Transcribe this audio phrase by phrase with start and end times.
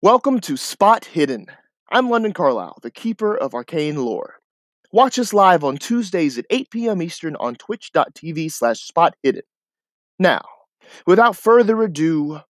[0.00, 1.46] Welcome to Spot Hidden.
[1.90, 4.36] I'm London Carlisle, the keeper of arcane lore.
[4.92, 7.02] Watch us live on Tuesdays at 8 p.m.
[7.02, 9.42] Eastern on twitch.tv slash spot hidden.
[10.16, 10.42] Now,
[11.04, 12.42] without further ado,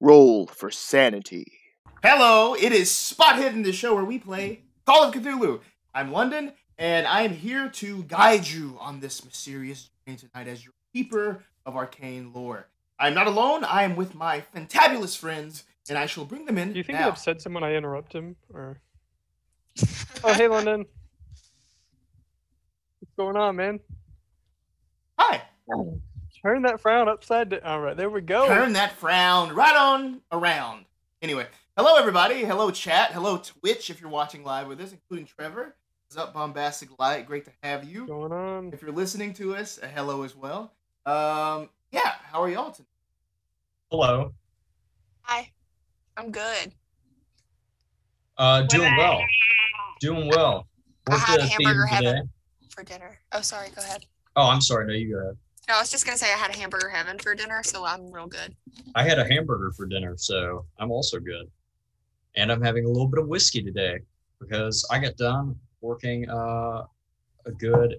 [0.00, 1.46] roll for sanity.
[2.02, 5.60] Hello, it is Spot Hidden, the show where we play Call of Cthulhu.
[5.94, 10.64] I'm London, and I am here to guide you on this mysterious journey tonight as
[10.64, 12.66] your keeper of arcane lore.
[12.98, 16.72] I'm not alone, I am with my fantabulous friends, and I shall bring them in
[16.72, 17.04] Do you think now.
[17.04, 18.36] he upsets him when I interrupt him?
[18.52, 18.80] Or
[20.24, 20.86] oh, hey, London.
[23.00, 23.80] What's going on, man?
[25.18, 25.42] Hi.
[26.42, 27.60] Turn that frown upside down.
[27.64, 28.46] All right, there we go.
[28.46, 30.84] Turn that frown right on around.
[31.22, 32.44] Anyway, hello everybody.
[32.44, 33.10] Hello chat.
[33.12, 35.74] Hello Twitch if you're watching live with us, including Trevor.
[36.08, 37.26] What's up, Bombastic Light?
[37.26, 38.06] Great to have What's you.
[38.06, 38.70] going on?
[38.72, 40.72] If you're listening to us, a hello as well.
[41.04, 42.86] Um, yeah, how are y'all tonight?
[43.90, 44.32] Hello.
[45.22, 45.50] Hi.
[46.16, 46.72] I'm good.
[48.38, 49.20] Uh, doing well.
[50.00, 50.66] Doing well.
[51.08, 52.06] I What's had the hamburger theme today?
[52.08, 52.30] heaven
[52.70, 53.18] for dinner.
[53.32, 53.68] Oh, sorry.
[53.74, 54.06] Go ahead.
[54.34, 54.86] Oh, I'm sorry.
[54.86, 55.36] No, you go ahead.
[55.68, 58.10] No, I was just gonna say I had a hamburger heaven for dinner, so I'm
[58.12, 58.54] real good.
[58.94, 61.50] I had a hamburger for dinner, so I'm also good.
[62.36, 63.98] And I'm having a little bit of whiskey today
[64.40, 66.84] because I got done working uh,
[67.46, 67.96] a good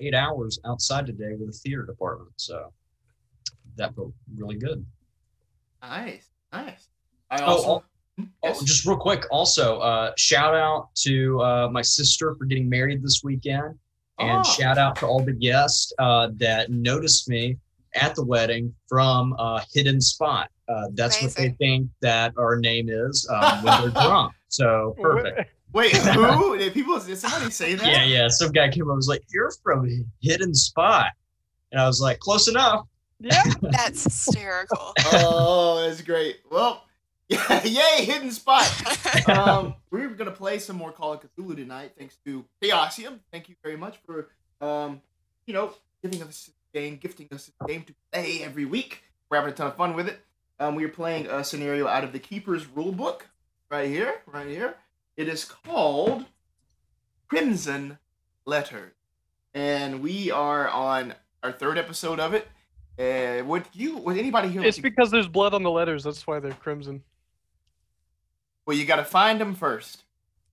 [0.00, 2.32] eight hours outside today with the theater department.
[2.36, 2.72] So
[3.76, 4.84] that felt really good.
[5.80, 6.88] Nice, nice.
[7.30, 7.68] I Oh, also.
[7.68, 7.82] oh,
[8.18, 8.62] Oh, yes?
[8.62, 13.20] just real quick, also, uh, shout out to uh, my sister for getting married this
[13.22, 13.78] weekend.
[14.18, 14.42] And Oh.
[14.42, 17.58] shout out to all the guests uh, that noticed me
[17.94, 20.48] at the wedding from uh, Hidden Spot.
[20.66, 24.32] Uh, that's what they think that our name is um, when they're drunk.
[24.48, 25.50] So perfect.
[25.74, 26.56] Wait, who?
[26.56, 26.98] Did people?
[26.98, 27.86] Did somebody say that?
[27.86, 28.28] Yeah, yeah.
[28.28, 29.86] Some guy came up and was like, You're from
[30.22, 31.08] Hidden Spot.
[31.72, 32.86] And I was like, Close enough.
[33.20, 33.42] Yeah.
[33.60, 34.94] That's hysterical.
[35.12, 36.38] Oh, that's great.
[36.50, 36.84] Well,
[37.28, 38.70] yeah, yay, hidden spot.
[39.28, 43.18] um, we're gonna play some more Call of Cthulhu tonight, thanks to Chaosium.
[43.32, 44.28] Thank you very much for,
[44.60, 45.00] um,
[45.44, 49.02] you know, giving us this game, gifting us this game to play every week.
[49.28, 50.20] We're having a ton of fun with it.
[50.60, 53.22] Um, we are playing a scenario out of the Keeper's Rulebook,
[53.72, 54.76] right here, right here.
[55.16, 56.26] It is called
[57.26, 57.98] Crimson
[58.44, 58.92] Letters,
[59.52, 62.46] and we are on our third episode of it.
[63.00, 64.62] Uh, would you, would anybody here?
[64.62, 66.04] it's because there's blood on the letters.
[66.04, 67.02] That's why they're crimson.
[68.66, 70.02] Well, you got to find them first.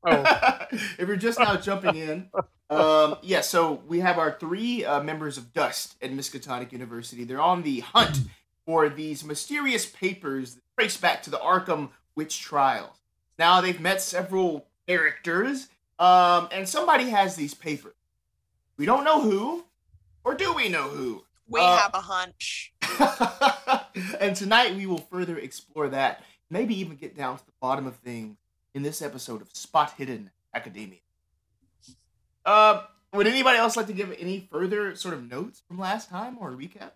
[0.05, 0.23] Oh,
[0.71, 2.29] if you're just now jumping in,
[2.69, 3.41] um, yeah.
[3.41, 7.23] So we have our three uh, members of Dust at Miskatonic University.
[7.23, 8.19] They're on the hunt
[8.65, 12.97] for these mysterious papers that trace back to the Arkham witch trials.
[13.39, 15.69] Now they've met several characters,
[15.99, 17.95] um, and somebody has these papers.
[18.77, 19.65] We don't know who,
[20.23, 21.23] or do we know who?
[21.47, 22.73] we Uh, have a hunch.
[24.19, 27.95] and tonight we will further explore that, maybe even get down to the bottom of
[27.97, 28.37] things
[28.73, 30.99] in this episode of Spot Hidden Academia.
[32.45, 32.83] Uh,
[33.13, 36.51] would anybody else like to give any further sort of notes from last time or
[36.51, 36.91] a recap?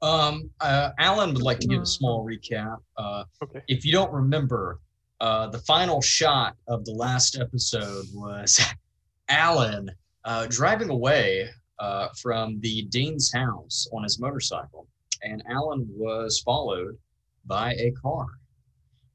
[0.00, 2.78] Um, uh, Alan would like to give a small recap.
[2.96, 3.62] Uh, okay.
[3.68, 4.80] if you don't remember,
[5.20, 8.60] uh, the final shot of the last episode was
[9.28, 9.88] Alan
[10.24, 11.48] uh, driving away
[11.78, 14.88] uh, from the dean's house on his motorcycle,
[15.22, 16.98] and Alan was followed
[17.46, 18.26] by a car,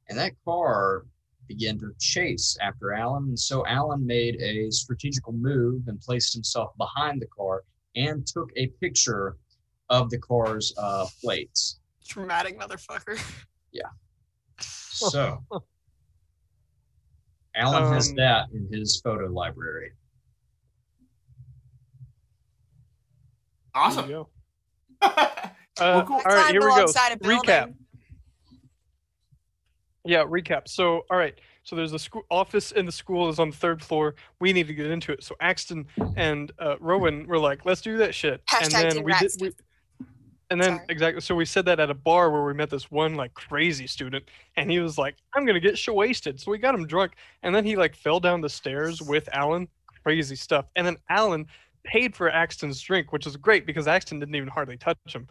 [0.09, 1.05] and that car
[1.47, 6.71] began to chase after Alan, and so Alan made a strategical move and placed himself
[6.77, 7.63] behind the car
[7.95, 9.37] and took a picture
[9.89, 11.79] of the car's uh, plates.
[12.07, 13.19] Dramatic motherfucker.
[13.71, 13.83] Yeah.
[14.97, 15.43] So
[17.55, 19.91] Alan has Um, that in his photo library.
[23.73, 24.09] There Awesome.
[24.09, 24.27] you
[25.01, 25.29] well, go.
[25.79, 26.15] Uh, cool.
[26.25, 26.75] all right, here we go.
[26.77, 27.75] alongside a Recap.
[30.07, 30.67] Yeah, recap.
[30.67, 31.37] So, all right.
[31.63, 34.15] So there's a school office in the school is on the third floor.
[34.39, 35.21] We need to get into it.
[35.21, 35.85] So Axton
[36.15, 39.31] and uh, Rowan were like, "Let's do that shit." and then we did.
[39.41, 39.51] We,
[40.49, 40.85] and then Sorry.
[40.87, 41.19] exactly.
[41.19, 44.23] So we said that at a bar where we met this one like crazy student,
[44.55, 47.53] and he was like, "I'm gonna get shit wasted." So we got him drunk, and
[47.53, 49.67] then he like fell down the stairs with Alan.
[50.03, 50.67] Crazy stuff.
[50.77, 51.47] And then Alan
[51.83, 55.27] paid for Axton's drink, which is great because Axton didn't even hardly touch him.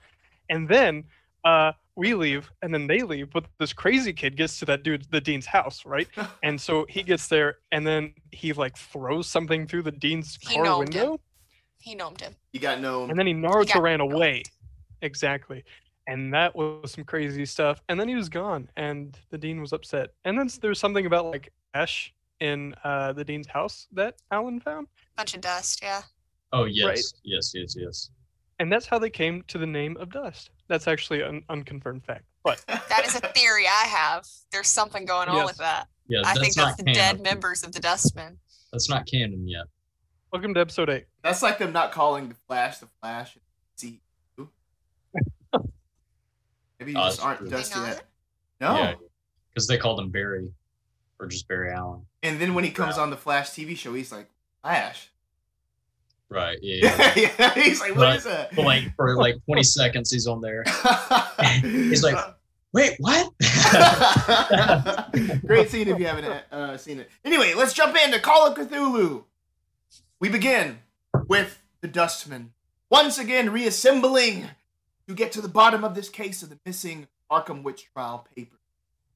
[0.51, 1.05] And then
[1.47, 5.07] uh, we leave, and then they leave, but this crazy kid gets to that dude,
[5.11, 6.09] the dean's house, right?
[6.43, 10.57] And so he gets there, and then he like throws something through the dean's He
[10.57, 11.01] car gnomed him.
[11.09, 11.21] window,
[11.79, 12.35] He gnomed him.
[12.53, 13.05] you got no.
[13.09, 14.13] and then he Naruto got ran gnomed.
[14.13, 14.43] away.
[15.03, 15.65] Exactly.
[16.09, 17.81] And that was some crazy stuff.
[17.89, 20.11] And then he was gone, and the dean was upset.
[20.25, 24.15] And then s- there was something about like Ash in uh, the dean's house that
[24.31, 24.87] Alan found.
[25.17, 25.81] Bunch of dust.
[25.83, 26.03] Yeah.
[26.53, 27.05] Oh yes, Right.
[27.25, 28.11] yes, yes, yes.
[28.59, 30.51] And that's how they came to the name of Dust.
[30.69, 32.25] That's actually an unconfirmed fact.
[32.43, 34.27] But that is a theory I have.
[34.53, 35.47] There's something going on Yes.
[35.47, 35.89] with that.
[36.09, 38.37] Yeah, I that's think that's the dead members of the Dustmen.
[38.73, 39.67] That's not canon yet.
[40.33, 41.07] Welcome to episode eight.
[41.23, 43.37] That's like them not calling the Flash the Flash.
[43.77, 44.01] See,
[46.79, 47.49] maybe you Oh, just aren't true.
[47.49, 48.03] dusty yet.
[48.61, 48.75] No.
[48.77, 48.95] Yeah,
[49.53, 50.51] because they called him Barry,
[51.21, 52.03] or just Barry Allen.
[52.23, 54.29] And then when he comes on the Flash TV show, he's like
[54.63, 55.11] Flash.
[56.29, 56.59] Right.
[56.61, 57.13] Yeah.
[57.17, 57.55] yeah.
[57.55, 58.17] he's like, what Right.
[58.17, 58.55] is that?
[58.55, 60.65] For like for like 20 seconds, he's on there.
[61.63, 62.17] He's like,
[62.73, 63.33] Wait, what?
[65.47, 67.11] Great scene if you haven't uh, seen it.
[67.25, 69.25] Anyway, let's jump into Call of Cthulhu.
[70.21, 70.81] We begin
[71.27, 72.53] with the Dustman
[72.91, 74.47] once again reassembling
[75.09, 78.57] to get to the bottom of this case of the missing Arkham Witch trial paper.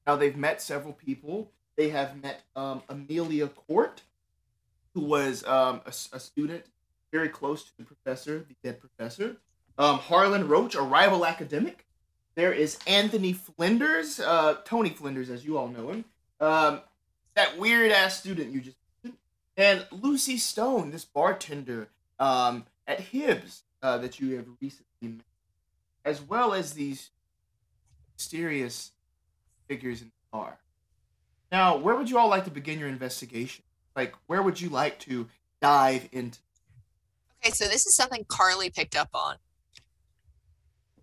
[0.07, 1.51] Now they've met several people.
[1.77, 4.01] They have met um, Amelia Court,
[4.95, 6.65] who was um, a, a student
[7.11, 9.37] very close to the professor, the dead professor.
[9.77, 11.85] Um, Harlan Roach, a rival academic.
[12.35, 16.05] There is Anthony Flinders, uh, Tony Flinders, as you all know him.
[16.39, 16.81] Um,
[17.35, 19.19] that weird ass student you just mentioned.
[19.57, 25.25] And Lucy Stone, this bartender um, at Hibbs uh, that you have recently met.
[26.03, 27.11] As well as these
[28.15, 28.91] mysterious
[29.67, 30.59] figures in the bar.
[31.51, 33.63] Now, where would you all like to begin your investigation?
[33.95, 35.27] Like, where would you like to
[35.61, 36.39] dive into?
[37.43, 39.37] Okay, so this is something Carly picked up on.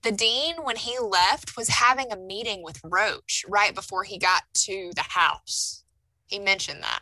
[0.02, 4.42] The dean, when he left, was having a meeting with Roach right before he got
[4.54, 5.82] to the house.
[6.26, 7.00] He mentioned that.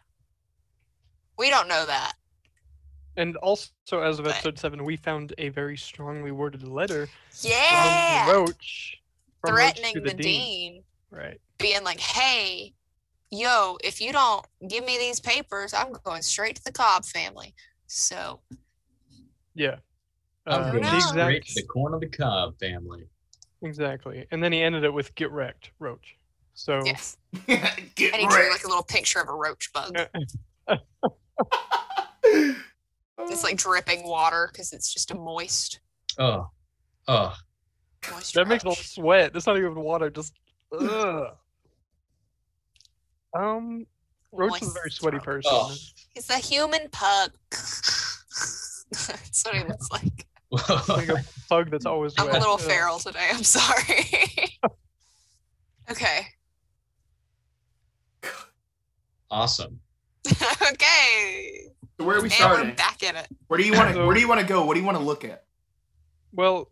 [1.39, 2.15] We don't know that.
[3.19, 7.09] And also, as of episode seven, we found a very strongly worded letter
[7.43, 8.27] Yeah.
[8.27, 9.03] from Roach,
[9.43, 11.41] from Roach Threatening to the, dean, Right.
[11.59, 12.75] being like, hey,
[13.31, 17.55] yo, if you don't give me these papers, I'm going straight to the Cobb family.
[17.87, 18.41] So,
[19.57, 19.77] Yeah.
[20.47, 23.09] I'm Uh, the exact, the corn of the cob family.
[23.63, 24.27] exactly.
[24.31, 26.17] And then he ended it with "Get wrecked, Roach."
[26.55, 27.17] So yes.
[27.47, 27.65] Get
[28.13, 28.53] And he drew wrecked.
[28.53, 29.97] like a little picture of a roach bug.
[33.29, 35.81] It's like dripping water because it's just a moist,
[36.19, 36.49] Oh,
[37.09, 37.35] oh,
[38.11, 38.35] moist.
[38.35, 38.89] that makes me roach.
[38.89, 39.33] sweat.
[39.33, 40.11] That's not even water.
[40.11, 40.33] Just
[40.79, 41.35] ugh.
[43.35, 43.87] Um,
[44.33, 45.25] Roach is a very sweaty roach.
[45.25, 45.51] person.
[45.53, 45.75] Oh.
[46.15, 47.33] He's a human pug.
[49.09, 50.27] That's what he looks like.
[50.89, 52.37] Like a pug that's always I'm wet.
[52.37, 53.29] a little feral today.
[53.33, 54.59] I'm sorry.
[55.91, 56.27] okay.
[59.31, 59.81] awesome.
[60.73, 61.63] okay.
[61.99, 62.75] So where are we and we're starting?
[62.75, 63.27] back in it.
[63.49, 63.95] Where do you want to?
[63.95, 64.65] So- Where do you want to go?
[64.65, 65.45] What do you want to look at?
[66.33, 66.71] Well,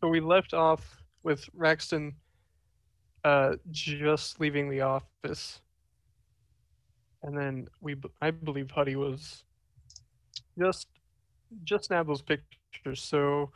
[0.00, 2.14] so we left off with Raxton
[3.24, 5.60] uh, just leaving the office,
[7.22, 9.44] and then we, I believe, Huddy was
[10.58, 10.86] just
[11.64, 13.02] just snapped those pictures.
[13.02, 13.52] So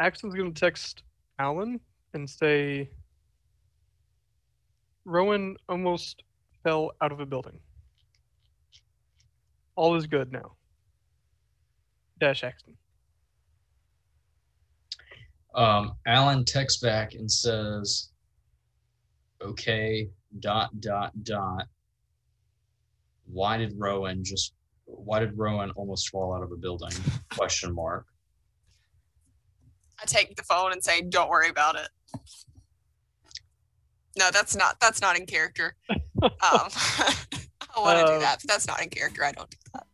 [0.00, 1.02] Axton's gonna text
[1.38, 1.80] Alan
[2.14, 2.90] and say,
[5.04, 6.22] "Rowan almost
[6.62, 7.60] fell out of a building.
[9.76, 10.56] All is good now."
[12.18, 12.76] Dash Axton.
[15.54, 18.10] Um, Alan texts back and says,
[19.40, 21.68] "Okay, dot dot dot.
[23.26, 24.54] Why did Rowan just?
[24.90, 26.90] Why did Rowan almost fall out of a building?
[27.36, 28.06] Question mark.
[30.00, 31.88] I take the phone and say, "Don't worry about it."
[34.18, 34.80] No, that's not.
[34.80, 35.74] That's not in character.
[36.20, 39.24] Um, I want to Uh, do that, but that's not in character.
[39.24, 39.86] I don't do that.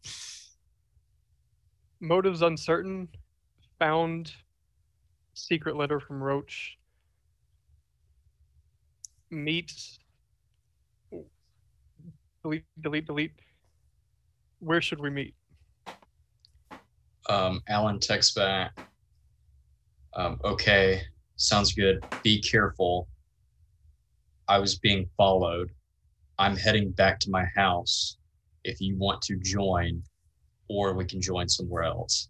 [2.00, 3.08] motives uncertain
[3.78, 4.32] found
[5.34, 6.78] secret letter from roach
[9.30, 9.70] meet
[12.42, 13.32] delete delete delete
[14.64, 15.34] where should we meet
[17.28, 18.88] Um, Alan texts back.
[20.14, 21.02] Um, okay,
[21.36, 22.04] sounds good.
[22.22, 23.08] Be careful.
[24.48, 25.70] I was being followed.
[26.38, 28.18] I'm heading back to my house.
[28.64, 30.02] If you want to join,
[30.68, 32.28] or we can join somewhere else.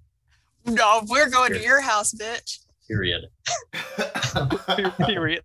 [0.65, 2.61] No, we're going to your house, bitch.
[2.89, 3.25] Period.
[5.07, 5.43] period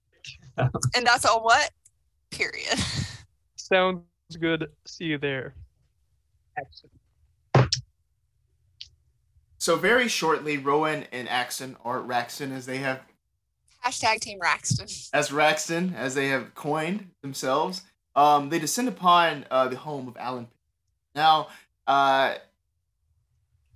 [0.57, 1.71] And that's a what?
[2.31, 2.79] Period.
[3.55, 4.03] sounds
[4.39, 5.55] good see you there
[6.59, 7.75] Excellent.
[9.57, 13.01] so very shortly, Rowan and Axton, or Raxton, as they have,
[13.85, 15.09] Hashtag Team Raxton.
[15.13, 17.83] as Raxton, as they have coined themselves,
[18.15, 20.47] um, they descend upon uh, the home of Alan.
[21.15, 21.47] Now,
[21.87, 22.35] uh,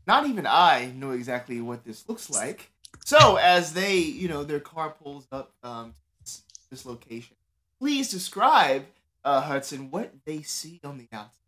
[0.06, 2.70] not even I know exactly what this looks like.
[3.06, 7.36] So, as they, you know, their car pulls up um, this, this location,
[7.80, 8.86] please describe,
[9.24, 11.43] uh, Hudson, what they see on the outside.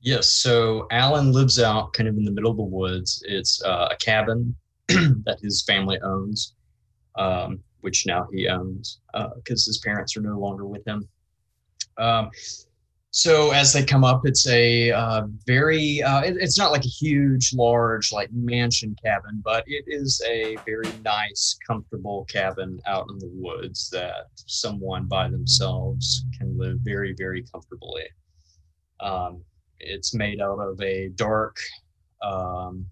[0.00, 0.28] Yes.
[0.32, 3.22] So Alan lives out kind of in the middle of the woods.
[3.26, 4.54] It's uh, a cabin
[4.88, 6.54] that his family owns.
[7.16, 8.98] Um, which now he owns
[9.36, 11.08] because his parents are no longer with him.
[11.96, 12.30] Um,
[13.10, 16.88] so as they come up, it's a uh, very, uh, it- it's not like a
[16.88, 23.18] huge, large, like mansion cabin, but it is a very nice, comfortable cabin out in
[23.18, 28.04] the woods that someone by themselves can live very, very comfortably.
[29.00, 29.42] Um,
[29.80, 31.56] it's made out of a dark,
[32.22, 32.86] um,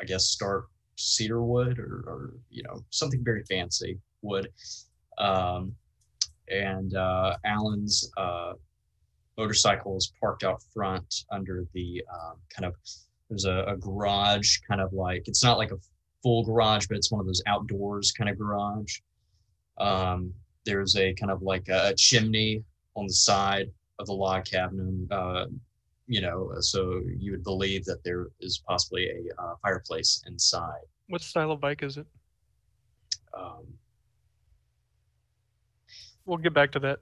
[0.00, 4.48] I guess, dark cedar wood or, or you know, something very fancy wood.
[5.18, 5.74] Um,
[6.48, 8.52] and uh, Alan's uh,
[9.36, 12.74] motorcycle is parked out front under the um, kind of
[13.28, 15.78] there's a, a garage kind of like it's not like a
[16.22, 18.98] full garage but it's one of those outdoors kind of garage
[19.78, 20.32] um,
[20.64, 22.62] there's a kind of like a, a chimney
[22.94, 25.46] on the side of the log cabin uh,
[26.06, 31.22] you know so you would believe that there is possibly a uh, fireplace inside What
[31.22, 32.06] style of bike is it?
[33.36, 33.64] um,
[36.24, 36.98] We'll get back to that.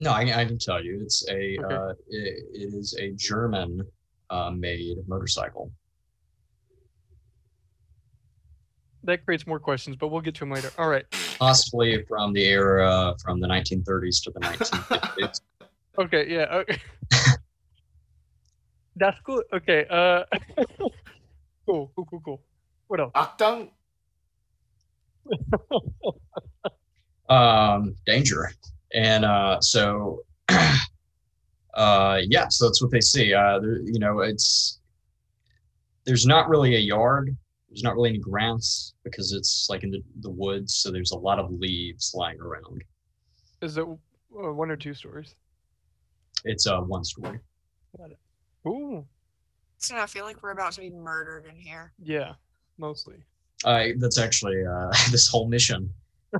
[0.00, 1.74] no I, I can tell you it's a Okay.
[1.74, 3.82] uh, it, it is a german
[4.30, 5.70] uh, made motorcycle
[9.04, 10.70] That creates more questions, but we'll get to them later.
[10.76, 11.06] All right.
[11.38, 15.40] possibly from the era from the 1930s to the 1950s.
[16.00, 16.26] Okay.
[16.28, 16.46] Yeah.
[16.50, 16.78] Okay.
[18.96, 19.42] That's cool.
[19.52, 19.84] Okay.
[19.90, 20.24] Uh.
[21.66, 21.92] cool.
[21.94, 22.06] Cool.
[22.08, 22.20] Cool.
[22.24, 22.42] Cool.
[22.88, 23.12] What else?
[23.14, 23.68] Achtung.
[27.28, 28.50] um, danger,
[28.94, 30.24] and uh, so
[31.74, 33.34] uh, yeah, so that's what they see.
[33.34, 34.80] Uh, there, you know, it's
[36.06, 37.36] there's not really a yard.
[37.68, 41.18] There's not really any grass because it's like in the, the woods, so there's a
[41.18, 42.82] lot of leaves lying around.
[43.60, 45.36] Is it uh, one or two stories?
[46.44, 47.38] It's uh, one story.
[48.66, 49.04] Ooh.
[49.78, 51.92] So I feel like we're about to be murdered in here.
[52.02, 52.34] Yeah.
[52.78, 53.16] Mostly.
[53.64, 55.92] I that's actually uh, this whole mission.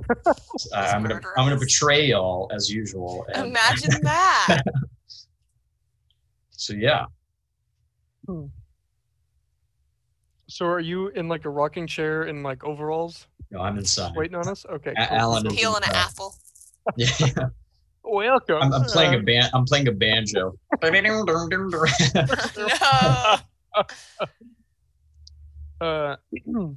[0.73, 3.25] Uh, I'm gonna murder I'm gonna betray y'all as usual.
[3.33, 4.61] and- Imagine that.
[6.51, 7.05] So yeah,
[10.47, 14.15] So are you in like a rocking chair in like overalls, no, I'm inside.
[14.15, 14.65] waiting on us?
[14.69, 14.93] Okay.
[14.97, 15.17] A- cool.
[15.17, 16.35] Alan is- Peeling an Uh, apple.
[16.95, 17.07] Yeah,
[18.03, 18.57] Welcome.
[18.61, 19.49] I'm, I'm playing a ban.
[19.53, 20.53] I'm playing a banjo.
[22.57, 23.37] no.
[25.79, 26.15] Uh,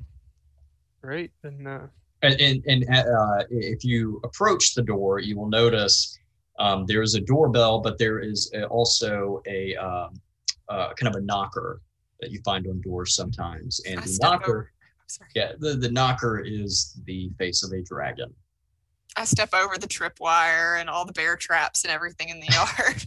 [1.03, 1.31] great.
[1.43, 1.81] And uh,
[2.23, 6.19] and and, and uh, if you approach the door, you will notice
[6.59, 10.15] um, there is a doorbell, but there is also a um,
[10.71, 11.83] uh, kind of a knocker
[12.21, 13.81] that you find on doors sometimes.
[13.87, 14.73] And I the knocker,
[15.35, 18.33] yeah, the, the knocker is the face of a dragon.
[19.17, 23.05] I step over the tripwire and all the bear traps and everything in the yard.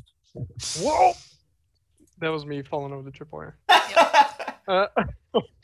[0.80, 1.14] whoa,
[2.20, 3.54] that was me falling over the tripwire.
[4.70, 4.88] Uh,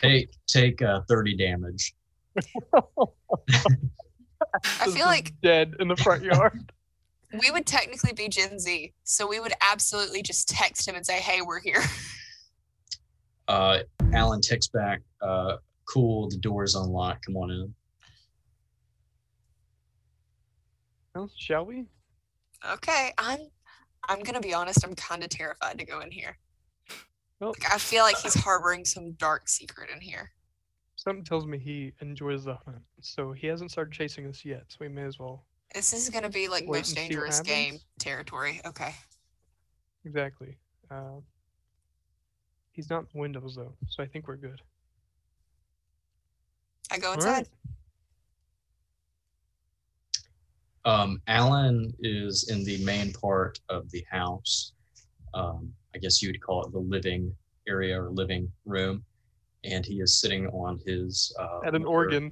[0.02, 1.94] Take take uh, thirty damage.
[4.80, 6.72] I feel like dead in the front yard.
[7.38, 11.20] we would technically be Gen Z, so we would absolutely just text him and say,
[11.20, 11.84] "Hey, we're here."
[13.50, 13.80] Uh,
[14.14, 15.02] Alan ticks back.
[15.22, 17.26] Uh, cool, the door's unlocked.
[17.26, 17.74] Come on in.
[21.16, 21.86] Well, shall we?
[22.74, 23.40] Okay, I'm.
[24.10, 24.84] I'm gonna be honest.
[24.84, 26.38] I'm kind of terrified to go in here.
[27.40, 30.32] Well- Like, I feel like he's harboring some dark secret in here.
[30.96, 34.64] Something tells me he enjoys the hunt, so he hasn't started chasing us yet.
[34.68, 35.46] So we may as well.
[35.74, 37.86] This is gonna be like Wait most and see what dangerous game happens?
[38.00, 38.62] territory.
[38.66, 38.94] Okay.
[40.06, 40.58] Exactly.
[40.92, 41.20] Uh,
[42.72, 44.62] he's not in the windows though, so I think we're good.
[46.92, 47.30] I go All inside.
[47.32, 47.48] right.
[50.86, 54.74] Um, Alan is in the main part of the house.
[55.34, 57.34] Um, I guess you would call it the living
[57.68, 59.04] area or living room,
[59.64, 62.32] and he is sitting on his uh, At an leather- organ.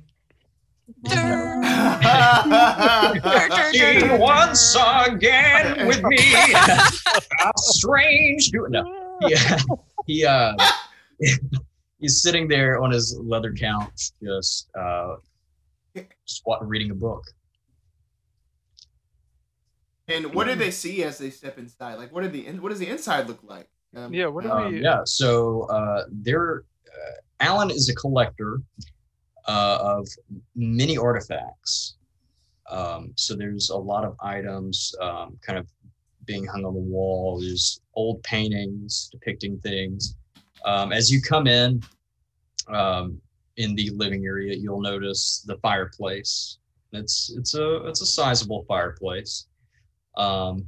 [3.71, 6.17] Sing once again with me.
[6.55, 8.51] A strange.
[8.53, 9.57] No, yeah,
[10.05, 10.53] he uh,
[11.99, 15.15] he's sitting there on his leather couch, just uh,
[15.95, 17.23] just reading a book.
[20.11, 21.95] And what do they see as they step inside?
[21.95, 23.67] Like, what did the in- what does the inside look like?
[23.95, 27.95] Um, Yeah, what do uh, we- Um, yeah, so uh, there, uh, Alan is a
[27.95, 28.61] collector
[29.47, 30.07] uh, of
[30.55, 31.95] many artifacts.
[32.69, 35.67] Um, so there's a lot of items um, kind of
[36.25, 37.39] being hung on the wall.
[37.41, 40.15] There's old paintings depicting things.
[40.63, 41.81] Um, as you come in
[42.67, 43.19] um,
[43.57, 46.59] in the living area, you'll notice the fireplace.
[46.93, 49.47] It's it's a it's a sizable fireplace.
[50.17, 50.67] Um,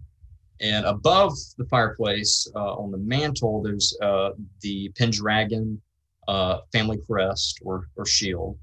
[0.62, 4.32] and above the fireplace, uh, on the mantle, there's uh,
[4.62, 5.82] the Pendragon
[6.28, 8.58] uh, family crest or, or shield.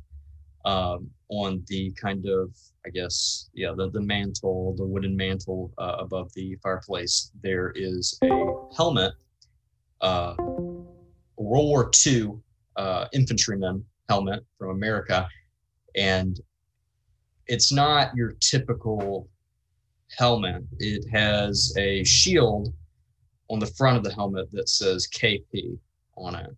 [0.65, 2.55] Um, on the kind of,
[2.87, 8.19] I guess, yeah, the, the mantle, the wooden mantle uh, above the fireplace, there is
[8.23, 8.29] a
[8.77, 9.15] helmet,
[10.01, 12.33] uh, World War II
[12.77, 15.29] uh, infantryman helmet from America.
[15.97, 16.41] And
[17.47, 19.29] it's not your typical
[20.17, 20.63] helmet.
[20.79, 22.73] It has a shield
[23.49, 25.79] on the front of the helmet that says KP
[26.17, 26.57] on it.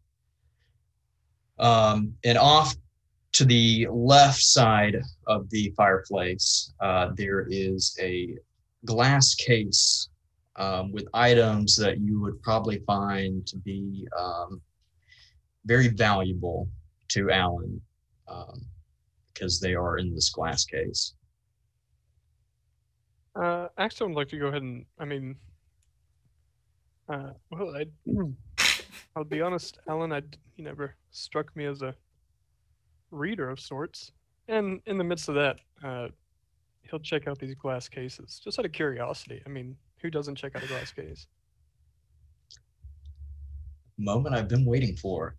[1.59, 2.75] Um, and off
[3.33, 8.37] to the left side of the fireplace, uh, there is a
[8.85, 10.09] glass case
[10.57, 14.61] um, with items that you would probably find to be um,
[15.65, 16.69] very valuable
[17.09, 17.81] to Alan
[19.33, 21.15] because they are in this glass case.
[23.35, 25.37] Uh, actually, I'd like to go ahead and, I mean,
[27.09, 27.87] uh, well, I,
[29.17, 30.23] I'll be honest, Alan, I,
[30.55, 31.95] he never struck me as a
[33.11, 34.13] reader of sorts.
[34.49, 36.09] And in the midst of that, uh,
[36.83, 39.43] he'll check out these glass cases just out of curiosity.
[39.47, 41.27] I mean, who doesn't check out a glass case?
[43.99, 45.37] Moment I've been waiting for.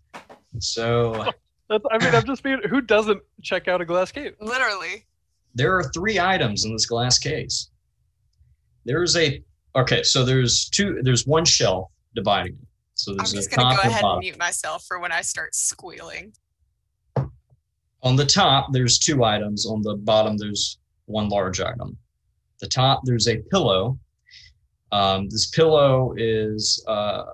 [0.58, 1.26] So
[1.68, 4.34] That's, I mean, I'm just being, who doesn't check out a glass case?
[4.40, 5.06] Literally.
[5.54, 7.70] there are three items in this glass case.
[8.84, 9.42] There's a
[9.76, 11.00] okay, so there's two.
[11.02, 12.68] There's one shelf dividing it.
[12.94, 14.20] So I'm just gonna go and ahead and bottom.
[14.20, 16.32] mute myself for when I start squealing.
[18.02, 19.66] On the top, there's two items.
[19.66, 21.96] On the bottom, there's one large item.
[22.60, 23.98] The top, there's a pillow.
[24.92, 27.24] Um, this pillow is uh,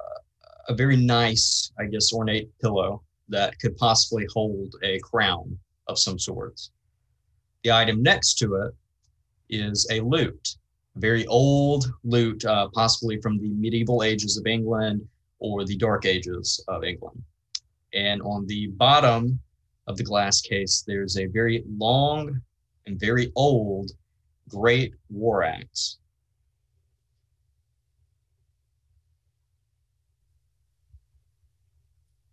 [0.69, 6.19] a very nice, I guess, ornate pillow that could possibly hold a crown of some
[6.19, 6.71] sorts.
[7.65, 8.75] The item next to it
[9.51, 10.57] is a lute,
[10.97, 15.07] very old loot, uh, possibly from the medieval ages of England
[15.39, 17.23] or the dark ages of England.
[17.95, 19.41] And on the bottom
[19.87, 22.41] of the glass case, there's a very long
[22.87, 23.91] and very old
[24.49, 25.99] great war axe.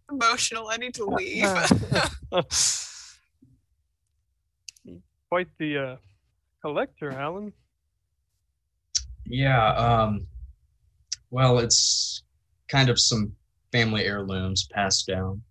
[0.09, 0.69] Emotional.
[0.69, 1.43] I need to leave.
[5.29, 5.95] Quite the uh,
[6.61, 7.51] collector, Alan.
[9.29, 10.27] Yeah, um,
[11.31, 12.23] well, it's
[12.69, 13.33] kind of some
[13.71, 15.41] family heirlooms passed down.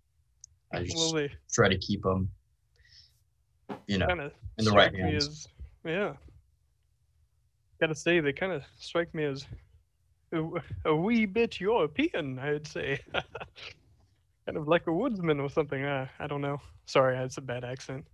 [0.73, 2.29] I just they try to keep them,
[3.87, 5.25] you know, in the right hands.
[5.25, 5.47] as,
[5.85, 6.13] yeah.
[7.79, 9.45] Gotta say, they kind of strike me as
[10.33, 10.43] a,
[10.85, 12.99] a wee bit European, I'd say.
[13.13, 15.83] kind of like a woodsman or something.
[15.83, 16.59] Uh, I don't know.
[16.85, 18.05] Sorry, I it's a bad accent.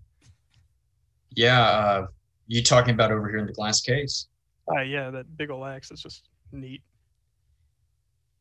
[1.36, 2.08] Yeah, uh,
[2.48, 4.28] you talking about over here in the glass case?
[4.72, 6.82] Uh, yeah, that big ol' axe is just neat.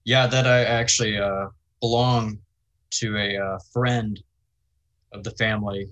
[0.05, 1.49] Yeah, that I actually uh,
[1.81, 2.39] belong
[2.93, 4.21] to a uh, friend
[5.13, 5.89] of the family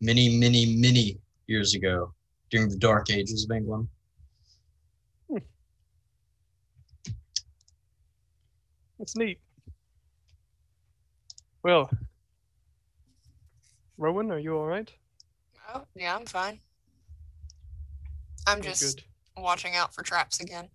[0.00, 2.12] many, many, many years ago
[2.50, 3.88] during the dark ages of England.
[8.98, 9.40] That's neat.
[11.62, 11.90] Well,
[13.96, 14.92] Rowan, are you all right?
[15.74, 16.60] oh, yeah, I'm fine.
[18.46, 19.04] I'm Okay, just good.
[19.42, 20.68] Watching out for traps again.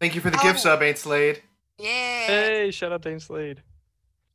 [0.00, 0.42] Thank you for the Oh.
[0.42, 1.42] gift sub, Ain't Slade.
[1.78, 2.26] Yeah.
[2.26, 3.62] Hey, shout out Dane Slade.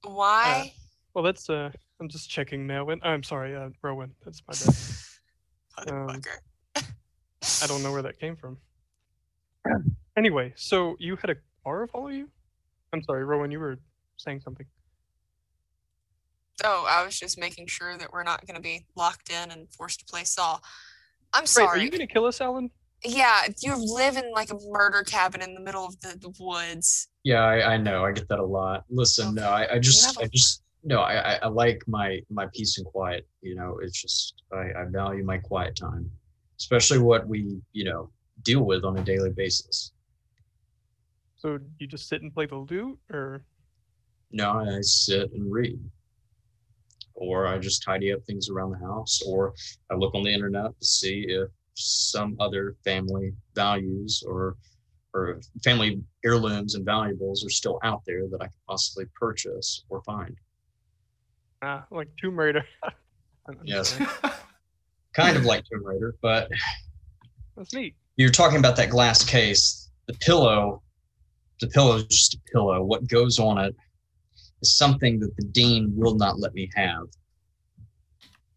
[0.04, 0.74] Why?
[1.14, 2.90] Well, that's uh, I'm just checking now.
[2.90, 4.14] And I'm sorry, uh, Rowan.
[4.26, 5.90] That's my bad.
[5.94, 7.64] um, Motherfucker.
[7.64, 8.58] I don't know where that came from.
[10.16, 12.30] Anyway, so you had a car follow you?
[12.94, 13.50] I'm sorry, Rowan.
[13.50, 13.80] You were
[14.18, 14.68] saying something.
[16.64, 19.68] Oh, I was just making sure that we're not going to be locked in and
[19.74, 20.60] forced to play Saw.
[21.34, 21.80] I'm Right, sorry.
[21.80, 22.70] are you gonna kill us, Alan?
[23.06, 27.10] Yeah, you live in like a murder cabin in the middle of the, the woods.
[27.24, 28.06] Yeah, I, I know.
[28.06, 28.84] I get that a lot.
[28.90, 32.20] Listen, no, I, I just, have a- I just, no, I, I- I like my
[32.30, 33.28] my peace and quiet.
[33.42, 36.10] You know, it's just I, I value my quiet time,
[36.60, 38.10] especially what we, you know,
[38.44, 39.92] deal with on a daily basis.
[41.36, 43.44] So you just sit and play the lute, or
[44.32, 45.78] No, I sit and read,
[47.16, 49.54] or I just tidy up things around the house, or
[49.92, 54.56] I look on the internet to see if some other family values or
[55.16, 60.02] or family heirlooms and valuables are still out there that I could possibly purchase or
[60.02, 60.36] find.
[61.62, 62.64] ah, like Tomb Raider?
[63.66, 64.00] Yes.
[65.14, 66.50] Kind of like Tomb Raider, but
[67.58, 67.94] That's neat.
[68.16, 69.90] you're talking about that glass case.
[70.08, 70.82] The pillow,
[71.60, 72.82] the pillow is just a pillow.
[72.82, 73.76] What goes on it
[74.62, 77.04] is something that the dean will not let me have.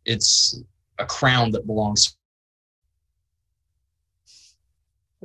[0.05, 0.63] It's
[0.99, 2.17] a crown that belongs.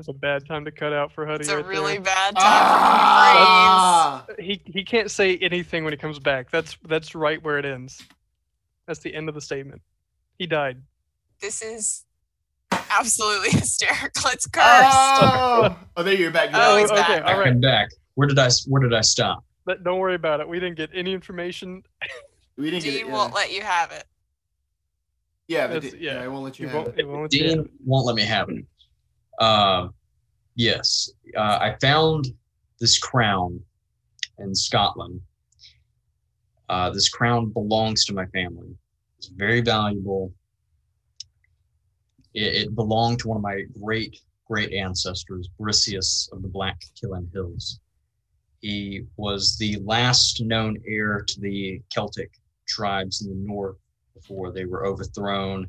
[0.02, 1.42] That's a bad time to cut out for Huddy.
[1.42, 2.02] It's a right really there.
[2.02, 4.26] bad time Ah!
[4.40, 6.50] He he can't say anything when he comes back.
[6.50, 8.02] That's that's right where it ends.
[8.88, 9.84] That's the end of the statement.
[10.40, 10.82] He died.
[11.40, 12.04] This is
[12.90, 14.32] absolutely hysterical.
[14.32, 14.66] It's cursed.
[14.66, 16.50] Oh, oh, there you're back.
[16.50, 16.92] You're Oh, back.
[17.10, 17.26] okay, back.
[17.32, 17.50] all right.
[17.50, 17.90] I'm back.
[18.16, 19.46] Where did I where did I stop?
[19.66, 20.50] But don't worry about it.
[20.50, 21.84] We didn't get any information.
[22.58, 23.12] We didn't get Dean it.
[23.12, 24.06] won't let you have it.
[25.48, 26.16] yeah, but That's- yeah.
[26.16, 26.96] yeah, I won't let you have won't, it.
[27.02, 27.72] it won't let you have Dean it.
[27.86, 28.66] won't let me have it.
[29.42, 29.96] Um,
[30.56, 32.28] yes, uh, I found
[32.80, 33.60] this crown
[34.38, 35.20] in Scotland.
[36.70, 38.70] Uh, this crown belongs to my family.
[39.18, 40.32] It's very valuable.
[42.36, 47.32] It, it belonged to one of my great great ancestors, Briseus of the Black Killen
[47.34, 47.80] Hills.
[48.60, 52.32] He was the last known heir to the Celtic
[52.68, 53.78] tribes in the north
[54.14, 55.68] before they were overthrown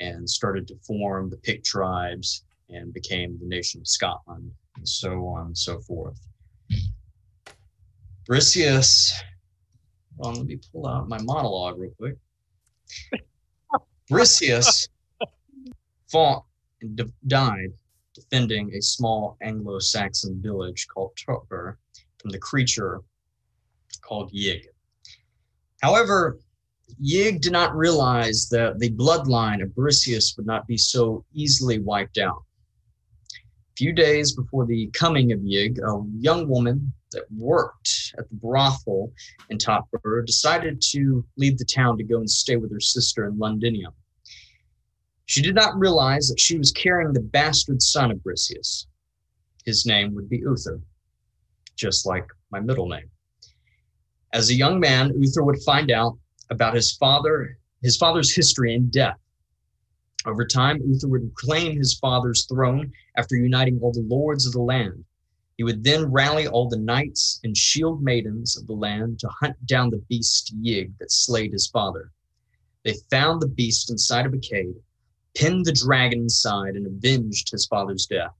[0.00, 5.26] and started to form the Pict tribes and became the nation of Scotland, and so
[5.26, 6.18] on and so forth.
[8.28, 9.12] Briseus,
[10.16, 12.16] well, let me pull out my monologue real quick.
[14.10, 14.88] Briseus
[16.10, 16.44] fought
[16.80, 17.72] and d- died
[18.14, 21.78] defending a small Anglo Saxon village called Tupper
[22.18, 23.00] from the creature
[24.02, 24.62] called Yig.
[25.82, 26.38] However,
[27.02, 32.18] Yig did not realize that the bloodline of Briseus would not be so easily wiped
[32.18, 32.44] out.
[33.74, 38.36] A few days before the coming of Yig, a young woman that worked at the
[38.36, 39.12] brothel
[39.50, 43.36] in Topper decided to leave the town to go and stay with her sister in
[43.36, 43.92] Londinium.
[45.26, 48.86] She did not realize that she was carrying the bastard son of Briseus.
[49.64, 50.80] His name would be Uther,
[51.74, 53.10] just like my middle name.
[54.32, 56.16] As a young man, Uther would find out
[56.48, 59.18] about his father, his father's history and death.
[60.26, 64.60] Over time, Uther would claim his father's throne after uniting all the lords of the
[64.60, 65.04] land.
[65.56, 69.54] He would then rally all the knights and shield maidens of the land to hunt
[69.66, 72.10] down the beast Yig that slayed his father.
[72.82, 74.74] They found the beast inside of a cave,
[75.34, 78.34] pinned the dragon inside, and avenged his father's death.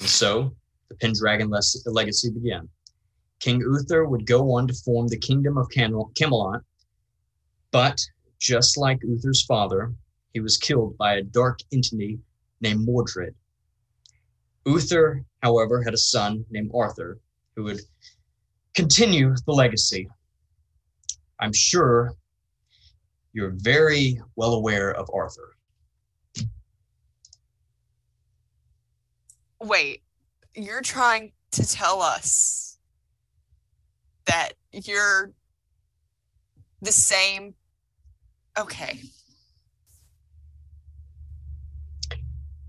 [0.00, 0.54] And so,
[0.88, 1.50] the Pendragon
[1.86, 2.68] legacy began.
[3.40, 6.62] King Uther would go on to form the kingdom of Camelot,
[7.70, 8.00] but
[8.38, 9.92] just like Uther's father,
[10.32, 12.20] he was killed by a dark entity
[12.60, 13.34] named Mordred.
[14.66, 17.18] Uther, however, had a son named Arthur
[17.54, 17.80] who would
[18.74, 20.08] continue the legacy.
[21.40, 22.14] I'm sure
[23.32, 25.50] you're very well aware of Arthur.
[29.60, 30.02] Wait,
[30.54, 32.78] you're trying to tell us
[34.26, 35.32] that you're
[36.80, 37.54] the same.
[38.58, 39.00] Okay.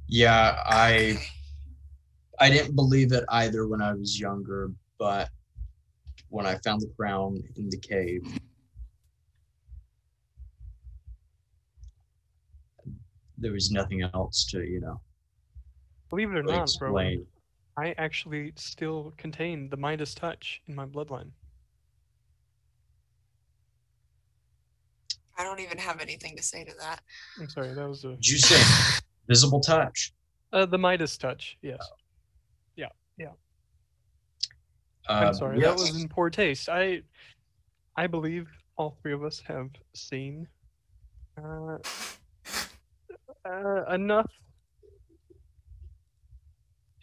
[0.08, 1.18] Yeah, I
[2.40, 5.30] I didn't believe it either when I was younger, but
[6.30, 8.22] when I found the crown in the cave,
[13.38, 15.00] there was nothing else to, you know,
[16.10, 17.26] Believe it or really not, bro, explain.
[17.78, 21.32] I actually still contain the Midas touch in my bloodline.
[25.38, 27.02] I don't even have anything to say to that.
[27.40, 30.14] I'm sorry, that was a Did you say visible touch?
[30.54, 31.58] uh, the Midas touch.
[31.62, 31.80] Yes.
[35.08, 35.68] Um, I'm sorry, yes.
[35.68, 36.68] that was in poor taste.
[36.68, 37.02] I,
[37.96, 40.48] I believe all three of us have seen
[41.38, 41.78] uh,
[43.48, 44.32] uh, enough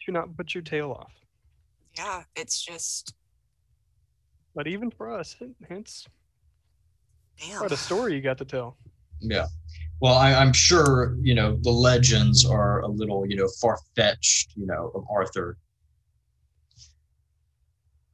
[0.05, 1.13] to not put your tail off.
[1.95, 3.13] Yeah, it's just
[4.55, 6.05] But even for us, it, it's
[7.39, 7.57] damn.
[7.57, 8.77] quite a story you got to tell.
[9.19, 9.47] Yeah.
[9.99, 14.51] Well, I, I'm sure, you know, the legends are a little, you know, far fetched,
[14.55, 15.57] you know, of Arthur.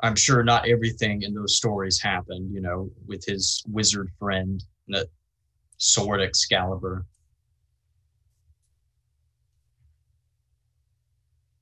[0.01, 4.97] I'm sure not everything in those stories happened, you know, with his wizard friend, and
[4.97, 5.07] that
[5.77, 7.05] sword Excalibur.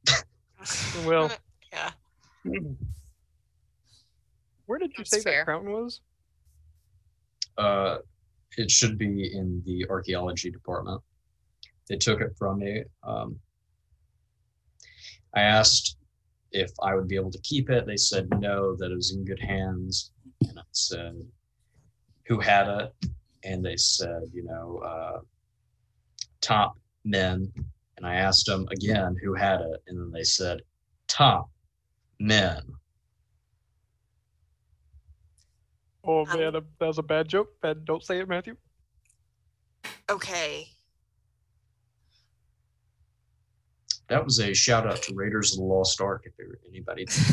[1.05, 1.31] Well,
[1.71, 1.91] yeah.
[4.65, 5.39] where did you That's say fair.
[5.39, 6.01] that crown was?
[7.57, 7.97] Uh,
[8.57, 11.01] it should be in the archaeology department.
[11.87, 12.83] They took it from me.
[13.03, 13.39] Um,
[15.33, 15.96] I asked
[16.51, 17.85] if I would be able to keep it.
[17.85, 20.11] They said no, that it was in good hands.
[20.47, 21.15] And I said,
[22.25, 22.93] who had it?
[23.43, 25.19] And they said, you know, uh,
[26.41, 27.51] top men.
[27.97, 29.83] And I asked them again who had it.
[29.87, 30.61] And then they said,
[31.07, 31.49] top
[32.19, 32.61] men.
[36.03, 37.49] Oh Um, man, that was a bad joke.
[37.61, 37.85] Bad.
[37.85, 38.55] Don't say it, Matthew.
[40.09, 40.67] Okay.
[44.09, 47.29] That was a shout out to Raiders of the Lost Ark if there, anybody didn't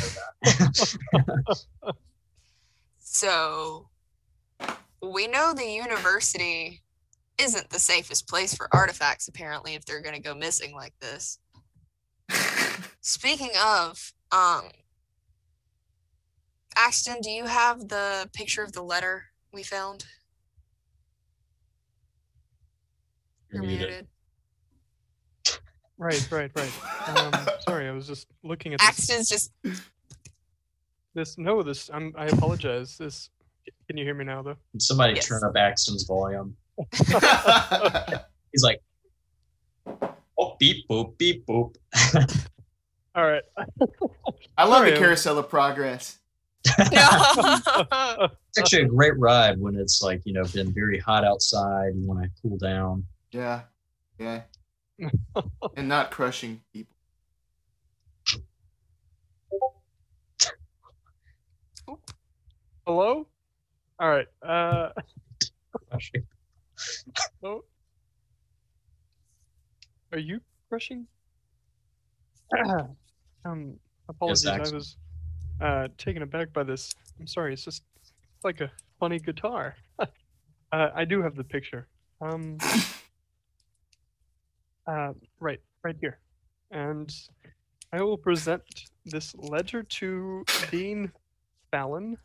[1.12, 1.64] know that.
[3.14, 3.90] So
[5.00, 6.82] we know the university
[7.38, 11.38] isn't the safest place for artifacts, apparently, if they're going to go missing like this.
[13.02, 14.64] Speaking of, um,
[16.76, 20.06] Axton, do you have the picture of the letter we found?
[23.52, 23.88] You're You're muted.
[23.90, 24.06] muted.
[25.98, 26.72] Right, right, right.
[27.16, 28.88] Um, sorry, I was just looking at this.
[28.88, 29.52] Axton's just
[31.14, 31.90] this no, this.
[31.92, 32.12] I'm.
[32.16, 32.98] I apologize.
[32.98, 33.30] This.
[33.87, 34.57] Can you hear me now, though?
[34.72, 35.26] Can somebody Yes.
[35.26, 36.57] turn up Axton's volume?
[38.52, 38.83] He's like,
[40.38, 41.76] oh, beep, boop, beep, boop.
[43.14, 43.42] All right.
[44.59, 46.18] I love Sorry, the carousel of progress.
[46.66, 52.07] It's actually a great ride when it's like, you know, been very hot outside, you
[52.07, 53.04] want to cool down.
[53.30, 53.62] Yeah,
[54.18, 54.42] yeah,
[55.76, 56.94] and not crushing people.
[62.87, 63.26] Hello.
[63.98, 64.26] All right.
[64.42, 64.90] Uh.
[67.42, 67.64] Oh.
[70.12, 71.07] Are you crushing?
[73.44, 73.78] um.
[74.09, 74.46] Apologies.
[74.46, 74.96] I was
[75.61, 76.92] uh taken aback by this.
[77.18, 77.52] I'm sorry.
[77.52, 77.83] It's just
[78.42, 79.76] like a funny guitar.
[79.98, 80.07] uh,
[80.72, 81.88] I do have the picture.
[82.20, 82.59] Um.
[84.87, 85.12] Uh.
[85.40, 85.61] Right.
[85.83, 86.18] Right here.
[86.70, 87.14] And
[87.92, 88.62] I will present
[89.05, 91.12] this ledger to Dean
[91.70, 92.16] Fallon,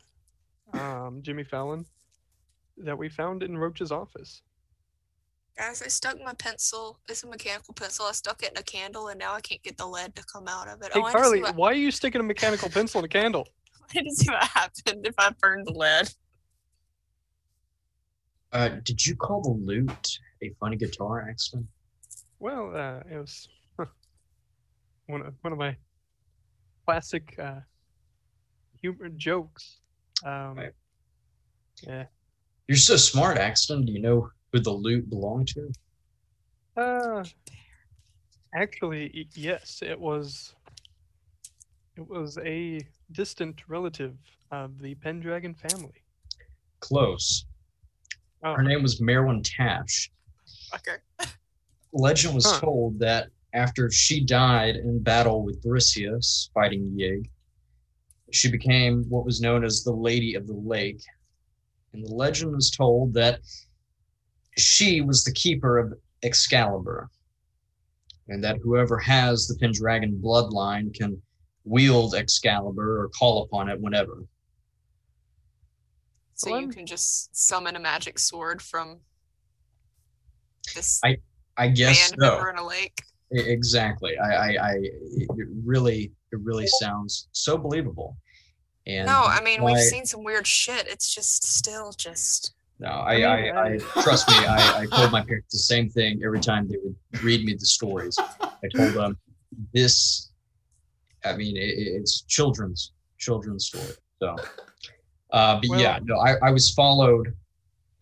[0.72, 1.84] um, Jimmy Fallon,
[2.78, 4.42] that we found in Roach's office.
[5.56, 6.98] Guys, I stuck my pencil.
[7.08, 8.06] It's a mechanical pencil.
[8.06, 10.48] I stuck it in a candle, and now I can't get the lead to come
[10.48, 10.92] out of it.
[10.92, 13.04] Hey, I wanted, to Carly, see what, why are you sticking a mechanical pencil in
[13.04, 13.46] a candle?
[13.74, 16.10] I wanted to see what happened if I burned the lead.
[18.52, 21.68] Uh, did you call the lute a funny guitar, Axton?
[22.40, 23.48] Well, uh, it was
[25.06, 25.76] one of one of my
[26.86, 27.60] classic uh,
[28.80, 29.80] humor jokes.
[30.24, 30.72] Um, Right.
[31.86, 32.04] Yeah.
[32.66, 33.84] You're so smart, Axton.
[33.84, 35.72] Do you know who the loot belonged to?
[36.76, 37.24] Uh,
[38.54, 40.54] actually, yes, it was.
[41.96, 42.80] It was a
[43.12, 44.16] distant relative
[44.50, 46.02] of the Pendragon family.
[46.80, 47.44] Close.
[48.42, 50.10] Oh, Her name was Merwin Tash.
[50.72, 50.98] Fucker.
[51.92, 52.60] Legend was Huh.
[52.60, 57.28] told that after she died in battle with Briseus, fighting Yig,
[58.32, 61.02] she became what was known as the Lady of the Lake.
[61.92, 63.40] And the legend was told that
[64.56, 67.10] she was the keeper of Excalibur,
[68.28, 71.20] and that whoever has the Pendragon bloodline can
[71.64, 74.24] wield Excalibur or call upon it whenever.
[76.34, 79.00] So you can just summon a magic sword from
[80.74, 81.18] this I-
[81.56, 82.48] I guess so.
[82.48, 82.98] in a lake.
[83.32, 84.18] Exactly.
[84.18, 88.16] I, I, I it really, it really sounds so believable.
[88.86, 90.86] And No, I mean we've seen some weird shit.
[90.88, 94.34] It's just still just No, I, mean, I, I, I- trust me.
[94.34, 97.66] I, I told my parents the same thing every time they would read me the
[97.66, 98.16] stories.
[98.18, 99.16] I told them
[99.74, 100.30] this.
[101.24, 103.92] I mean, it, it's children's children's story.
[104.18, 104.34] So,
[105.32, 107.34] uh, but yeah, no, I, I was followed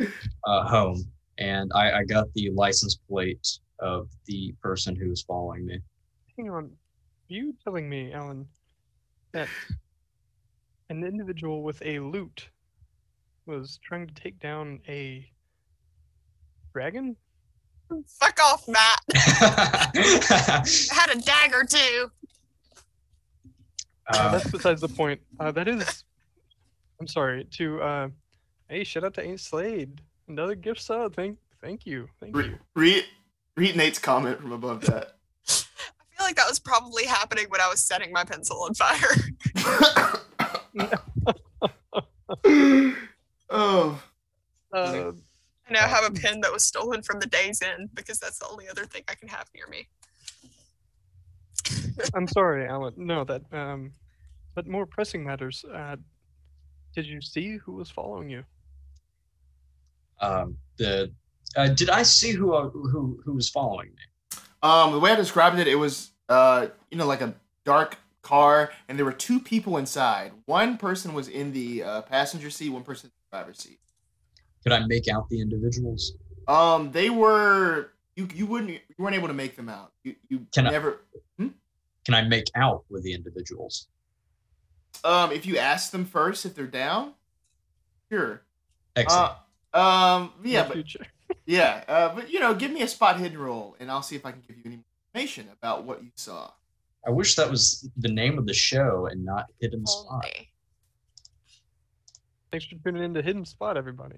[0.00, 1.04] uh, home,
[1.38, 5.79] and I, I got the license plate of the person who was following me.
[6.37, 6.64] hang on.
[6.64, 8.46] Are you telling me, Alan,
[9.33, 9.48] that
[10.90, 12.48] an individual with a lute
[13.46, 15.29] was trying to take down a
[16.72, 17.16] dragon?
[18.07, 18.98] fuck off, Matt.
[19.14, 22.11] I had a dagger too.
[24.11, 25.20] Uh, Uh, that's besides the point.
[25.38, 26.05] Uh, that is,
[27.01, 27.44] I'm sorry.
[27.53, 28.09] To uh,
[28.68, 30.01] hey, shout out to Ain't Slade.
[30.29, 31.14] Another gift sub.
[31.14, 32.59] Thank, thank you, thank Re- you.
[32.75, 33.05] read,
[33.57, 35.17] read Nate's comment from above that.
[35.49, 35.53] I
[36.17, 38.99] feel like that was probably happening when I was setting my pencil on fire.
[43.51, 44.03] oh,
[44.73, 45.12] Uh,
[45.69, 48.47] I now have a pen that was stolen from the day's end because that's the
[48.49, 49.88] only other thing I can have near me.
[52.14, 52.95] I'm sorry, Alan.
[52.97, 53.93] No, that um,
[54.55, 55.64] but more pressing matters.
[55.64, 55.97] Uh,
[56.95, 58.45] did you see who was following you?
[60.20, 61.12] Um, the
[61.57, 64.38] uh, did I see who uh, who who was following me?
[64.62, 68.70] um, the way I described it, it was uh, you know, like a dark car,
[68.88, 70.33] and there were two people inside.
[70.46, 73.78] One person was in the uh, passenger seat, one person in the driver's seat.
[74.62, 76.12] Could I make out the individuals?
[76.46, 79.92] Um, they were you you wouldn't you weren't able to make them out.
[80.04, 81.00] You you Can I- never
[81.38, 83.88] Can I make out with the individuals?
[85.04, 87.12] um if you ask them first if they're down,
[88.11, 88.42] sure.
[88.96, 89.31] Excellent.
[89.31, 89.35] Uh,
[89.74, 91.07] um, yeah, but future.
[91.46, 94.24] yeah, uh, but you know, give me a spot hidden roll, and I'll see if
[94.24, 96.50] I can give you any more information about what you saw.
[97.07, 100.24] I wish that was the name of the show and not Hidden Spot.
[100.24, 100.50] Only.
[102.50, 104.16] Thanks for tuning in to Hidden Spot, everybody.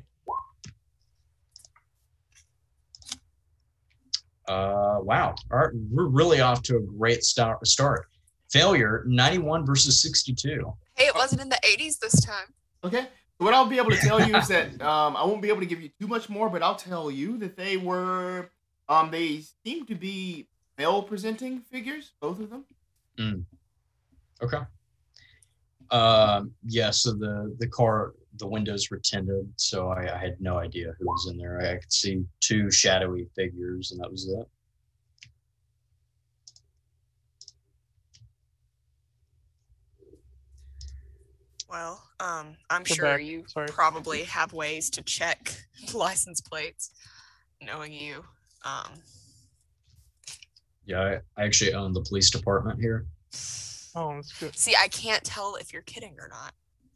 [4.48, 5.34] Uh, wow.
[5.52, 7.64] All right, we're really off to a great start.
[7.66, 8.06] Start.
[8.50, 9.04] Failure.
[9.06, 10.74] Ninety-one versus sixty-two.
[10.96, 12.52] Hey, it wasn't in the 80s this time.
[12.84, 13.06] Okay.
[13.40, 15.66] What I'll be able to tell you is that um, I won't be able to
[15.66, 18.50] give you too much more, but I'll tell you that they were
[18.90, 22.66] um, they seem to be male presenting figures, both of them.
[24.42, 24.60] Okay.
[25.90, 26.90] Um, yeah.
[26.90, 31.06] So the the car, the windows were tinted, so I, I had no idea who
[31.06, 31.62] was in there.
[31.62, 34.46] I could see two shadowy figures, and that was it.
[41.70, 43.22] Well, um, I'm Go sure back.
[43.24, 43.68] you Sorry.
[43.68, 45.54] probably have ways to check
[45.94, 46.90] license plates,
[47.62, 48.24] knowing you.
[48.64, 48.90] Um,
[50.84, 51.00] Yeah,
[51.36, 53.06] I, I actually own the police department here.
[53.94, 54.56] Oh, that's good.
[54.56, 56.52] see, I can't tell if you're kidding or not.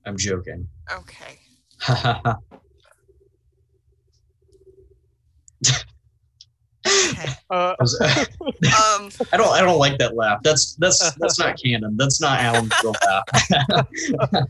[0.06, 0.68] I'm joking.
[0.92, 1.38] Okay.
[6.86, 7.30] Okay.
[7.50, 10.40] Uh, Um, I don't I don't like that laugh.
[10.42, 11.96] That's that's that's not canon.
[11.96, 13.86] That's not Alan's real laugh.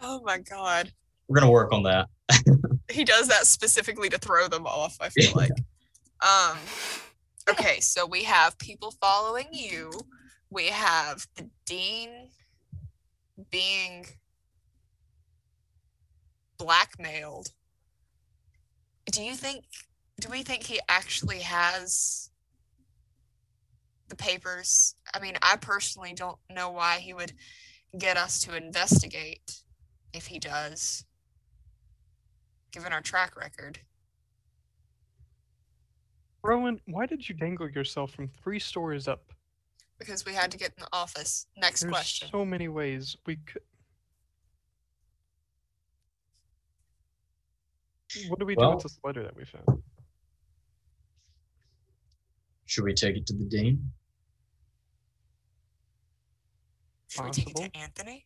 [0.00, 0.92] oh my God.
[1.28, 2.08] We're gonna work on that.
[2.90, 5.52] He does that specifically to throw them off, I feel like.
[6.20, 6.58] Um,
[7.48, 9.92] okay, so we have people following you.
[10.50, 12.28] We have the dean
[13.50, 14.06] being
[16.58, 17.48] blackmailed.
[19.10, 19.64] Do you think
[20.20, 22.30] do we think he actually has
[24.08, 24.94] the papers?
[25.14, 27.32] I mean, I personally don't know why he would
[27.98, 29.62] get us to investigate
[30.12, 31.04] if he does,
[32.70, 33.80] given our track record.
[36.44, 39.32] Rowan, why did you dangle yourself from three stories up?
[39.98, 41.46] Because we had to get in the office.
[41.56, 42.28] Next There's question.
[42.30, 43.62] so many ways we could.
[48.28, 49.82] What do we do with this letter that we found?
[52.72, 53.92] Should we take it to the dean?
[57.08, 58.24] Should we take it to Anthony?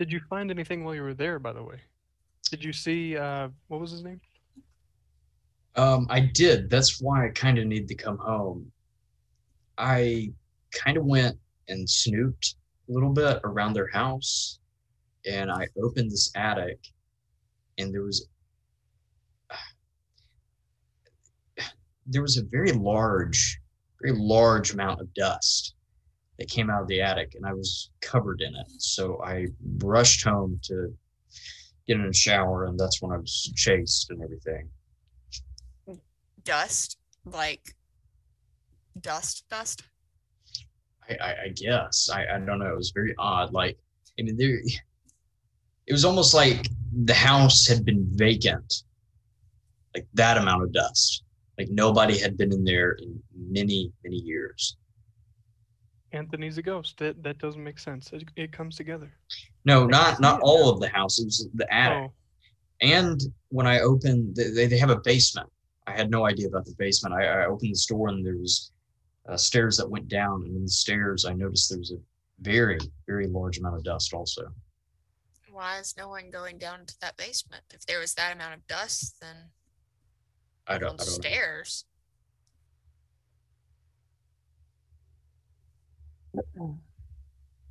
[0.00, 1.76] Did you find anything while you were there, by the way?
[2.50, 4.20] Did you see uh what was his name?
[5.76, 6.70] Um, I did.
[6.70, 8.72] That's why I kind of need to come home.
[9.76, 10.32] I
[10.72, 12.56] kind of went and snooped
[12.88, 14.58] a little bit around their house,
[15.24, 16.80] and I opened this attic,
[17.78, 18.26] and there was
[22.08, 23.60] there was a very large,
[24.02, 25.74] very large amount of dust
[26.38, 28.66] that came out of the attic, and I was covered in it.
[28.78, 29.46] So I
[29.78, 30.92] rushed home to
[31.86, 34.68] get in a shower, and that's when I was chased and everything.
[36.44, 36.98] Dust?
[37.24, 37.74] Like
[39.00, 39.82] dust dust?
[41.08, 42.72] I, I, I guess I, I don't know.
[42.72, 43.52] It was very odd.
[43.52, 43.76] Like
[44.18, 44.58] I mean, there,
[45.86, 46.68] it was almost like
[47.04, 48.82] the house had been vacant,
[49.94, 51.22] like that amount of dust.
[51.58, 54.76] Like nobody had been in there in many many years.
[56.12, 56.96] Anthony's a ghost.
[56.98, 58.12] That that doesn't make sense.
[58.12, 59.10] It, it comes together.
[59.64, 60.72] No, I not not all now.
[60.72, 61.18] of the house.
[61.18, 62.10] It was the attic.
[62.10, 62.12] Oh,
[62.80, 65.48] And when I opened, they, they, they have a basement.
[65.86, 67.14] I had no idea about the basement.
[67.14, 68.72] I, I opened the store and there was
[69.28, 71.98] uh, stairs that went down, and in the stairs I noticed there was a
[72.40, 74.52] very very large amount of dust also.
[75.50, 77.64] Why is no one going down to that basement?
[77.74, 79.36] If there was that amount of dust, then
[80.68, 81.02] I don't, on I don't know.
[81.02, 81.84] stairs.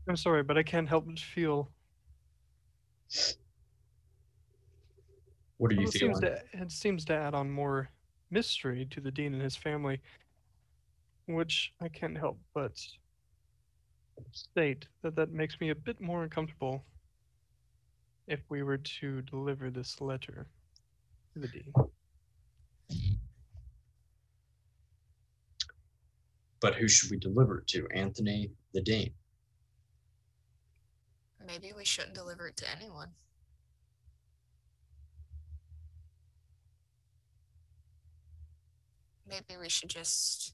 [0.09, 1.71] I'm sorry, but I can't help but feel.
[5.57, 6.15] What are you well, it feeling?
[6.15, 7.89] seems to it seems to add on more
[8.31, 10.01] mystery to the dean and his family,
[11.27, 12.79] which I can't help but
[14.31, 16.83] state that that makes me a bit more uncomfortable
[18.27, 20.47] if we were to deliver this letter
[21.33, 21.73] to the dean.
[26.59, 27.87] But who should we deliver it to?
[27.93, 29.11] Anthony, the dean.
[31.45, 33.09] Maybe we shouldn't deliver it to anyone.
[39.29, 40.53] Maybe we should just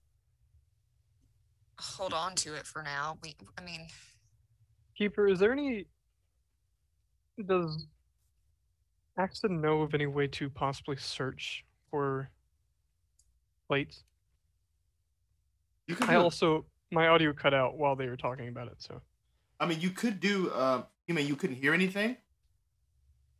[1.79, 3.17] hold on to it for now.
[3.23, 3.87] We, I mean,
[4.97, 5.85] Keeper, is there any?
[7.47, 7.87] Does
[9.17, 12.29] Axton know of any way to possibly search for
[13.67, 14.03] plates?
[15.87, 18.75] You could I do, also my audio cut out while they were talking about it,
[18.77, 19.01] so.
[19.59, 20.49] I mean, you could do.
[20.51, 22.17] Uh, you mean you couldn't hear anything?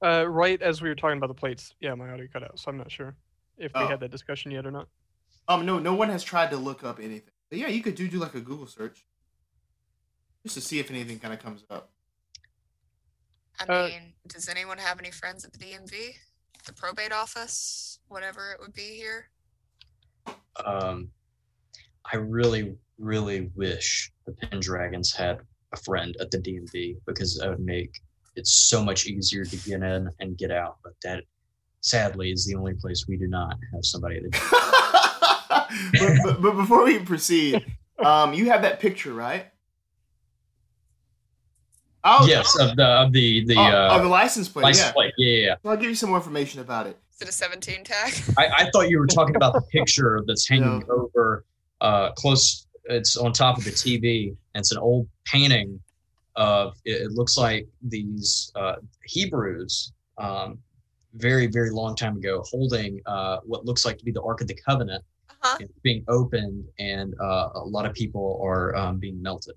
[0.04, 2.70] Uh, right as we were talking about the plates, yeah, my audio cut out, so
[2.70, 3.16] I'm not sure
[3.58, 3.88] if we Oh.
[3.88, 4.88] had that discussion yet or not.
[5.48, 7.32] Um, no, no one has tried to look up anything.
[7.50, 9.06] But yeah, you could do do like a Google search,
[10.44, 11.92] just to see if anything kind of comes up.
[13.60, 16.16] I Uh, mean, does anyone have any friends at the DMV?
[16.66, 19.30] the probate office, whatever it would be here.
[20.66, 21.12] Um,
[22.12, 25.40] I really, really wish the Pendragons had
[25.72, 28.00] a friend at the DMV because that would make
[28.36, 30.78] it so much easier to get in and get out.
[30.84, 31.24] But that,
[31.82, 35.70] sadly, is the only place we do not have somebody that.
[35.94, 37.66] but, but, but before we proceed,
[38.04, 39.48] um, you have that picture, right?
[42.06, 44.64] Oh, yes, of the of the the oh, uh, oh, the license plate.
[44.64, 44.92] license yeah.
[44.92, 45.14] plate.
[45.18, 45.56] Yeah, yeah, yeah.
[45.64, 46.98] Well, I'll give you some more information about it.
[47.16, 48.14] Is it a 17 tag?
[48.38, 51.46] I, I thought you were talking about the picture that's hanging over
[51.82, 52.68] uh, close.
[52.86, 54.30] It's on top of the TV.
[54.56, 55.80] And it's an old painting
[56.36, 56.76] of.
[56.86, 60.60] It, it looks like these uh, Hebrews, um,
[61.16, 64.48] very very long time ago, holding uh, what looks like to be the Ark of
[64.48, 65.04] the Covenant.
[65.46, 65.58] Uh-huh.
[65.84, 69.56] Being opened, and uh, a lot of people are um, being melted.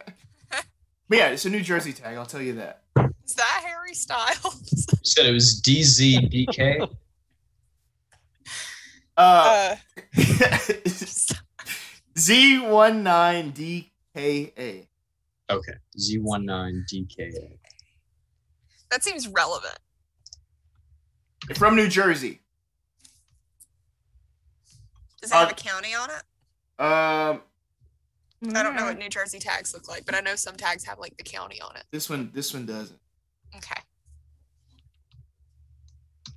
[1.10, 2.16] yeah, it's a New Jersey tag.
[2.16, 2.83] I'll tell you that.
[3.26, 4.88] Is that Harry Styles?
[4.92, 6.90] You said it was DZDK.
[9.16, 9.76] Uh, uh,
[13.44, 14.88] Z19DKA.
[15.50, 17.58] okay, Z19DKA.
[18.90, 19.78] that seems relevant.
[21.56, 22.40] From New Jersey.
[25.22, 26.24] Does it have Uh, a county on it?
[26.84, 27.42] Um,
[28.54, 31.00] I don't know what New Jersey tags look like, but I know some tags have
[31.00, 31.84] like the county on it.
[31.92, 33.00] This one, this one doesn't.
[33.56, 33.82] Okay.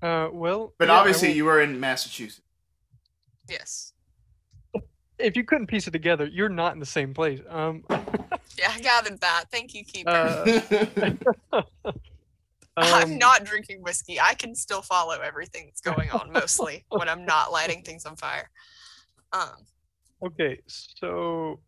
[0.03, 2.43] Uh, well, But yeah, obviously, you were in Massachusetts.
[3.49, 3.93] Yes.
[5.19, 7.41] if you couldn't piece it together, you're not in the same place.
[7.49, 7.85] Um,
[8.59, 9.45] Yeah, I gathered that.
[9.51, 10.11] Thank you, Keeper.
[11.53, 11.63] uh,
[12.77, 14.21] I'm um, not drinking whiskey.
[14.21, 18.17] I can still follow everything that's going on mostly when I'm not lighting things on
[18.17, 18.51] fire.
[19.33, 19.67] Um,
[20.23, 21.61] Okay, so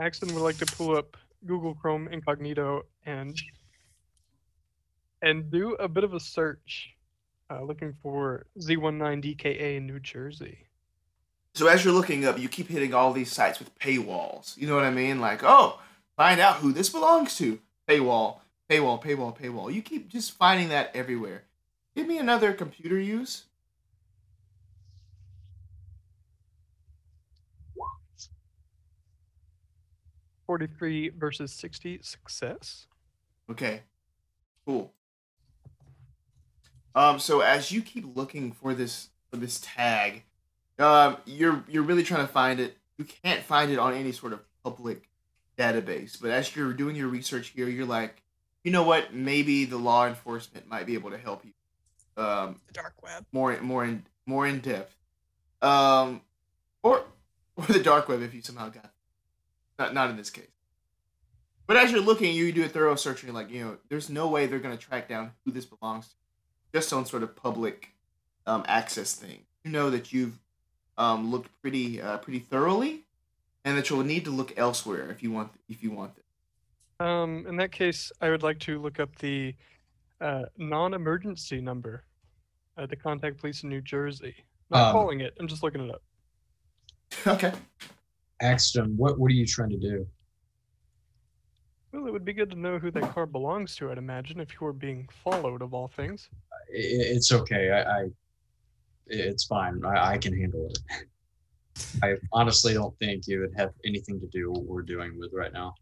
[0.00, 1.16] Axton would like to pull up
[1.46, 3.36] Google Chrome Incognito and
[5.22, 6.96] and do a bit of a search,
[7.50, 10.66] uh, looking for Z19DKA in New Jersey.
[11.54, 14.56] so as you're looking up, you keep hitting all these sites with paywalls.
[14.56, 15.20] You know what I mean?
[15.20, 15.78] Like, oh,
[16.16, 17.60] find out who this belongs to.
[17.88, 18.38] Paywall,
[18.68, 19.72] paywall, paywall, paywall.
[19.72, 21.44] You keep just finding that everywhere.
[21.94, 23.44] Give me another computer use.
[30.46, 32.86] Forty-three versus sixty success.
[33.50, 33.82] Okay.
[34.66, 34.92] Cool.
[36.94, 40.24] Um, so as you keep looking for this for this tag,
[40.78, 42.76] um, you're you're really trying to find it.
[42.98, 45.08] You can't find it on any sort of public
[45.58, 46.20] database.
[46.20, 48.22] But as you're doing your research here, you're like,
[48.64, 49.14] you know what?
[49.14, 51.52] Maybe the law enforcement might be able to help you.
[52.22, 53.24] Um, the dark web.
[53.32, 54.94] more more in more in depth.
[55.62, 56.20] Um,
[56.82, 57.04] or
[57.56, 58.91] or the dark web if you somehow got
[59.82, 60.46] not not in this case.
[61.66, 64.10] But as you're looking, you do a thorough search and you're like, you know, there's
[64.10, 66.14] no way they're gonna track down who this belongs to,
[66.78, 67.90] just on sort of public
[68.46, 69.40] um, access thing.
[69.64, 70.38] You know that you've
[70.98, 73.04] um, looked pretty uh, pretty thoroughly,
[73.64, 76.24] and that you'll need to look elsewhere if you want if you want this.
[77.00, 79.54] Um, in that case, I would like to look up the
[80.20, 82.04] uh, non-emergency number
[82.76, 84.34] uh, to contact police in New Jersey.
[84.70, 85.34] I'm not Um, calling it.
[85.40, 86.02] I'm just looking it up.
[87.26, 87.52] okay.
[88.42, 90.06] Axton, what what are you trying to do?
[91.92, 93.90] Well, it would be good to know who that car belongs to.
[93.90, 96.28] I'd imagine if you were being followed, of all things.
[96.68, 97.70] It's okay.
[97.70, 98.08] I, I
[99.06, 99.80] it's fine.
[99.84, 100.78] I, I can handle it.
[102.02, 105.32] I honestly don't think it would have anything to do with what we're doing with
[105.32, 105.74] right now.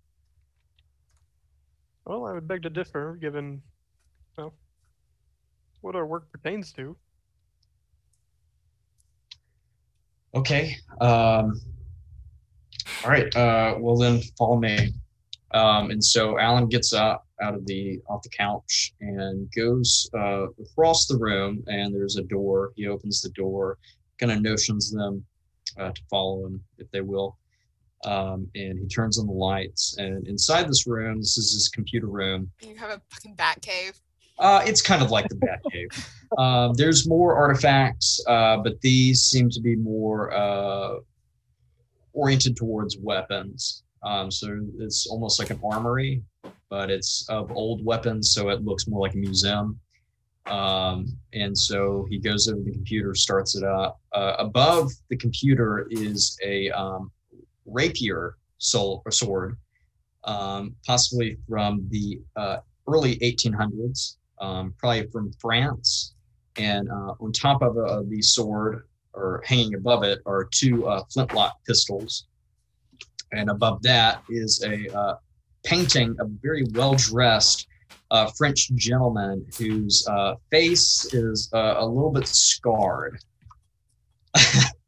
[2.05, 3.63] Well, I would beg to differ, given
[4.37, 4.55] well
[5.81, 6.97] what our work pertains to.
[10.35, 10.77] Okay.
[11.01, 11.61] Um,
[13.05, 13.35] all right.
[13.35, 14.93] Uh, well then, follow me.
[15.53, 20.47] Um, and so Alan gets up out of the off the couch and goes uh,
[20.63, 22.73] across the room, and there's a door.
[22.77, 23.79] He opens the door,
[24.19, 25.25] kind of notions them
[25.79, 27.37] uh, to follow him if they will.
[28.05, 29.97] Um, and he turns on the lights.
[29.99, 32.51] And inside this room, this is his computer room.
[32.63, 34.01] You have a fucking bat cave.
[34.41, 36.09] Uh, it's kind of like the Batcave.
[36.39, 40.95] um, there's more artifacts, uh, but these seem to be more uh,
[42.13, 43.83] oriented towards weapons.
[44.03, 46.23] Um, so it's almost like an armory,
[46.69, 49.79] but it's of old weapons, so it looks more like a museum.
[50.47, 54.01] Um, and so he goes over the computer, starts it up.
[54.13, 57.11] Uh, above the computer is a um,
[57.67, 59.57] rapier soul, or sword,
[60.25, 62.59] um, possibly from the uh,
[62.89, 66.15] early 1800s, um, probably from France.
[66.57, 68.89] And uh, on top of uh, the sword,
[69.21, 72.27] or hanging above it, are two uh, flintlock pistols.
[73.33, 75.17] And above that is a uh,
[75.65, 77.67] painting of a very well dressed
[78.11, 83.19] uh, French gentleman whose uh, face is uh, a little bit scarred.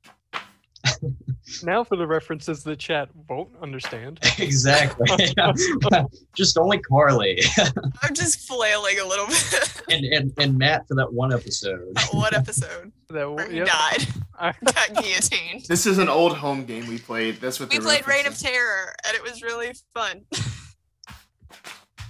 [1.63, 4.21] Now for the references the chat won't understand.
[4.39, 5.09] exactly.
[6.35, 7.41] Just only Carly
[8.03, 9.83] I'm just flailing a little bit.
[9.91, 11.95] and, and, and Matt for that one episode.
[11.95, 13.67] that one episode That where he yep.
[13.67, 14.07] died,
[14.39, 15.67] I- got guillotined.
[15.69, 17.37] This is an old home game we played.
[17.41, 18.39] That's what We they're played Reign of.
[18.39, 20.23] Terror, and it was really fun.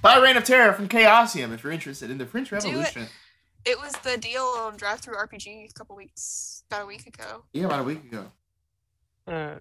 [0.02, 2.56] Buy Reign of Terror from Chaosium if you're interested in the French it.
[2.56, 3.06] Revolution.
[3.64, 7.44] It was the deal on DriveThruRPG a couple weeks, about a week ago.
[7.52, 8.26] Yeah, about a week ago.
[9.26, 9.54] Uh,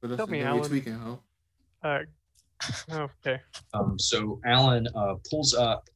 [0.00, 0.68] But Tell me, we're Alan.
[0.68, 1.16] tweaking, huh?
[1.82, 1.98] uh,
[2.90, 3.40] okay.
[3.74, 5.88] Um, so Alan uh, pulls up.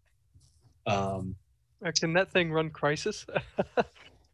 [0.87, 1.35] Um,
[1.85, 3.25] Uh, can that thing run Crysis?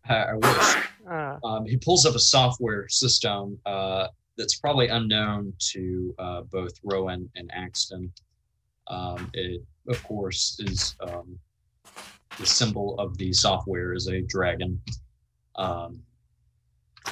[0.08, 0.76] I, I wish.
[1.10, 6.72] uh, Um, he pulls up a software system uh, that's probably unknown to uh, both
[6.82, 8.12] Rowan and Axton.
[8.88, 11.38] Um, it, of course, is um,
[12.38, 14.80] the symbol of the software is a dragon.
[15.56, 16.00] Um,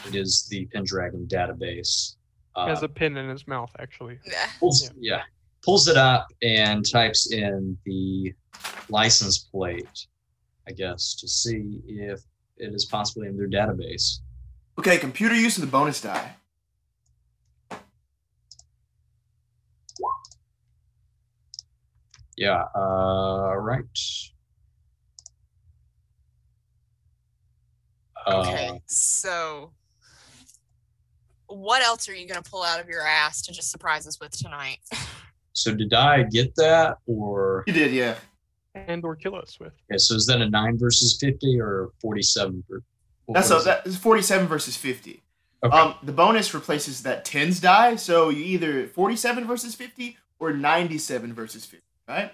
[0.07, 2.17] it is the Pendragon database.
[2.55, 4.19] Uh, has a pin in his mouth, actually.
[4.27, 4.47] Yeah.
[4.59, 5.23] pulls, yeah.
[5.65, 8.33] pulls it up and types in the
[8.89, 10.07] license plate,
[10.69, 12.21] I guess, to see if
[12.57, 14.21] it is possibly in their database.
[14.79, 16.35] Okay, computer use of the bonus die.
[22.37, 23.85] Yeah, uh, right.
[28.29, 29.73] Okay, Uh, so
[31.49, 34.31] what else are you gonna pull out of your ass to just surprise us with
[34.37, 34.79] tonight?
[35.53, 38.17] so did I get that, or You did, yeah.
[38.75, 39.73] And or kill us with.
[39.91, 42.63] okay, so is that a nine versus fifty or forty-seven?
[42.69, 42.83] ver-
[43.29, 45.23] That's a, that is 47 versus 50.
[45.65, 45.77] Okay.
[45.77, 51.33] Um, the bonus replaces that tens die, so you either 47 versus 50 or 97
[51.33, 52.33] versus 50, right?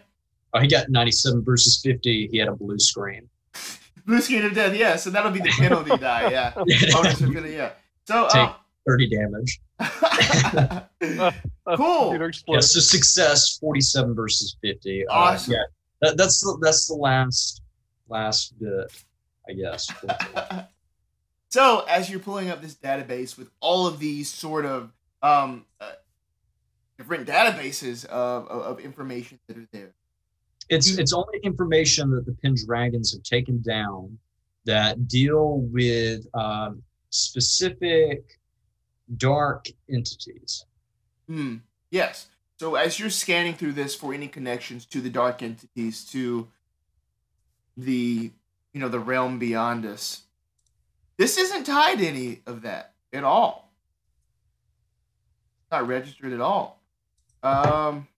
[0.54, 2.28] oh, he got ninety-seven versus fifty.
[2.30, 3.28] He had a blue screen.
[4.04, 4.96] Blue screen of death, yeah.
[4.96, 6.52] So that'll be the penalty die, yeah.
[6.92, 7.70] Bonus is gonna, yeah.
[8.08, 8.54] So, Take- um,
[8.87, 9.61] Thirty damage.
[9.78, 10.80] Uh,
[11.76, 12.11] Cool.
[12.11, 15.07] Computer Yeah, so success forty-seven versus fifty.
[15.07, 15.53] Uh, Awesome.
[15.53, 15.62] yeah,
[16.01, 17.62] that, that's the that's the last
[18.09, 18.93] last bit,
[19.49, 19.89] I guess.
[21.51, 25.93] so as you're pulling up this database with all of these sort of um, uh,
[26.99, 29.95] different databases of, of, of information that are there.
[30.68, 34.18] It's it's only information that the Pendragons have taken down
[34.64, 38.41] that deal with um, specific
[39.16, 40.64] dark entities.
[41.26, 41.57] Hmm.
[41.90, 42.28] Yes.
[42.59, 46.48] So as you're scanning through this for any connections to the dark entities, to
[47.76, 48.30] the
[48.72, 50.22] you know the realm beyond us,
[51.16, 53.72] this isn't tied to any of that at all.
[55.70, 56.80] Not registered at all.
[57.42, 58.09] Um.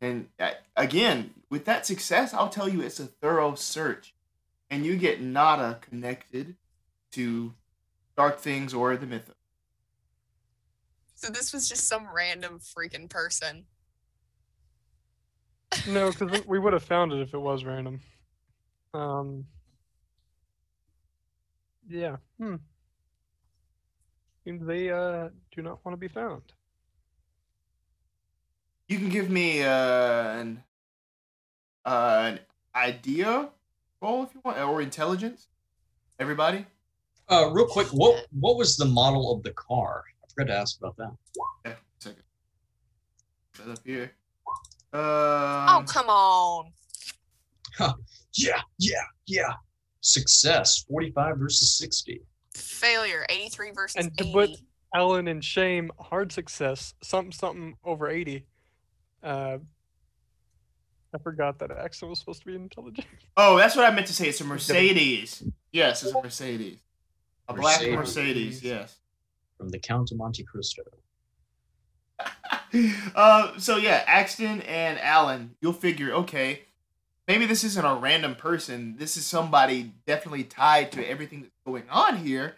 [0.00, 4.14] And uh, again, with that success, I'll tell you it's a thorough search,
[4.68, 6.56] and you get nada connected
[7.12, 7.54] to
[8.16, 9.34] dark things or the mythos.
[11.14, 13.64] So this was just some random freaking person.
[15.88, 18.00] No, because we would have found it if it was random.
[18.92, 19.46] Um.
[21.88, 22.16] Yeah.
[22.38, 22.56] Hmm.
[24.44, 26.42] Seems they uh do not want to be found.
[28.88, 30.62] You can give me uh, an
[31.84, 32.40] uh, an
[32.74, 33.48] idea
[34.00, 35.48] roll if you want, or intelligence.
[36.18, 36.66] Everybody.
[37.28, 40.02] Uh, real quick, what what was the model of the car?
[40.22, 41.12] I forgot to ask about that.
[41.64, 42.22] Yeah, second.
[43.54, 44.12] Set up here.
[44.92, 46.72] oh Um, come on.
[47.78, 47.94] Huh.
[48.34, 49.52] Yeah, yeah, yeah.
[50.00, 52.20] Success, forty-five versus sixty.
[52.54, 54.32] Failure, 83 versus And to 80.
[54.32, 54.50] put-
[54.94, 58.46] Alan and Shame, hard success, something something over eighty.
[59.24, 59.58] Uh,
[61.12, 63.06] I forgot that Axel was supposed to be intelligent.
[63.36, 64.28] oh, that's what I meant to say.
[64.28, 65.42] It's a Mercedes.
[65.72, 66.78] Yes, it's a Mercedes.
[67.48, 67.96] A black Mercedes.
[67.96, 68.62] Mercedes.
[68.62, 68.96] Yes.
[69.58, 70.82] from the Count of Monte Cristo.
[73.14, 76.62] uh, so yeah, Axton and Alan, you'll figure, okay,
[77.28, 78.96] maybe this isn't a random person.
[78.98, 82.56] This is somebody definitely tied to everything that's going on here,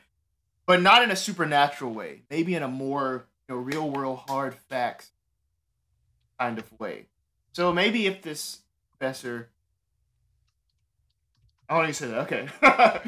[0.67, 2.23] but not in a supernatural way.
[2.31, 5.11] Maybe in a more you know real world hard facts
[6.39, 7.07] kind of way.
[7.53, 8.61] So maybe if this
[8.91, 9.49] professor,
[11.69, 12.19] I don't even say that.
[12.31, 12.49] Okay,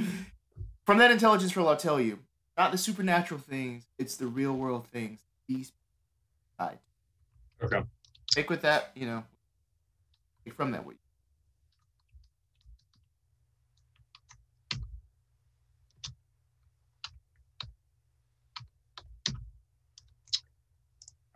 [0.88, 2.18] from that intelligence role, I'll tell you,
[2.56, 5.20] not the supernatural things; it's the real world things.
[5.46, 5.70] These
[6.58, 6.78] side.
[7.62, 7.82] Okay.
[8.30, 8.92] Stick with that.
[8.94, 9.24] You know,
[10.46, 10.86] take from that.
[10.86, 10.96] What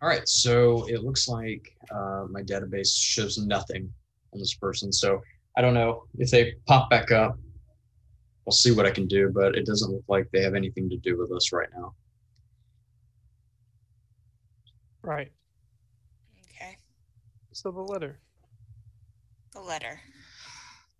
[0.00, 3.92] All right, so it looks like uh, my database shows nothing
[4.32, 4.90] on this person.
[4.90, 5.20] So
[5.58, 7.36] I don't know if they pop back up.
[8.46, 10.96] I'll see what I can do, but it doesn't look like they have anything to
[10.96, 11.94] do with us right now.
[15.02, 15.32] Right.
[16.48, 16.76] Okay.
[17.52, 18.18] So the letter.
[19.52, 20.00] The letter.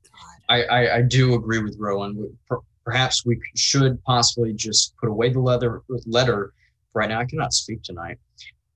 [0.04, 0.42] God.
[0.48, 2.36] I, I, I do agree with Rowan.
[2.84, 6.52] Perhaps we should possibly just put away the leather letter
[6.92, 7.20] for right now.
[7.20, 8.18] I cannot speak tonight.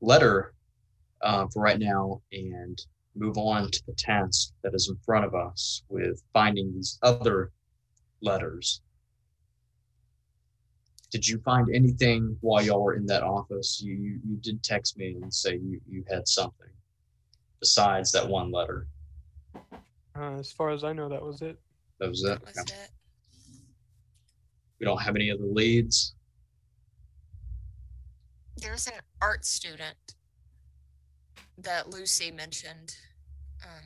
[0.00, 0.54] Letter
[1.22, 2.80] uh, for right now and
[3.16, 7.50] move on to the task that is in front of us with finding these other
[8.22, 8.82] letters.
[11.10, 13.80] Did you find anything while y'all were in that office?
[13.80, 16.68] You you, you did text me and say you, you had something
[17.60, 18.88] besides that one letter.
[20.18, 21.58] Uh, as far as I know, that was it.
[22.00, 22.28] That was it.
[22.28, 22.74] That was Okay.
[22.82, 22.90] it.
[24.80, 26.14] We don't have any other leads.
[28.56, 29.96] There's an art student
[31.58, 32.94] that Lucy mentioned
[33.64, 33.84] um,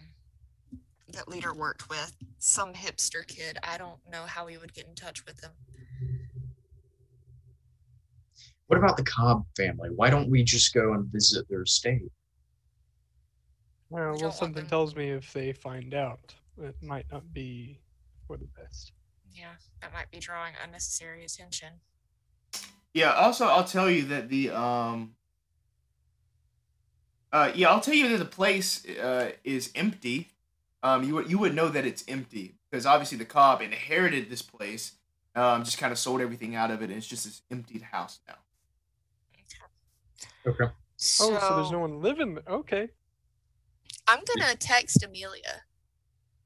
[1.12, 2.16] that leader worked with.
[2.38, 3.58] Some hipster kid.
[3.62, 5.52] I don't know how we would get in touch with them.
[8.66, 9.90] What about the Cobb family?
[9.94, 12.10] Why don't we just go and visit their estate?
[13.90, 16.32] Don't well, something tells me if they find out,
[16.62, 17.80] it might not be
[18.26, 18.92] for the best.
[19.32, 21.68] Yeah, that might be drawing unnecessary attention.
[22.94, 23.12] Yeah.
[23.12, 25.14] Also, I'll tell you that the um.
[27.32, 30.28] Uh, yeah, I'll tell you that the place uh, is empty.
[30.82, 34.42] Um, you would you would know that it's empty because obviously the Cobb inherited this
[34.42, 34.92] place.
[35.34, 38.18] Um, just kind of sold everything out of it, and it's just this emptied house
[38.26, 38.34] now.
[40.46, 40.72] Okay.
[40.96, 42.34] So, Oh, so there's no one living.
[42.34, 42.44] there.
[42.48, 42.88] Okay.
[44.06, 45.62] I'm gonna text Amelia.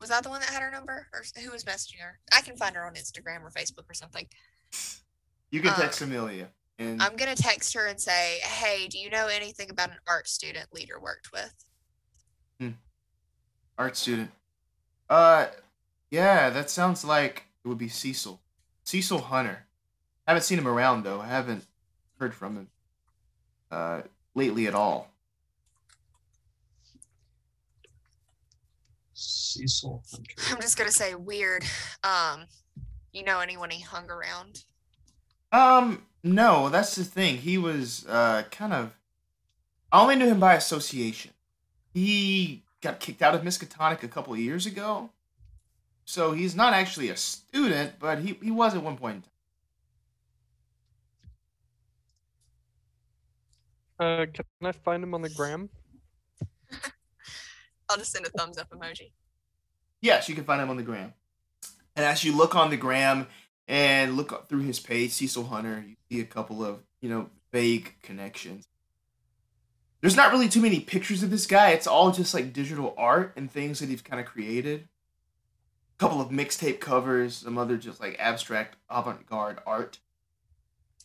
[0.00, 2.18] Was that the one that had her number, or who was messaging her?
[2.32, 4.26] I can find her on Instagram or Facebook or something.
[5.50, 9.28] You can text Amelia, and I'm gonna text her and say, "Hey, do you know
[9.28, 11.54] anything about an art student leader worked with?"
[13.78, 14.30] Art student.
[15.08, 15.46] Uh,
[16.10, 18.40] yeah, that sounds like it would be Cecil.
[18.84, 19.66] Cecil Hunter.
[20.26, 21.20] I haven't seen him around though.
[21.20, 21.64] I haven't
[22.18, 22.68] heard from him
[23.70, 24.02] uh
[24.34, 25.10] lately at all.
[29.14, 30.34] Cecil Hunter.
[30.50, 31.64] I'm just gonna say weird.
[32.02, 32.46] Um,
[33.12, 34.64] you know anyone he hung around?
[35.52, 37.38] Um, no, that's the thing.
[37.38, 38.96] He was uh kind of.
[39.92, 41.32] I only knew him by association.
[41.92, 45.10] He got kicked out of Miskatonic a couple of years ago,
[46.04, 49.16] so he's not actually a student, but he he was at one point.
[49.16, 49.30] in time.
[53.98, 55.70] Uh, can I find him on the gram?
[57.88, 59.12] I'll just send a thumbs up emoji.
[60.00, 61.14] Yes, you can find him on the gram.
[61.96, 63.28] And as you look on the gram
[63.68, 67.30] and look up through his page, Cecil Hunter, you see a couple of, you know,
[67.52, 68.66] vague connections.
[70.04, 71.70] There's not really too many pictures of this guy.
[71.70, 74.80] It's all just like digital art and things that he's kind of created.
[74.82, 80.00] A couple of mixtape covers, some other just like abstract avant garde art.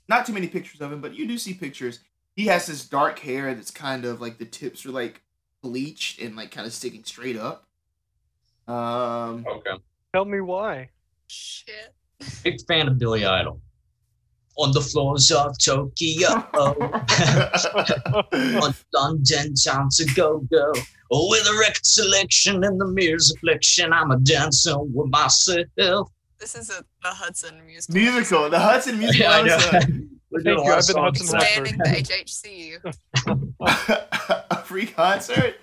[0.10, 2.02] Not too many pictures of him, but you do see pictures.
[2.36, 5.22] He has this dark hair that's kind of like the tips are like
[5.64, 7.70] bleached and like kind of sticking straight up.
[8.68, 9.82] Um, Okay.
[10.14, 10.90] Tell me why.
[11.28, 11.94] Shit.
[12.44, 13.62] Big fan of Billy Idol.
[14.62, 16.28] On the floors of Tokyo.
[18.62, 20.74] on London town to go go.
[21.12, 26.12] Oh, with a record selection and the mirror's affliction, I'm a dancer with myself.
[26.40, 27.96] This is a the Hudson musical.
[28.02, 29.58] musical, the Hudson musical Yeah, I know.
[30.32, 31.32] We're doing a Thank lot you, of I've been songs.
[31.32, 31.90] Hudson Expanding the
[33.66, 34.46] HHCU.
[34.52, 35.56] a free concert.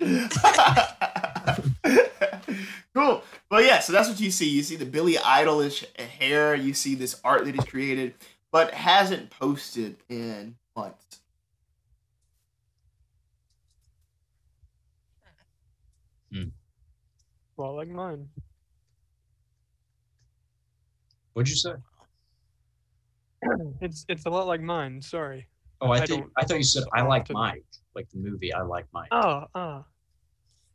[2.93, 3.23] cool.
[3.49, 3.79] Well, yeah.
[3.79, 4.49] So that's what you see.
[4.49, 6.53] You see the Billy Idolish hair.
[6.55, 8.15] You see this art that he's created,
[8.51, 11.21] but hasn't posted in months.
[17.57, 18.29] Well, like mine.
[21.33, 21.73] What'd you say?
[23.81, 25.01] It's it's a lot like mine.
[25.01, 25.47] Sorry.
[25.81, 27.35] Oh, I, I think I thought you said I like often.
[27.35, 29.09] Mike, like the movie I like Mike.
[29.11, 29.81] Oh, uh,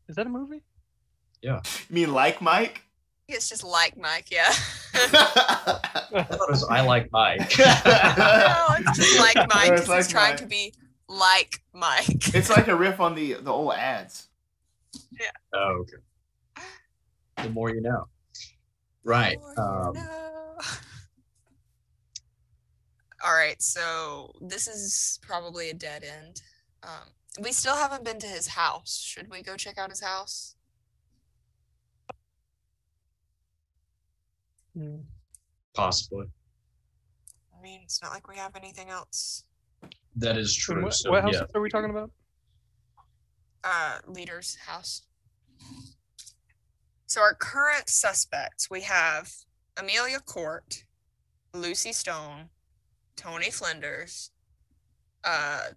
[0.08, 0.62] is that a movie?
[1.40, 1.60] Yeah.
[1.88, 2.82] You mean like Mike?
[3.28, 4.48] It's just like Mike, yeah.
[4.94, 7.38] I thought it was I like Mike.
[7.58, 9.72] no, it's just like Mike.
[9.72, 10.38] It's 'cause like he's trying Mike.
[10.40, 10.74] to be
[11.08, 12.34] like Mike.
[12.34, 14.28] It's like a riff on the the old ads.
[15.18, 15.30] Yeah.
[15.54, 16.64] Oh, okay.
[17.42, 18.06] The more you know.
[19.04, 19.38] Right.
[19.56, 20.58] Um, no.
[23.24, 26.42] All right, so this is probably a dead end.
[26.82, 27.08] Um,
[27.40, 28.98] we still haven't been to his house.
[29.00, 30.56] Should we go check out his house?
[34.76, 34.96] Hmm.
[35.74, 36.26] possibly.
[37.56, 39.44] I mean, it's not like we have anything else.
[40.16, 40.82] That is true.
[40.82, 41.44] What, so what house yeah.
[41.54, 42.10] are we talking about?
[43.64, 45.02] Uh, leader's house.
[47.06, 49.30] So our current suspects, we have
[49.76, 50.84] Amelia Court,
[51.54, 52.48] Lucy Stone,
[53.16, 54.30] Tony Flinders,
[55.24, 55.68] uh,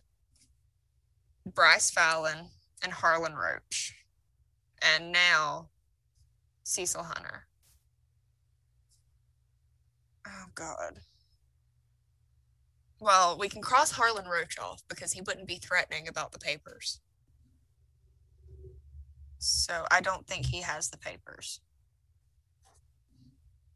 [1.46, 2.50] Bryce Fallon,
[2.84, 3.96] and Harlan Roach.
[4.82, 5.70] And now
[6.64, 7.48] Cecil Hunter.
[10.28, 10.99] Oh God.
[12.99, 17.01] Well, we can cross Harlan Roach off because he wouldn't be threatening about the papers.
[19.38, 21.59] So I don't think he has the papers.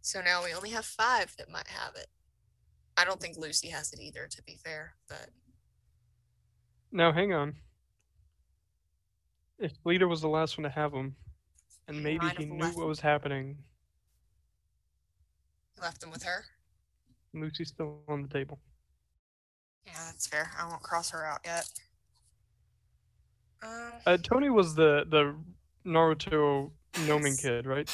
[0.02, 2.08] So now we only have five that might have it.
[2.98, 5.30] I don't think Lucy has it either, to be fair, but
[6.92, 7.56] Now hang on.
[9.60, 11.16] If Leader was the last one to have them,
[11.88, 13.58] and maybe he knew what was happening,
[15.82, 16.46] left them with her.
[17.34, 18.60] Lucy's still on the table.
[19.86, 20.50] Yeah, that's fair.
[20.60, 21.70] I won't cross her out yet.
[23.62, 25.36] Um, Uh, Tony was the the
[25.86, 26.72] Naruto
[27.06, 27.90] gnoming kid, right?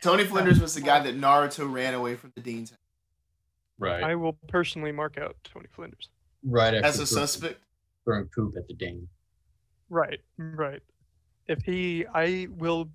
[0.00, 2.78] Tony Flinders was the guy that Naruto ran away from the dean's house
[3.78, 4.02] Right.
[4.02, 6.08] I will personally mark out Tony Flinders.
[6.42, 7.60] right after as a throwing- suspect.
[8.04, 9.08] throwing poop at the Dane.
[9.90, 10.82] Right, right.
[11.46, 12.90] If he, I will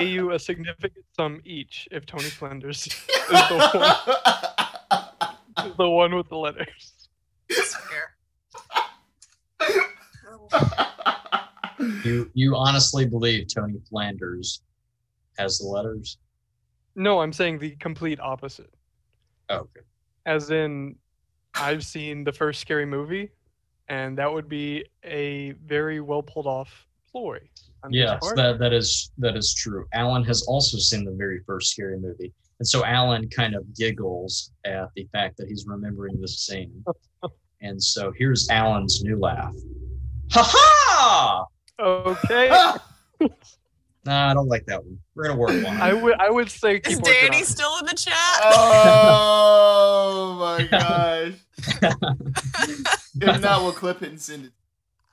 [0.00, 2.94] pay you a significant sum each if Tony Flanders is
[3.28, 3.70] the
[5.56, 7.08] one, is the one with the letters.
[7.48, 8.16] that's fair.
[12.04, 14.62] You you honestly believe Tony Flanders
[15.38, 16.18] has the letters?
[16.94, 18.72] No, I'm saying the complete opposite.
[19.48, 19.80] Oh, okay.
[20.26, 20.96] As in,
[21.54, 23.30] I've seen the first scary movie,
[23.88, 27.38] and that would be a very well pulled off ploy.
[27.90, 29.86] Yes, that that is that is true.
[29.94, 34.52] Alan has also seen the very first scary movie, and so Alan kind of giggles
[34.64, 36.84] at the fact that he's remembering this scene.
[37.62, 39.54] and so here's Alan's new laugh.
[40.32, 41.44] Ha ha!
[41.80, 42.50] Okay,
[44.06, 44.98] Nah, I don't like that one.
[45.14, 45.66] We're gonna work on it.
[45.66, 48.14] I would I would say keep Is working on Danny still in the chat?
[48.42, 51.32] oh, oh my gosh!
[53.20, 54.52] If not, we'll clip it and send it.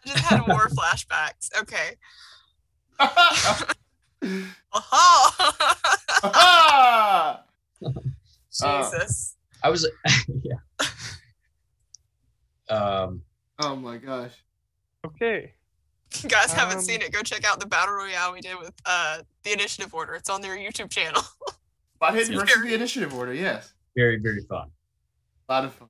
[0.07, 1.49] I just had more flashbacks.
[1.61, 1.95] Okay.
[6.23, 7.43] Ah!
[7.83, 7.93] Oh,
[8.63, 9.35] Uh, Jesus.
[9.61, 9.87] I was
[10.43, 10.55] yeah.
[12.69, 13.21] Um,
[13.59, 14.31] oh my gosh!
[15.05, 15.53] Okay,
[16.11, 18.57] If you guys haven't Um, seen it, go check out the battle royale we did
[18.57, 20.15] with uh the initiative order.
[20.15, 21.21] It's on their YouTube channel.
[22.01, 22.39] Spothead Yeah.
[22.39, 23.31] versus the initiative order.
[23.33, 24.71] Yes, very very fun.
[25.47, 25.89] a lot of fun.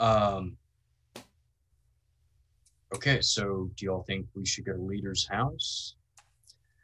[0.00, 0.57] Um,
[2.94, 5.94] okay, so do y'all think we should go to Leader's house,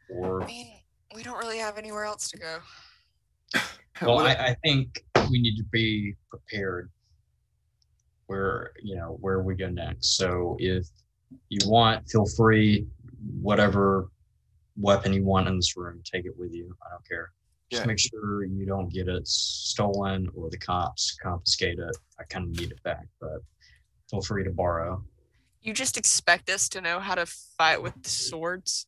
[0.09, 0.69] or I mean,
[1.15, 2.59] we don't really have anywhere else to go.
[4.03, 6.91] well, I, I think we need to be prepared.
[8.27, 10.17] Where you know where we go next.
[10.17, 10.87] So if
[11.51, 12.87] you want, feel free.
[13.41, 14.09] Whatever
[14.77, 16.75] weapon you want in this room, take it with you.
[16.85, 17.31] I don't care.
[17.71, 17.87] Just Yeah.
[17.87, 21.97] make sure you don't get it stolen or the cops confiscate it.
[22.19, 23.41] I kind of need it back, but
[24.11, 25.05] feel free to borrow.
[25.65, 28.87] You just expect us to know how to fight with swords.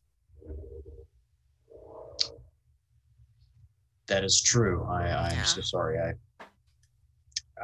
[4.09, 4.85] That is true.
[4.85, 5.45] I I am Yeah.
[5.45, 5.99] so sorry.
[5.99, 6.13] I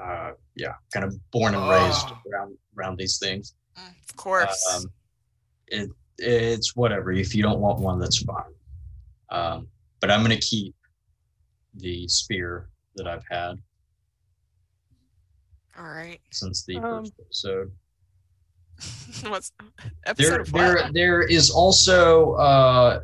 [0.00, 2.18] uh yeah, kind of born and raised Oh.
[2.32, 3.54] around around these things.
[3.76, 4.66] Mm, of course.
[4.74, 4.84] Um,
[5.68, 7.12] it it's whatever.
[7.12, 8.54] If you don't want one, that's fine.
[9.30, 9.68] Um,
[10.00, 10.74] but I'm gonna keep
[11.74, 13.56] the spear that I've had
[15.78, 16.20] All right.
[16.30, 17.76] since the Um, first episode.
[19.26, 20.94] What's There episode there five?
[20.94, 23.00] there is also uh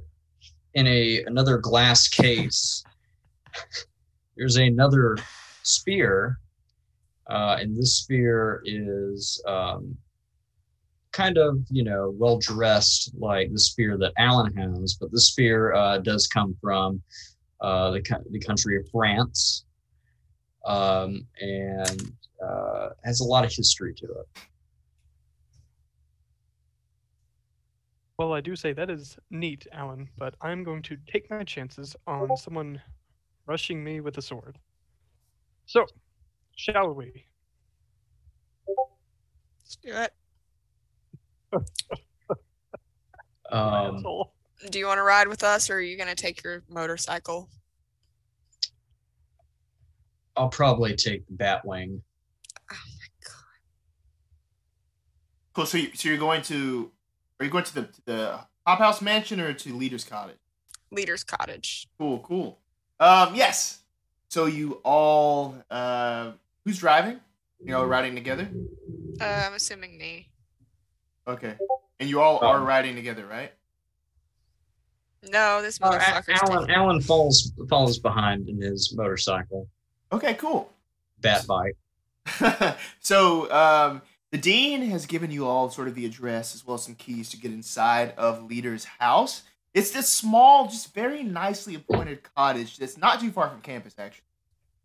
[0.74, 2.84] in a another glass case.
[4.36, 5.18] There's another
[5.62, 6.38] spear,
[7.28, 9.96] uh, and this spear is um,
[11.12, 15.74] kind of you know well dressed like the spear that Alan has, but the spear
[15.74, 17.02] uh, does come from
[17.60, 19.64] uh, the the country of France,
[20.64, 22.12] um, and
[22.44, 24.42] uh, has a lot of history to it.
[28.18, 31.96] Well I do say that is neat, Alan, but I'm going to take my chances
[32.06, 32.82] on someone
[33.46, 34.58] rushing me with a sword.
[35.66, 35.86] So,
[36.56, 37.24] shall we?
[39.60, 40.12] Let's do it.
[43.50, 44.04] Um,
[44.70, 47.48] Do you want to ride with us, or are you gonna take your motorcycle?
[50.36, 52.00] I'll probably take the Batwing.
[52.70, 53.58] Oh my god!
[55.54, 55.64] Cool.
[55.66, 56.92] So, you, so you're going to,
[57.38, 60.36] are you going to the to the Hop House Mansion or to Leader's Cottage?
[60.90, 61.86] Leader's cottage.
[61.98, 62.58] Cool, cool.
[62.98, 63.80] Um, yes.
[64.30, 66.32] So you all, uh,
[66.64, 67.20] who's driving?
[67.62, 68.48] You know, riding together.
[69.20, 70.28] Uh, I'm assuming me.
[71.26, 71.56] Okay.
[72.00, 73.52] And you all are Um, riding together, right?
[75.30, 79.68] No, this Uh, A- motherfucker's Alan taking- Alan falls falls behind in his motorcycle.
[80.12, 80.72] Okay, cool.
[81.20, 81.76] Bat bike.
[83.00, 86.84] so um, the dean has given you all sort of the address as well as
[86.84, 89.42] some keys to get inside of Leader's house.
[89.74, 94.24] It's this small, just very nicely appointed cottage that's not too far from campus, actually.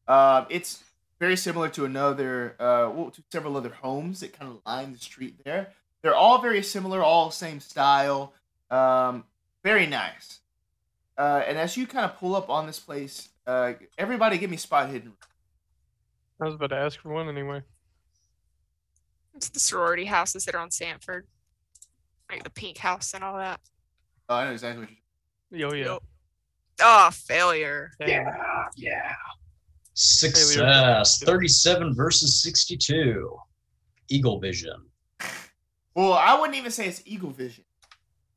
[0.07, 0.83] Um, it's
[1.19, 4.99] very similar to another, uh, well, to several other homes that kind of line the
[4.99, 5.69] street there.
[6.01, 8.33] They're all very similar, all same style.
[8.69, 9.23] Um,
[9.63, 10.41] very nice.
[11.17, 14.57] Uh, and as you kind of pull up on this place, uh, everybody give me
[14.57, 15.13] spot hidden.
[16.41, 17.61] I was about to ask for one anyway.
[19.43, 21.27] It's the sorority houses that are on Sanford,
[22.31, 23.59] like the pink house and all that.
[24.29, 24.87] Oh, I know exactly
[25.49, 25.85] what you're yeah.
[25.85, 26.03] Yup.
[26.81, 27.91] Oh, failure.
[27.99, 28.25] Damn.
[28.77, 29.13] yeah.
[29.95, 31.19] Success.
[31.19, 33.37] 37 versus 62.
[34.07, 34.85] Eagle Vision.
[35.93, 37.65] Well, I wouldn't even say it's eagle vision.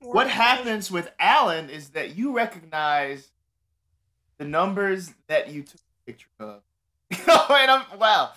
[0.00, 3.30] What happens with Alan is that you recognize
[4.38, 6.62] the numbers that you took a picture of.
[7.10, 8.32] and I'm, wow,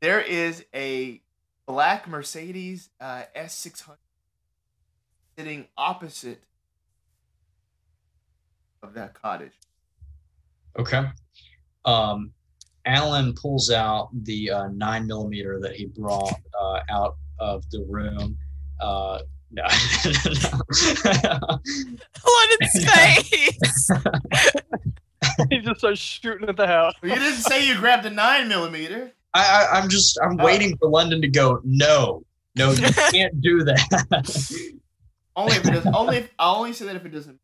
[0.00, 1.20] there is a
[1.66, 3.96] black Mercedes uh, S600
[5.36, 6.42] sitting opposite
[8.82, 9.52] of that cottage.
[10.78, 11.06] Okay.
[11.84, 12.32] Um,
[12.86, 18.36] Alan pulls out the uh, nine millimeter that he brought uh, out of the room.
[18.80, 19.62] Uh, no.
[19.62, 20.20] Look
[22.52, 23.90] at his
[25.50, 26.94] he just starts shooting at the house.
[27.02, 29.12] Well, you didn't say you grabbed a nine millimeter.
[29.34, 29.40] I,
[29.72, 30.44] I, I'm just I'm Oh.
[30.44, 31.60] waiting for London to go.
[31.64, 32.24] No,
[32.56, 34.10] no, you can't do that.
[35.36, 35.94] Only if it doesn't.
[35.94, 37.40] Only if, I'll only say that if it doesn't.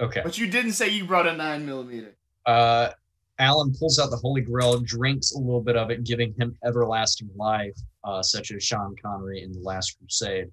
[0.00, 0.20] okay.
[0.24, 2.16] But you didn't say you brought a nine millimeter.
[2.44, 2.90] Uh,
[3.38, 7.30] Alan pulls out the Holy Grail, drinks a little bit of it, giving him everlasting
[7.36, 10.50] life, uh, such as Sean Connery in The Last Crusade,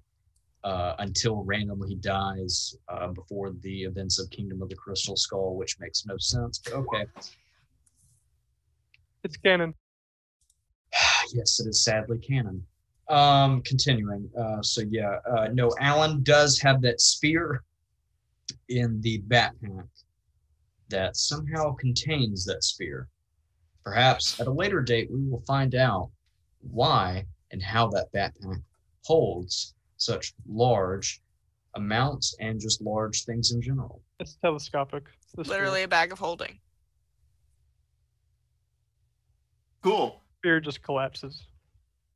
[0.62, 5.56] uh, until randomly he dies uh, before the events of Kingdom of the Crystal Skull,
[5.56, 6.58] which makes no sense.
[6.58, 7.06] But okay.
[9.24, 9.74] It's canon.
[11.32, 12.64] yes, it is sadly canon.
[13.08, 14.30] Um, continuing.
[14.38, 17.62] Uh, so yeah, uh, no, Alan does have that spear
[18.68, 19.88] in the backpack
[20.88, 23.08] that somehow contains that spear.
[23.84, 26.10] Perhaps at a later date we will find out
[26.60, 28.62] why and how that backpack
[29.04, 31.20] holds such large
[31.74, 34.00] amounts and just large things in general.
[34.20, 35.04] It's telescopic.
[35.22, 35.58] It's the spear.
[35.58, 36.58] Literally a bag of holding.
[39.82, 40.22] Cool.
[40.44, 41.46] Spear just collapses.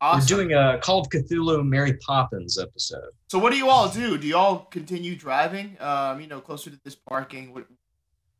[0.03, 0.37] Awesome.
[0.37, 3.11] We're doing a Call of Cthulhu Mary Poppins episode.
[3.29, 4.18] So what do you all do?
[4.18, 5.79] Do you all continue driving?
[5.81, 7.55] Um, you know, closer to this parking.
[7.55, 7.64] What?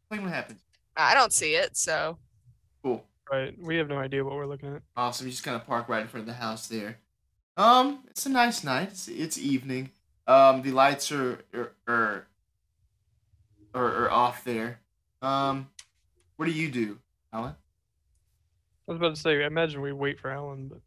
[0.09, 0.61] What happens.
[0.97, 2.19] I don't see it, so
[2.83, 3.03] Cool.
[3.33, 3.55] Right.
[3.59, 4.83] We have no idea what we're looking at.
[4.97, 5.27] Awesome.
[5.27, 6.99] You just kind of park right in front of the house there.
[7.57, 8.89] Um, it's a nice night.
[8.91, 9.91] It's, it's evening.
[10.27, 12.27] Um, the lights are are are,
[13.75, 14.81] are, are off there.
[15.23, 15.71] Um,
[16.37, 16.99] what do you do,
[17.33, 17.55] Alan?
[18.89, 20.81] I was about to say, I imagine we wait for Alan, but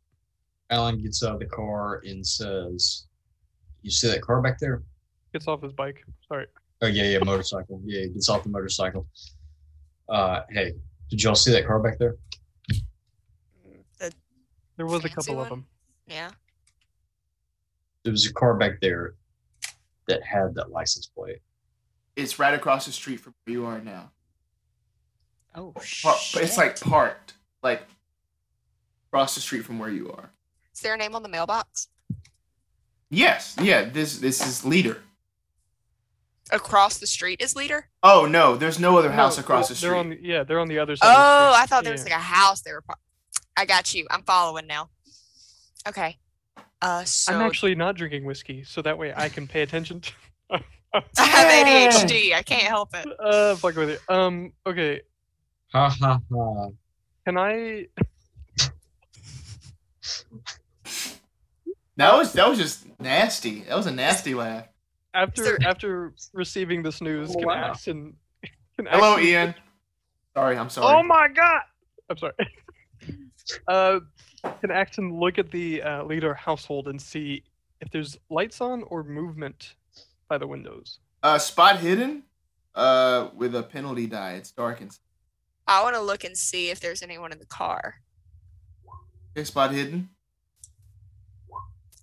[0.72, 3.06] Alan gets out of the car and says,
[3.84, 4.82] You see that car back there?
[5.34, 6.04] gets off his bike.
[6.28, 6.46] Sorry.
[6.82, 7.80] Oh yeah, yeah, motorcycle.
[7.86, 9.08] Yeah, he gets off the motorcycle.
[10.10, 10.74] Uh hey,
[11.10, 12.18] did y'all see that car back there?
[14.00, 14.12] the,
[14.78, 15.44] There was a Fancy couple one?
[15.46, 15.66] of them.
[16.08, 16.32] yeah.
[18.04, 19.14] There was a car back there
[20.08, 21.38] that had that license plate.
[22.16, 24.12] It's right across the street from where you are now.
[25.54, 25.72] Oh
[26.02, 27.34] Par- but it's like parked,
[27.64, 27.84] like
[29.10, 30.32] across the street from where you are.
[30.74, 31.88] Is there a name on the mailbox?
[33.10, 33.56] Yes.
[33.62, 33.84] Yeah.
[33.86, 35.02] This this is leader.
[36.52, 37.88] Across the street is leader.
[38.04, 39.90] Oh no, there's no other house No, across well, the street.
[39.90, 41.08] They're on the, yeah, they're on the other side.
[41.08, 41.54] of the Oh.
[41.56, 42.16] I thought there was Yeah.
[42.16, 42.82] like a house they were.
[42.82, 42.98] par-
[43.56, 44.06] I got you.
[44.12, 44.90] I'm following now.
[45.88, 46.18] Okay.
[46.82, 50.02] Uh, so I'm actually not drinking whiskey, so that way I can pay attention.
[50.02, 50.12] To,
[50.52, 52.34] I have ADHD.
[52.34, 53.06] I can't help it.
[53.20, 54.02] uh, fuck with it.
[54.10, 55.02] Um, okay.
[55.74, 56.68] Ha ha ha.
[57.26, 57.88] Can I?
[61.98, 63.62] that was that was just nasty.
[63.62, 64.68] That was a nasty laugh.
[65.14, 67.72] After there- after receiving this news, Oh, can wow.
[67.72, 68.16] Axton?
[68.78, 69.56] Can Hello, Axon- Ian.
[70.36, 70.96] Sorry, I'm sorry.
[70.96, 71.62] Oh my god!
[72.10, 72.34] I'm sorry.
[73.68, 74.00] uh,
[74.62, 77.44] can Axton look at the uh, leader household and see
[77.82, 79.76] if there's lights on or movement
[80.30, 81.00] by the windows?
[81.22, 82.24] Uh, spot hidden.
[82.74, 84.36] Uh, with a penalty die.
[84.36, 85.00] It's dark inside.
[85.68, 87.96] I want to look and see if there's anyone in the car.
[89.38, 90.10] Okay, spot hidden.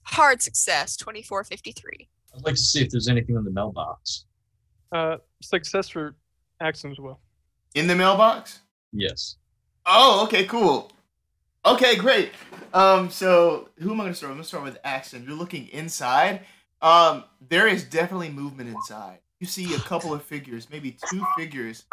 [0.04, 2.08] Hard success, 2453.
[2.34, 4.24] I'd like to see if there's anything in the mailbox.
[4.90, 6.16] Uh, success for
[6.60, 7.20] Axton as well.
[7.74, 8.60] In the mailbox.
[8.92, 9.36] Yes.
[9.84, 10.90] Oh, okay, cool.
[11.66, 12.30] Okay, great.
[12.72, 14.30] Um, so who am I gonna start?
[14.30, 14.32] with?
[14.32, 15.24] I'm gonna start with Axton.
[15.24, 16.40] You're looking inside.
[16.80, 19.18] Um, there is definitely movement inside.
[19.40, 21.84] You see a couple of figures, maybe two figures.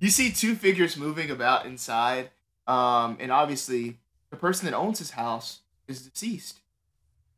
[0.00, 2.30] You see two figures moving about inside.
[2.66, 3.98] Um, and obviously
[4.30, 6.60] the person that owns his house is deceased.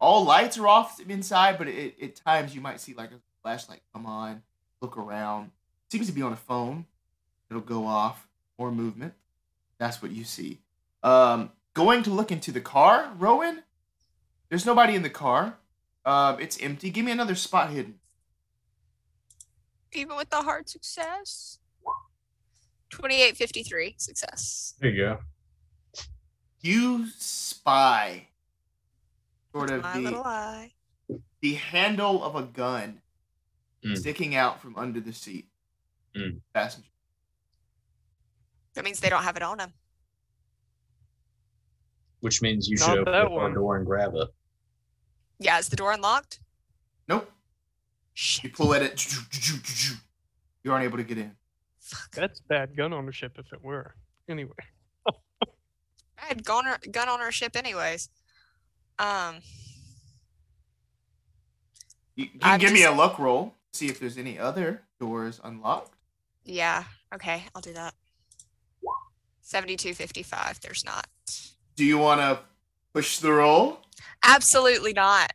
[0.01, 3.81] All lights are off inside, but it, at times you might see like a flashlight
[3.95, 4.43] come on,
[4.81, 5.53] look around.
[5.91, 6.87] Seems to be on a phone.
[7.49, 8.27] It'll go off.
[8.59, 9.15] More movement.
[9.79, 10.59] That's what you see.
[11.03, 13.63] Um, going to look into the car, Rowan.
[14.49, 15.57] There's nobody in the car.
[16.05, 16.91] Um, it's empty.
[16.91, 18.00] Give me another spot hidden.
[19.93, 21.59] Even with the hard success.
[22.91, 24.74] 2853, success.
[24.80, 25.18] There you go.
[26.61, 28.26] You spy
[29.53, 30.72] sort of My little the, eye.
[31.41, 33.01] the handle of a gun
[33.82, 33.97] Mm.
[33.97, 35.49] sticking out from under the seat.
[36.14, 36.43] Mm.
[36.53, 36.91] Passenger.
[38.74, 39.72] That means they don't have it on them.
[42.20, 43.55] Which means you Not should open that up our one.
[43.55, 44.28] door and grab it.
[45.38, 46.41] Yeah, is the door unlocked?
[47.09, 47.32] Nope.
[48.43, 49.07] You pull at it.
[50.62, 51.33] You aren't able to get in.
[51.81, 52.11] Fuck.
[52.12, 53.95] That's bad gun ownership if it were.
[54.29, 54.53] Anyway,
[55.09, 55.12] I
[56.29, 58.11] had gun, gun ownership anyways.
[58.99, 59.37] Um,
[62.16, 63.55] You, you can I'm give me a just- luck roll.
[63.73, 65.95] See if there's any other doors unlocked.
[66.45, 66.85] yeah.
[67.14, 67.95] Okay, I'll do that.
[69.43, 71.07] 7255, there's not.
[71.77, 72.41] Do you want to
[72.93, 73.81] push the roll?
[74.25, 75.33] Absolutely not.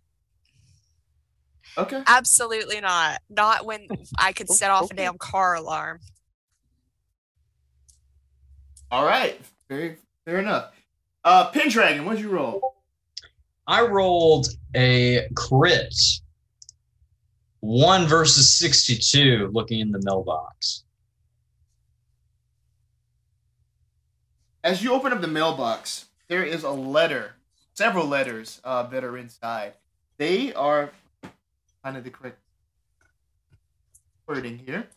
[1.77, 2.01] Okay.
[2.07, 3.21] Absolutely not.
[3.29, 5.99] Not when I could set off a damn car alarm.
[8.91, 9.39] All right.
[9.67, 10.71] Very fair enough.
[11.23, 12.75] Uh, Pendragon, what'd you roll?
[13.67, 15.95] I rolled a crit.
[17.61, 20.83] One versus 62 looking in the mailbox.
[24.63, 27.33] As you open up the mailbox, there is a letter,
[27.73, 29.73] several letters uh, that are inside.
[30.17, 30.91] They are
[31.85, 32.39] kind of the correct
[34.27, 34.87] wording here.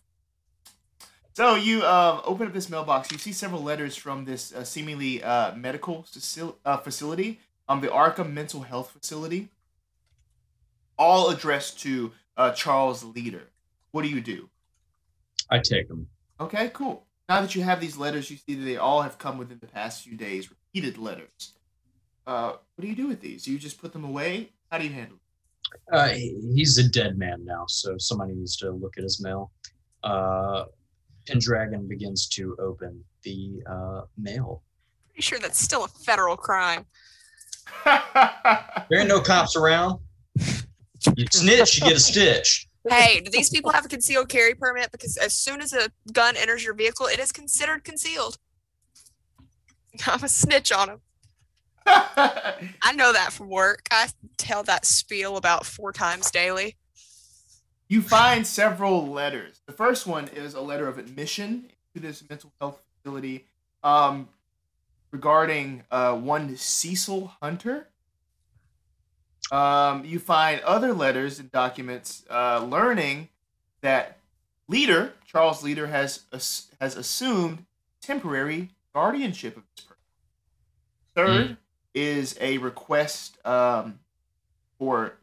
[1.34, 3.12] So you um, open up this mailbox.
[3.12, 7.88] You see several letters from this uh, seemingly uh, medical facil- uh, facility, um, the
[7.88, 9.50] Arkham Mental Health Facility,
[10.98, 13.50] all addressed to uh, Charles Leader.
[13.92, 14.48] What do you do?
[15.50, 16.08] I take them.
[16.40, 17.04] Okay, cool.
[17.28, 19.66] Now that you have these letters, you see that they all have come within the
[19.66, 21.52] past few days, repeated letters.
[22.26, 23.44] Uh, what do you do with these?
[23.44, 24.52] Do you just put them away?
[24.70, 25.17] How do you handle?
[25.92, 29.50] Uh, he's a dead man now, so somebody needs to look at his mail.
[30.04, 30.64] Uh,
[31.26, 34.62] Pendragon begins to open the uh, mail.
[35.08, 36.86] Pretty sure that's still a federal crime.
[38.90, 40.00] There ain't no cops around.
[41.16, 42.66] You snitch, you get a stitch.
[42.88, 44.90] Hey, do these people have a concealed carry permit?
[44.90, 48.38] Because as soon as a gun enters your vehicle, it is considered concealed.
[50.06, 51.00] I'm a snitch on them.
[51.88, 53.86] I know that from work.
[53.90, 56.76] I tell that spiel about four times daily.
[57.88, 59.60] you find several letters.
[59.66, 63.46] The first one is a letter of admission to this mental health facility
[63.82, 64.28] um,
[65.10, 67.88] regarding uh, one Cecil Hunter.
[69.50, 73.30] Um, you find other letters and documents uh, learning
[73.80, 74.18] that
[74.68, 77.64] Leader Charles Leader has has assumed
[78.02, 79.96] temporary guardianship of this person.
[81.14, 81.56] Third
[81.98, 83.98] is a request um,
[84.78, 85.14] for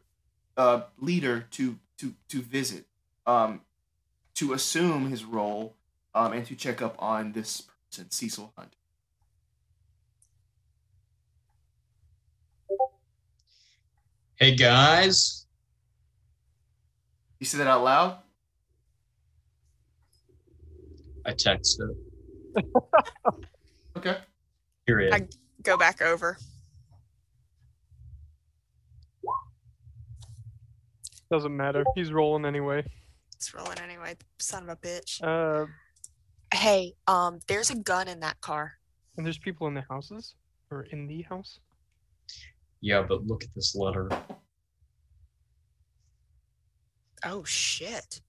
[0.56, 2.84] a Leader to to to visit,
[3.26, 3.62] um,
[4.34, 5.74] to assume his role,
[6.14, 8.74] um, and to check up on this person, Cecil Hunt.
[14.36, 15.46] Hey guys,
[17.40, 18.18] You say that out loud.
[21.24, 21.90] I texted.
[22.56, 22.64] it.
[23.96, 24.18] Okay.
[24.86, 25.14] Period.
[25.14, 25.28] I-
[25.62, 26.36] Go back over.
[31.30, 31.84] Doesn't matter.
[31.94, 32.84] He's rolling anyway.
[33.34, 34.14] It's rolling anyway.
[34.38, 35.22] Son of a bitch.
[35.22, 35.66] Uh,
[36.54, 38.74] Hey, um, there's a gun in that car.
[39.16, 40.34] and there's people in the houses
[40.70, 41.58] or in the house.
[42.80, 44.08] yeah, but look at this letter.
[47.24, 48.20] Oh shit.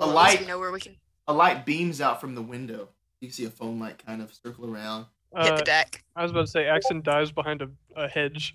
[0.00, 0.96] A Well, at least light We know where we can.
[1.28, 2.88] a light beams out from the window
[3.20, 5.06] You see a phone light kind of circle around.
[5.36, 6.02] Hit Uh, the deck.
[6.16, 8.54] I was about to say, Axton dives behind a, a hedge,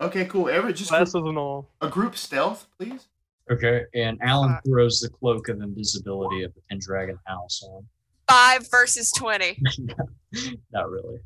[0.00, 0.48] Okay, cool.
[0.48, 1.68] Everett, just group, glasses and all.
[1.80, 3.08] a group stealth, please.
[3.50, 7.84] Okay, and Alan Uh, throws the cloak of invisibility of the Pendragon house on.
[8.28, 9.60] Five versus 20.
[10.72, 11.18] Not really.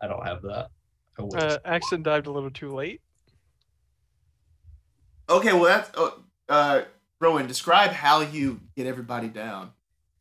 [0.00, 0.70] I don't have that.
[1.18, 1.34] I wish.
[1.42, 3.02] Uh, Axton dived a little too late.
[5.28, 6.10] Okay, well that's uh,
[6.48, 6.82] uh
[7.20, 7.46] Rowan.
[7.46, 9.72] Describe how you get everybody down.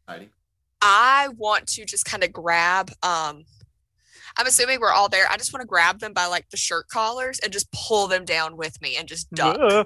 [0.07, 0.29] Heidi.
[0.81, 3.45] I want to just kind of grab um
[4.37, 5.25] I'm assuming we're all there.
[5.29, 8.25] I just want to grab them by like the shirt collars and just pull them
[8.25, 9.57] down with me and just duck.
[9.59, 9.83] Uh,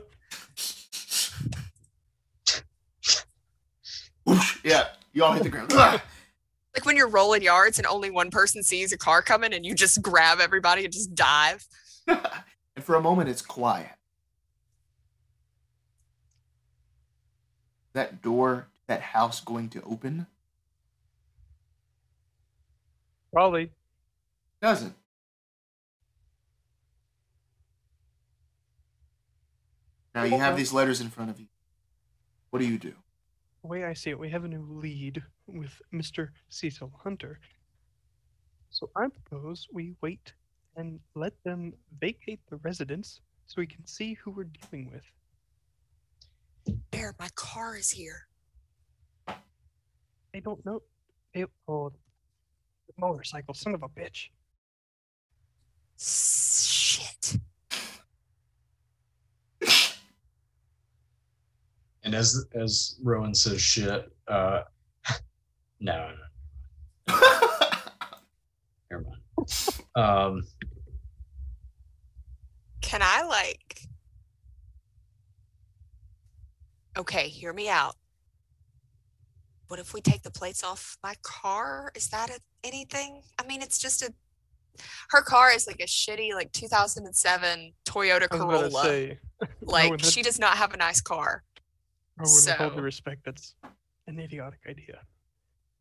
[4.64, 6.02] yeah, you all hit the ground.
[6.76, 9.76] Like when you're rolling yards and only one person sees a car coming and you
[9.76, 11.64] just grab everybody and just dive.
[12.08, 12.18] and
[12.82, 13.92] for a moment, it's quiet.
[17.94, 20.26] That door, that house, going to open?
[23.34, 23.72] probably.
[24.64, 24.96] Doesn't.
[30.16, 31.48] Now you have these letters in front of you.
[32.50, 32.94] What do you do?
[33.62, 36.30] The way I see it, we have a new lead with Mr.
[36.48, 37.42] Cecil Hunter.
[38.70, 40.32] So I propose we wait
[40.78, 46.78] and let them vacate the residence so we can see who we're dealing with.
[46.90, 48.28] Bear, my car is here.
[50.32, 50.84] They don't know.
[51.34, 51.90] They, oh,
[52.88, 54.30] the motorcycle, son of a bitch.
[55.98, 57.38] Shit.
[62.04, 64.62] and as as Rowan says shit, uh
[65.80, 66.12] no,
[67.08, 67.16] no,
[68.92, 69.22] never mind.
[69.96, 70.44] Um
[72.82, 73.88] Can I like
[76.96, 77.96] Okay, hear me out.
[79.68, 81.92] What if we take the plates off my car?
[81.96, 83.24] Is that a, anything?
[83.40, 84.14] I mean, it's just a
[85.10, 88.84] her car is like a shitty like 2007 Toyota I Corolla.
[88.84, 89.20] say,
[89.62, 91.44] like she does not have a nice car.
[92.20, 93.56] with all So- due respect, that's
[94.08, 95.00] an idiotic idea.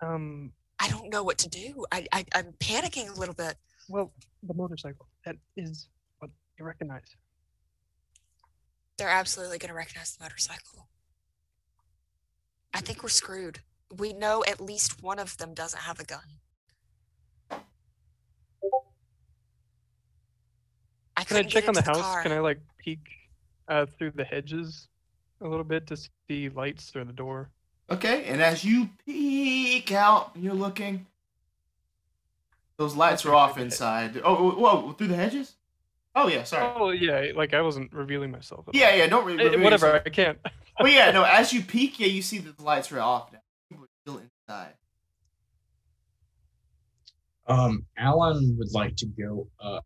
[0.00, 1.84] Um, I don't know what to do.
[1.92, 3.54] I, I I'm panicking a little bit.
[3.88, 4.12] well,
[4.42, 5.88] the motorcycle, that is
[6.18, 7.04] what you recognize.
[8.98, 10.88] They're absolutely going to recognize the motorcycle.
[12.74, 13.60] I think we're screwed.
[13.96, 16.40] We know at least one of them doesn't have a gun.
[21.22, 22.00] I Can I couldn't check on the into house?
[22.00, 22.22] car.
[22.22, 23.00] Can I like peek
[23.68, 24.88] uh, through the hedges
[25.40, 25.96] a little bit to
[26.28, 27.50] see lights through the door?
[27.90, 31.06] okay, and as you peek out, you're looking.
[32.78, 34.20] Those lights are off inside.
[34.24, 35.54] Oh, whoa, through the hedges?
[36.14, 36.72] Oh yeah, sorry.
[36.76, 38.66] Oh yeah, like I wasn't revealing myself.
[38.68, 38.80] at all.
[38.80, 40.02] Yeah, yeah, don't re- Eh, reveal whatever, yourself.
[40.06, 40.38] I can't.
[40.80, 41.22] Well, yeah, no.
[41.22, 43.40] As you peek, yeah, you see that the lights are off now.
[43.68, 44.18] People are still
[44.48, 44.72] inside.
[47.46, 49.84] um Alan would like to go up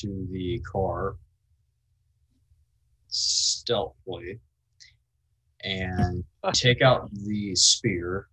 [0.00, 1.16] to the car
[3.08, 4.40] stealthily
[5.62, 8.28] and take out the spear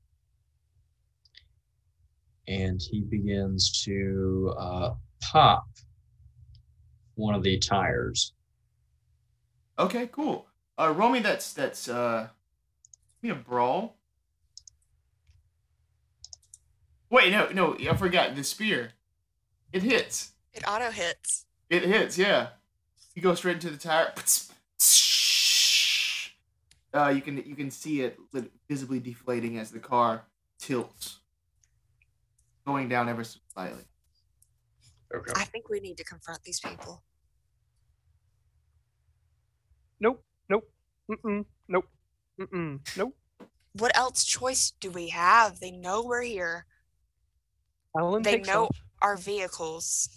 [2.47, 5.65] and he begins to uh, pop
[7.15, 8.33] one of the tires
[9.79, 10.45] Okay, cool.
[10.77, 12.27] Uh, roll me that's that's uh,
[13.21, 13.95] give me a brawl.
[17.09, 18.91] Wait, no, no, I forgot the spear.
[19.71, 20.33] It hits.
[20.53, 21.45] It auto hits.
[21.69, 22.17] It hits.
[22.17, 22.47] Yeah,
[23.15, 24.13] you go straight into the tire.
[26.91, 28.17] Uh, you can you can see it
[28.67, 30.23] visibly deflating as the car
[30.57, 31.19] tilts,
[32.65, 33.83] going down ever so slightly.
[35.13, 37.03] okay I think we need to confront these people.
[39.99, 40.63] Nope, nope,
[41.11, 41.85] mm-mm, nope,
[42.41, 43.15] mm-mm, nope.
[43.73, 45.59] What else choice do we have?
[45.59, 46.65] They know we're here.
[47.95, 48.77] Alan They know- off.
[49.03, 50.09] Our vehicles.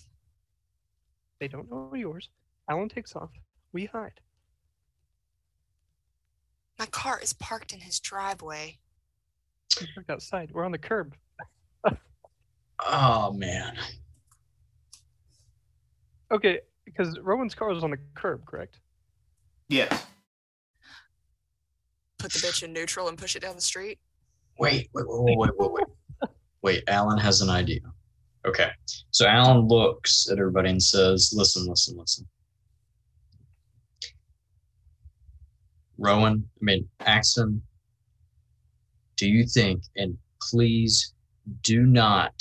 [1.42, 2.28] They don't know yours.
[2.70, 3.30] Alan takes off.
[3.72, 4.20] We hide.
[6.78, 8.78] My car is parked in his driveway.
[9.80, 10.52] We parked outside.
[10.52, 11.16] We're on the curb.
[12.86, 13.76] oh man
[16.30, 18.78] Okay, because Rowan's car was on the curb, correct?
[19.68, 20.06] Yes.
[22.18, 23.98] Put the bitch in neutral and push it down the street.
[24.60, 26.30] Wait, wait, wait, wait, wait, wait.
[26.62, 27.80] Wait, Alan has an idea.
[28.46, 28.70] Okay.
[29.10, 32.26] So Alan looks at everybody and says, listen, listen, listen.
[35.98, 37.62] Rowan, I mean, Axton,
[39.16, 40.18] do you think, and
[40.50, 41.14] please
[41.62, 42.32] do not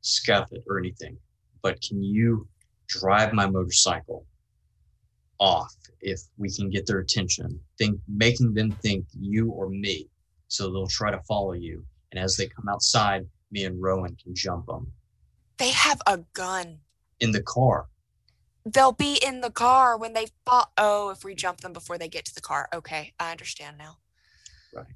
[0.00, 1.18] scuff it or anything,
[1.62, 2.48] but can you
[2.86, 4.24] drive my motorcycle
[5.38, 10.08] off if we can get their attention, think making them think you or me
[10.46, 14.34] so they'll try to follow you and as they come outside, me and Rowan can
[14.34, 14.90] jump them
[15.58, 16.78] They have a gun.
[17.20, 17.88] in the car.
[18.64, 20.72] They'll be in the car when they fall.
[20.76, 22.68] Oh, if we jump them before they get to the car.
[22.72, 23.96] Okay, I understand now.
[24.74, 24.86] Right.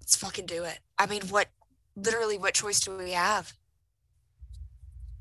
[0.00, 0.80] Let's fucking do it.
[0.98, 1.48] I mean, what?
[1.96, 3.52] Literally, what choice do we have?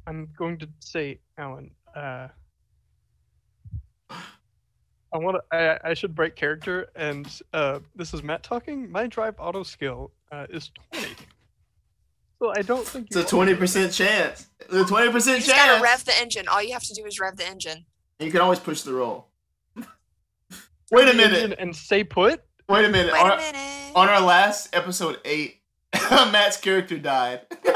[0.07, 1.71] I'm going to say, Alan.
[1.95, 2.29] Uh,
[4.09, 5.55] I want to.
[5.55, 8.89] I, I should break character, and uh, this is Matt talking.
[8.89, 11.07] My drive auto skill uh, is 20.
[12.43, 14.47] So I don't think It's a twenty percent chance.
[14.69, 15.81] The twenty You percent just gotta chance.
[15.81, 16.45] rev the engine.
[16.49, 17.85] All you have to do is rev the engine.
[18.19, 19.29] And you can always push the roll.
[20.91, 21.55] Wait a minute.
[21.57, 22.41] And say put.
[22.67, 23.13] Wait a minute.
[23.13, 23.91] Wait on, a minute.
[23.95, 25.61] on our last episode eight,
[26.11, 27.41] Matt's character died.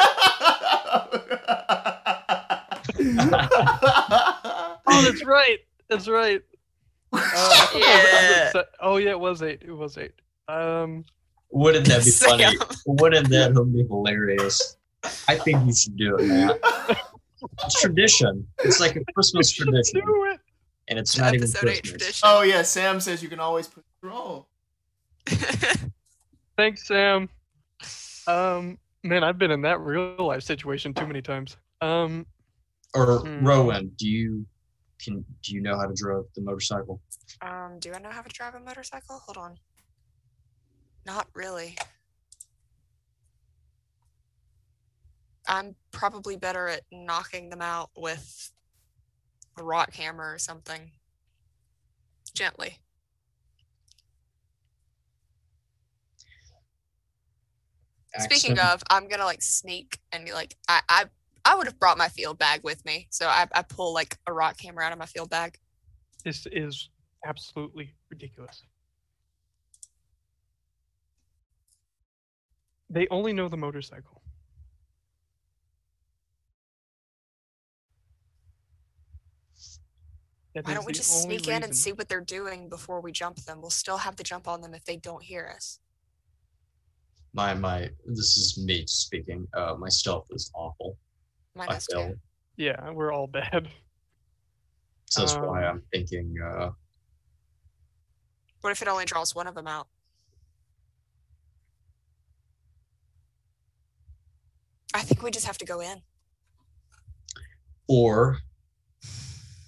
[4.90, 5.60] Oh, that's right.
[5.90, 6.42] That's right.
[7.14, 8.62] Uh, I think I was- I was Yeah.
[8.82, 9.62] Oh yeah, it was eight.
[9.66, 10.12] It was eight.
[10.50, 11.06] Um,
[11.52, 12.30] Wouldn't that be Sam.
[12.40, 12.58] funny?
[12.86, 14.78] Wouldn't that be hilarious?
[15.28, 16.60] I think you should do it, Matt.
[17.66, 18.48] It's tradition.
[18.60, 20.40] It's like a Christmas tradition, do it.
[20.88, 21.80] and it's not even Christmas.
[21.82, 22.20] tradition.
[22.24, 24.48] oh yeah, Sam says you can always push the roll.
[26.58, 27.30] Thanks, Sam.
[28.26, 31.56] Um, man, I've been in that real life situation too many times.
[31.82, 32.26] Um,
[32.94, 33.46] Or Hmm.
[33.46, 34.46] Rowan, do you
[35.00, 37.00] can do you know how to drive the motorcycle?
[37.42, 39.22] um, do I know how to drive a motorcycle?
[39.26, 39.58] Hold on.
[41.08, 41.78] Not really.
[45.48, 48.52] I'm probably better at knocking them out with
[49.58, 50.92] a rock hammer or something.
[52.36, 52.80] Gently.
[58.20, 61.06] Speaking of, I'm gonna like sneak and be like I I,
[61.46, 63.08] I would have brought my field bag with me.
[63.12, 65.58] So I, I pull like a rock hammer out of my field bag.
[66.26, 66.90] this is
[67.26, 68.64] absolutely ridiculous.
[72.90, 74.22] They only know the motorcycle.
[80.56, 83.12] That Why don't we just only sneak in and see what they're doing before we
[83.12, 83.62] jump them?
[83.62, 85.80] We'll still have to jump on them if they don't hear us.
[87.34, 89.48] my my this is me speaking.
[89.54, 90.98] Uh, my stealth is awful.
[91.56, 92.10] Mine I is fail.
[92.10, 92.16] too.
[92.56, 93.70] Yeah, we're all bad.
[95.10, 96.34] So that's why Um, I'm thinking.
[96.44, 96.72] Uh,
[98.62, 99.88] What if it only draws one of them out?
[104.98, 106.02] I think we just have to go in.
[107.88, 108.40] or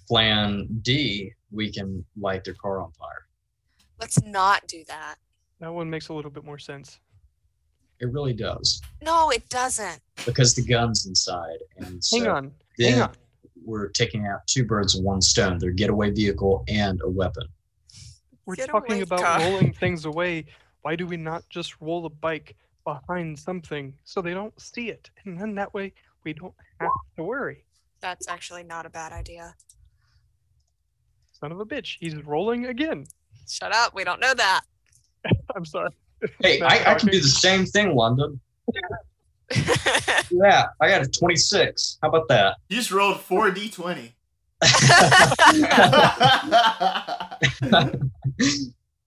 [0.08, 3.26] plan D, we can light their car on fire.
[4.00, 5.14] Let's not do that.
[5.60, 6.98] That one makes a little bit more sense.
[8.00, 10.00] It really does No, it doesn't.
[10.26, 12.52] because the gun's inside, and so Hang on.
[12.78, 13.12] then Hang on.
[13.64, 17.44] we're taking out two birds with one stone: their getaway vehicle and a weapon.
[18.46, 19.38] We're Get talking away, about car.
[19.40, 20.46] rolling things away.
[20.82, 22.56] Why do we not just roll the bike
[22.94, 25.10] behind something so they don't see it?
[25.24, 25.92] And then that way
[26.24, 27.64] we don't have to worry.
[28.00, 29.54] That's actually not a bad idea.
[31.32, 31.96] Son of a bitch.
[32.00, 33.06] He's rolling again.
[33.48, 33.94] Shut up.
[33.94, 34.62] We don't know that.
[35.56, 35.90] I'm sorry.
[36.40, 38.40] Hey, I, I can do the same thing, London.
[40.30, 41.98] Yeah, I got a 26.
[42.02, 42.56] How about that?
[42.68, 44.14] You just rolled four d twenty.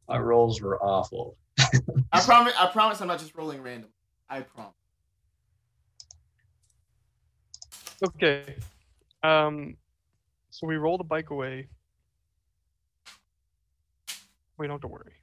[0.10, 1.38] My rolls were awful.
[2.12, 2.54] I promise.
[2.58, 3.02] I promise.
[3.02, 3.90] I'm not just rolling random.
[4.30, 4.74] I promise.
[8.04, 8.56] Okay.
[9.24, 9.78] Um
[10.50, 11.68] so we roll the bike away.
[14.58, 15.14] We don't have to worry.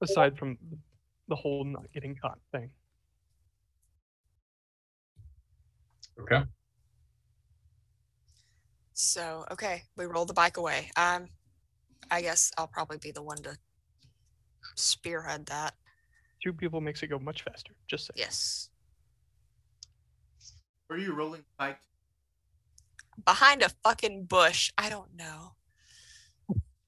[0.00, 0.56] Aside from
[1.28, 2.70] the whole not getting caught thing.
[6.20, 6.44] Okay.
[8.92, 10.90] so, okay, we roll the bike away.
[10.96, 11.28] Um,
[12.10, 13.56] I guess I'll probably be the one to
[14.74, 15.74] spearhead that.
[16.42, 17.72] Two people makes it go much faster.
[17.86, 18.14] Just say.
[18.16, 18.68] Yes.
[20.86, 21.78] Where are you rolling the bike?
[23.24, 24.72] Behind a fucking bush.
[24.76, 25.52] I don't know.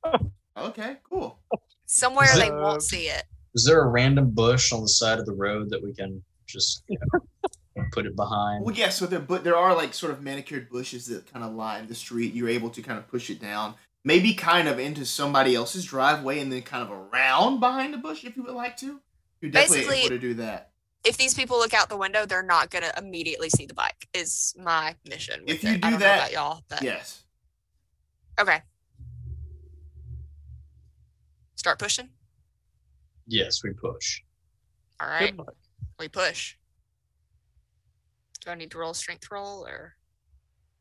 [0.59, 1.39] Okay, cool.
[1.85, 3.25] Somewhere Is they won't see it.
[3.55, 6.83] Is there a random bush on the side of the road that we can just
[6.89, 8.65] you know, put it behind?
[8.65, 8.89] Well, yeah.
[8.89, 11.95] So there, but there are like sort of manicured bushes that kind of line the
[11.95, 12.35] street.
[12.35, 13.75] You're able to kind of push it down,
[14.07, 18.25] maybe kind of into somebody else's driveway, and then kind of around behind the bush
[18.25, 19.01] if you would like to.
[19.41, 20.71] You're definitely Basically- able to do that.
[21.05, 24.09] If these people look out the window, they're not gonna immediately see the bike.
[24.15, 25.43] Is my mission.
[25.47, 25.73] If you it.
[25.73, 27.25] I do don't know that- about y'all, but Yes.
[28.41, 28.63] okay.
[31.57, 32.11] Start pushing.
[33.27, 34.23] Yes, we push.
[35.01, 35.35] All right,
[35.99, 36.57] we push.
[38.45, 39.97] Do I need to roll a strength roll or?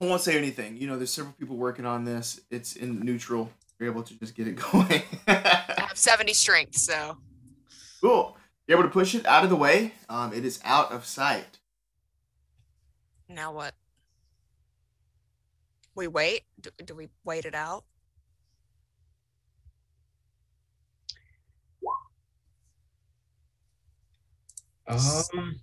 [0.01, 0.77] I won't say anything.
[0.77, 2.41] You know, there's several people working on this.
[2.51, 3.49] It's in neutral.
[3.79, 5.01] You're able to just get it going.
[5.27, 7.17] I have seventy strength, so
[8.01, 8.37] Cool.
[8.67, 9.93] You're able to push it out of the way.
[10.09, 11.59] Um, it is out of sight.
[13.27, 13.73] Now what?
[15.95, 16.41] We wait?
[16.61, 17.83] Do, do we wait it out?
[24.87, 25.59] Um,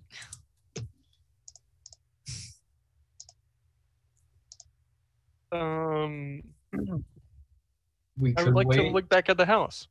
[5.53, 6.41] Um,
[8.17, 8.77] we I would like wait.
[8.77, 9.87] to look back at the house,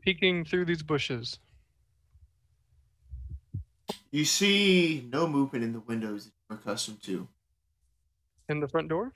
[0.00, 1.38] peeking through these bushes.
[4.12, 7.28] You see no movement in the windows that you're accustomed to.
[8.48, 9.12] In the front door?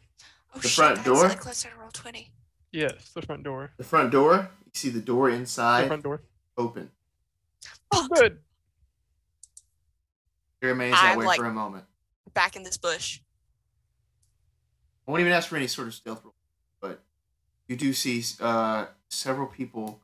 [0.54, 1.14] Oh, The shit, front I door?
[1.24, 2.30] accidentally closed out roll 20.
[2.72, 3.72] Yes, the front door.
[3.76, 5.80] The front door, you see the door inside?
[5.80, 6.22] The inside front door.
[6.56, 6.90] open.
[7.92, 8.10] Fuck.
[8.10, 8.38] Good.
[10.62, 11.84] It remains that I'm way like- for a moment.
[12.32, 13.20] Back in this bush.
[15.06, 16.22] I won't even ask for any sort of stealth
[16.80, 17.00] but
[17.68, 20.00] you do see uh, several people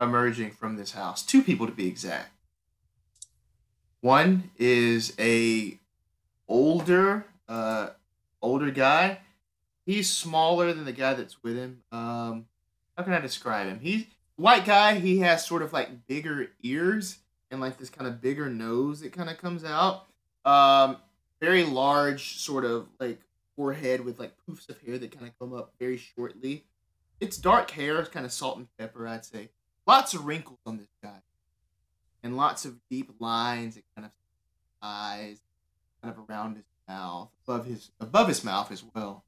[0.00, 1.22] emerging from this house.
[1.22, 2.30] Two people to be exact.
[4.00, 5.78] One is a
[6.48, 7.90] older, uh,
[8.40, 9.18] older guy.
[9.86, 11.82] He's smaller than the guy that's with him.
[11.92, 12.46] Um,
[12.96, 13.78] how can I describe him?
[13.80, 14.06] He's
[14.36, 14.98] white guy.
[14.98, 17.18] He has sort of like bigger ears
[17.50, 20.06] and like this kind of bigger nose that kind of comes out.
[20.44, 20.96] Um,
[21.40, 23.20] very large, sort of like
[23.56, 26.64] forehead with like poofs of hair that kind of come up very shortly.
[27.20, 29.50] It's dark hair, it's kind of salt and pepper, I'd say.
[29.86, 31.22] Lots of wrinkles on this guy,
[32.22, 34.12] and lots of deep lines and kind of
[34.80, 35.40] eyes,
[36.02, 39.24] kind of around his mouth, above his above his mouth as well.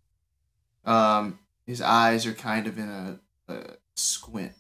[0.85, 3.21] Um, his eyes are kind of in a,
[3.53, 4.55] a squint.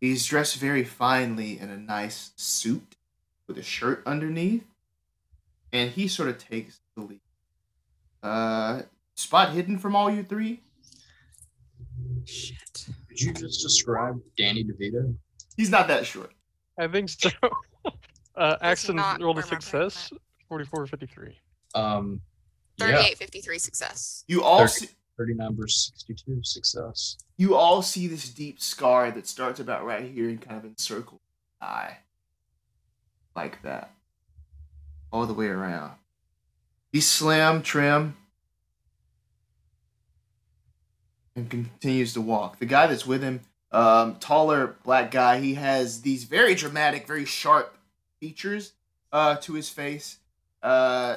[0.00, 2.96] He's dressed very finely in a nice suit
[3.46, 4.64] with a shirt underneath,
[5.72, 7.20] and he sort of takes the lead.
[8.22, 8.82] Uh,
[9.14, 10.62] spot hidden from all you three.
[12.24, 12.86] Shit.
[13.08, 15.14] Did you just describe Danny DeVito?
[15.56, 16.32] He's not that short.
[16.78, 17.30] I think so.
[18.36, 20.12] uh, Axton not rolled a success.
[20.48, 21.38] 44 53.
[21.74, 22.20] Um,
[22.78, 24.24] yeah, 38 53 success.
[24.26, 24.86] You all Thirty.
[24.86, 24.88] see,
[25.18, 27.18] 39 versus 62, success.
[27.36, 31.20] you all see this deep scar that starts about right here and kind of encircles
[31.60, 31.98] the eye,
[33.36, 33.92] like that,
[35.12, 35.92] all the way around.
[36.92, 38.16] He's slim, trim,
[41.36, 42.58] and continues to walk.
[42.58, 43.40] The guy that's with him,
[43.70, 47.76] um, taller black guy, he has these very dramatic, very sharp
[48.20, 48.72] features
[49.12, 50.18] uh, to his face,
[50.62, 51.16] uh,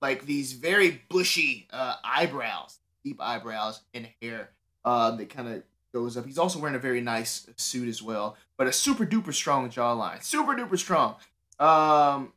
[0.00, 4.50] like these very bushy uh, eyebrows, deep eyebrows and hair
[4.84, 5.62] uh, that kind of
[5.92, 6.26] goes up.
[6.26, 10.22] He's also wearing a very nice suit as well, but a super duper strong jawline,
[10.22, 11.14] super duper strong.
[11.60, 12.32] Um,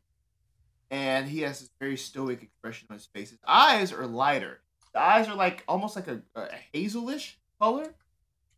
[0.95, 3.31] and he has this very stoic expression on his face.
[3.31, 4.61] His eyes are lighter.
[4.93, 7.93] The eyes are like almost like a, a hazelish color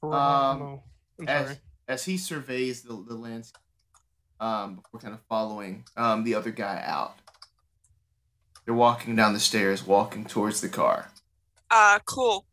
[0.04, 0.10] Um,
[0.60, 0.84] no.
[1.28, 1.58] As sorry.
[1.88, 3.62] as he surveys the, the landscape
[4.40, 7.16] um, before kind of following um, the other guy out.
[8.66, 11.10] They're walking down the stairs, walking towards the car.
[11.72, 12.46] Uh, cool.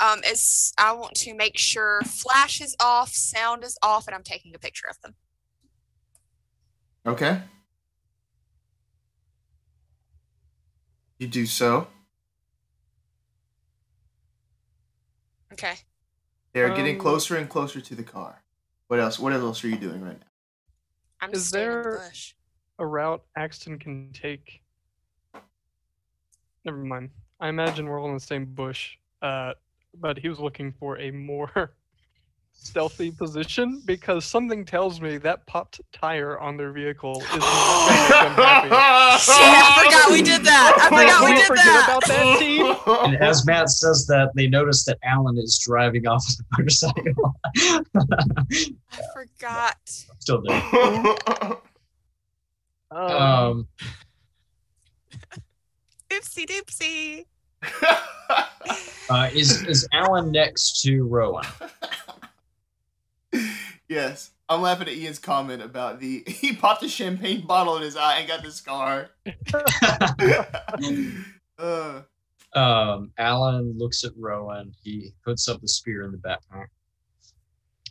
[0.00, 4.22] Um, it's I want to make sure flash is off, sound is off, and I'm
[4.22, 5.14] taking a picture of them.
[7.06, 7.42] Okay.
[11.18, 11.86] You do so.
[15.52, 15.74] Okay.
[16.52, 18.42] They're getting Um, closer and closer to the car.
[18.88, 19.18] What else?
[19.18, 20.26] What else are you doing right now?
[21.20, 22.34] I'm Is just in the there- bush.
[22.78, 24.62] A route Axton can take.
[26.64, 27.10] Never mind.
[27.40, 28.96] I imagine we're all in the same bush.
[29.22, 29.54] Uh,
[29.94, 31.76] but he was looking for a more
[32.56, 37.90] stealthy position because something tells me that popped tire on their vehicle is not gonna
[37.90, 38.68] make them happy.
[39.20, 40.78] Shit, I forgot we did that.
[40.80, 41.84] I forgot we Don't did forget that.
[41.88, 42.74] about that team.
[43.14, 47.34] And as Matt says that, they notice that Alan is driving off the motorcycle.
[47.56, 49.76] I forgot.
[50.18, 50.62] Still there.
[52.90, 53.68] Um, Um,
[56.10, 57.24] Oopsie doopsie.
[59.10, 61.44] uh, is is Alan next to Rowan?
[63.88, 67.96] yes, I'm laughing at Ian's comment about the he popped a champagne bottle in his
[67.96, 69.10] eye and got the scar.
[71.58, 72.02] uh,
[72.54, 74.72] um, Alan looks at Rowan.
[74.82, 76.66] He puts up the spear in the backpack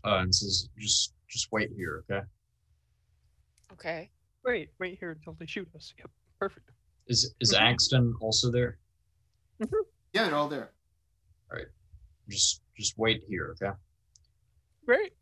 [0.05, 2.25] uh, and says, "Just just wait here, okay?"
[3.73, 4.09] Okay.
[4.45, 5.93] wait, wait here until they shoot us.
[5.97, 6.09] Yep,
[6.39, 6.69] perfect.
[7.07, 8.77] Is is Axton also there?
[9.59, 10.71] yeah, they're all there.
[11.51, 11.67] All right,
[12.29, 13.75] just just wait here, okay?
[14.85, 15.13] Great.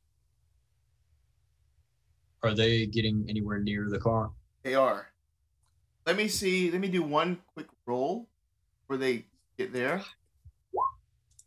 [2.43, 4.31] Are they getting anywhere near the car?
[4.63, 5.07] They are.
[6.05, 6.71] Let me see.
[6.71, 8.27] Let me do one quick roll
[8.87, 9.25] where they
[9.57, 10.01] get there.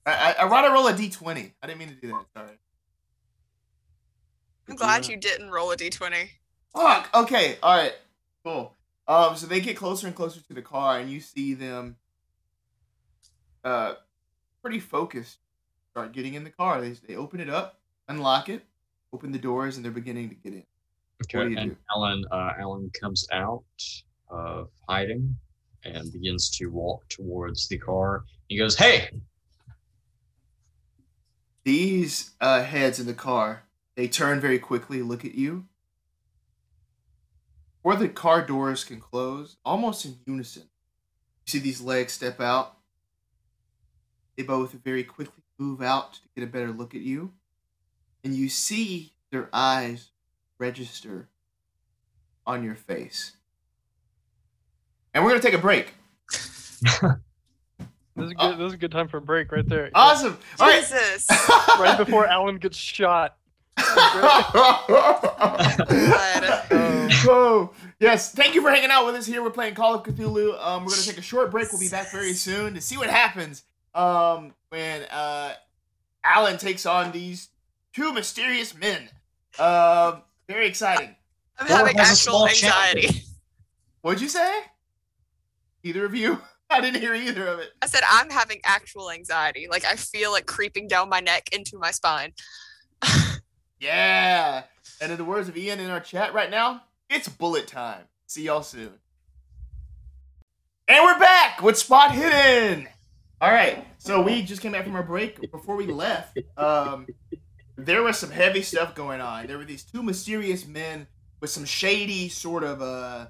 [0.07, 1.53] I I, I want to roll a d20.
[1.63, 2.25] I didn't mean to do that.
[2.37, 2.59] Sorry.
[4.69, 6.29] I'm glad you didn't roll a d20.
[6.75, 7.11] Fuck.
[7.15, 7.59] Okay.
[7.63, 7.95] All right.
[8.45, 8.75] Cool.
[9.09, 9.37] Um.
[9.37, 11.97] So they get closer and closer to the car, and you see them.
[13.65, 13.95] Uh,
[14.63, 15.39] pretty focused.
[15.91, 16.81] Start getting in the car.
[16.81, 18.63] They they open it up, unlock it,
[19.13, 20.65] open the doors, and they're beginning to get in.
[21.33, 21.77] You and do?
[21.95, 23.65] Alan, uh, Alan comes out
[24.29, 25.37] of hiding
[25.85, 28.25] and begins to walk towards the car.
[28.49, 29.11] He goes, "Hey,
[31.65, 33.65] These uh, heads in the car,
[33.97, 35.67] they turn very quickly, look at you.
[37.83, 42.79] Before the car doors can close, almost in unison, you see these legs step out.
[44.37, 47.33] They both very quickly move out to get a better look at you.
[48.25, 50.11] And you see their eyes
[50.59, 51.29] register
[52.47, 53.33] on your face.
[55.13, 55.95] And we're going to take a break.
[58.17, 58.59] This is a good.
[58.59, 59.91] This is a good time for a break right there.
[59.95, 60.39] Awesome.
[60.61, 60.81] All right.
[60.81, 61.27] Jesus.
[61.81, 63.37] Right before Alan gets shot.
[67.27, 68.31] oh, yes.
[68.33, 69.43] Thank you for hanging out with us here.
[69.43, 70.57] We're playing Call of Cthulhu.
[70.65, 71.73] Um, we're gonna take a short break.
[71.73, 73.65] We'll be back very soon to see what happens.
[73.95, 75.55] Um, when uh,
[76.23, 77.49] Alan takes on these
[77.93, 79.11] two mysterious men.
[79.59, 81.15] Um, very exciting.
[81.59, 83.23] I'm Or having actual small anxiety.
[84.03, 84.61] What'd you say?
[85.83, 86.41] Either of you?
[86.71, 87.71] I didn't hear either of it.
[87.83, 89.69] I said I'm having actual anxiety.
[89.71, 92.33] Like I feel it creeping down my neck into my spine.
[93.85, 94.63] Yeah.
[95.03, 98.01] And in the words of Ian in our chat right now, it's bullet time.
[98.27, 98.93] See y'all soon.
[100.89, 102.89] And we're back with Spot Hidden.
[103.43, 103.87] All right.
[103.99, 105.51] So we just came back from our break.
[105.51, 107.07] Before we left, um,
[107.77, 109.47] there was some heavy stuff going on.
[109.47, 111.07] There were these two mysterious men
[111.41, 113.27] with some shady sort of uh,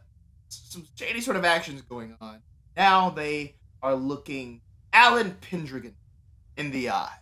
[0.48, 2.40] some shady sort of actions going on.
[2.76, 4.60] Now they are looking
[4.92, 5.94] Alan Pendragon
[6.56, 7.12] in the eye.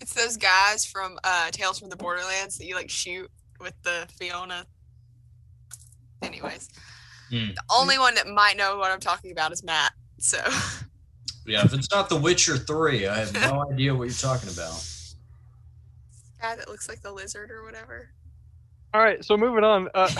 [0.00, 3.30] It's those guys from uh, Tales from the Borderlands that you like shoot
[3.60, 4.64] with the Fiona.
[6.22, 6.68] Anyways,
[7.30, 7.48] Hmm.
[7.54, 9.92] the only one that might know what I'm talking about is Matt.
[10.18, 10.38] So
[11.46, 14.84] yeah, if it's not The Witcher Three, I have no idea what you're talking about."
[16.40, 18.10] Guy that looks like the lizard or whatever.
[18.94, 19.88] All right, so moving on.
[19.94, 20.10] Uh,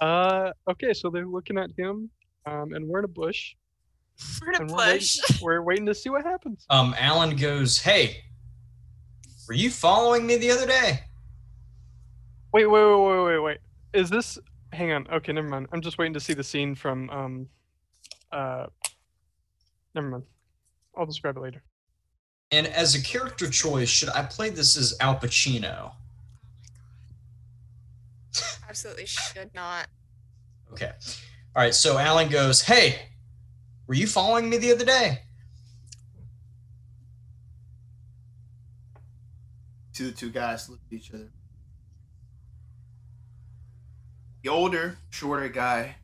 [0.00, 2.10] uh, okay, so they're looking at him,
[2.46, 3.54] um, and we're in a bush,
[4.42, 5.18] We're in a and we're bush.
[5.28, 6.66] waiting, we're waiting to see what happens.
[6.70, 8.24] Um, Alan goes, "Hey,
[9.48, 11.00] were you following me the other day?"
[12.52, 13.58] Wait, wait, wait, wait, wait, wait.
[13.92, 14.38] Is this?
[14.72, 15.06] Hang on.
[15.12, 15.66] Okay, never mind.
[15.72, 17.10] I'm just waiting to see the scene from.
[17.10, 17.48] Um,
[18.30, 18.66] uh,
[19.94, 20.24] never mind.
[20.96, 21.62] I'll describe it later.
[22.50, 25.92] And as a character choice, should I play this as Al Pacino?
[28.36, 29.86] Oh Absolutely should not.
[30.72, 30.92] Okay.
[31.56, 31.74] All right.
[31.74, 33.10] So Alan goes, "Hey,
[33.86, 35.20] were you following me the other day?"
[39.92, 41.30] See the two guys look at each other.
[44.42, 45.96] The older, shorter guy.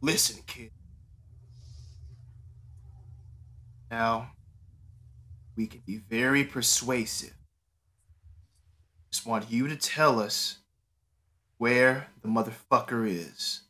[0.00, 0.70] Listen, kid.
[3.90, 4.32] Now,
[5.56, 7.34] we can be very persuasive.
[9.10, 10.58] Just want you to tell us
[11.58, 13.62] where the motherfucker is.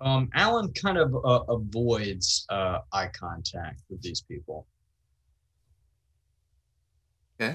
[0.00, 4.66] Um, Alan kind of uh, avoids uh, eye contact with these people.
[7.40, 7.54] Okay.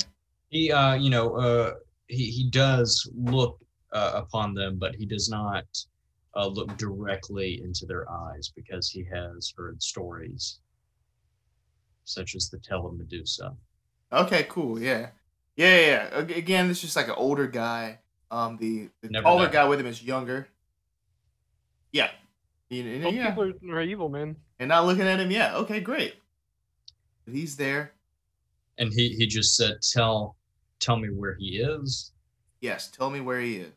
[0.49, 1.73] He, uh, you know, uh,
[2.07, 3.60] he he does look
[3.94, 5.65] uh, upon them, but he does not
[6.36, 10.60] uh, look directly into their eyes because he has heard stories
[12.10, 13.56] such as the tale of Medusa.
[14.11, 14.80] Okay, cool.
[14.80, 15.10] Yeah,
[15.56, 15.86] yeah, yeah.
[16.11, 16.19] yeah.
[16.19, 17.99] Ag- Again, it's just like an older guy.
[18.31, 19.52] Um, the, the Never taller met.
[19.53, 20.48] guy with him is younger.
[21.91, 22.10] Yeah,
[22.69, 23.30] You- and, Some yeah.
[23.30, 24.36] people are, are evil, man.
[24.60, 25.53] and not looking at him yet.
[25.56, 26.15] Okay, great.
[27.26, 27.94] But he's there.
[28.77, 30.38] And he he just said, "Tell
[30.80, 32.11] tell me where he is."
[32.61, 33.73] Yes, tell me where he is.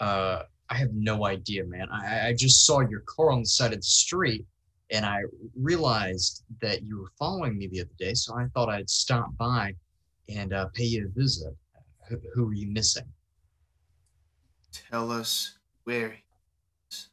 [0.00, 1.88] uh, I have no idea, man.
[1.90, 4.44] I, I just saw your car on the side of the street,
[4.92, 5.22] and I
[5.58, 8.12] realized that you were following me the other day.
[8.12, 9.74] So I thought I'd stop by
[10.28, 11.54] and uh, pay you a visit.
[12.08, 13.06] Who, who are you missing?
[14.90, 16.22] Tell us where he
[16.90, 17.08] is.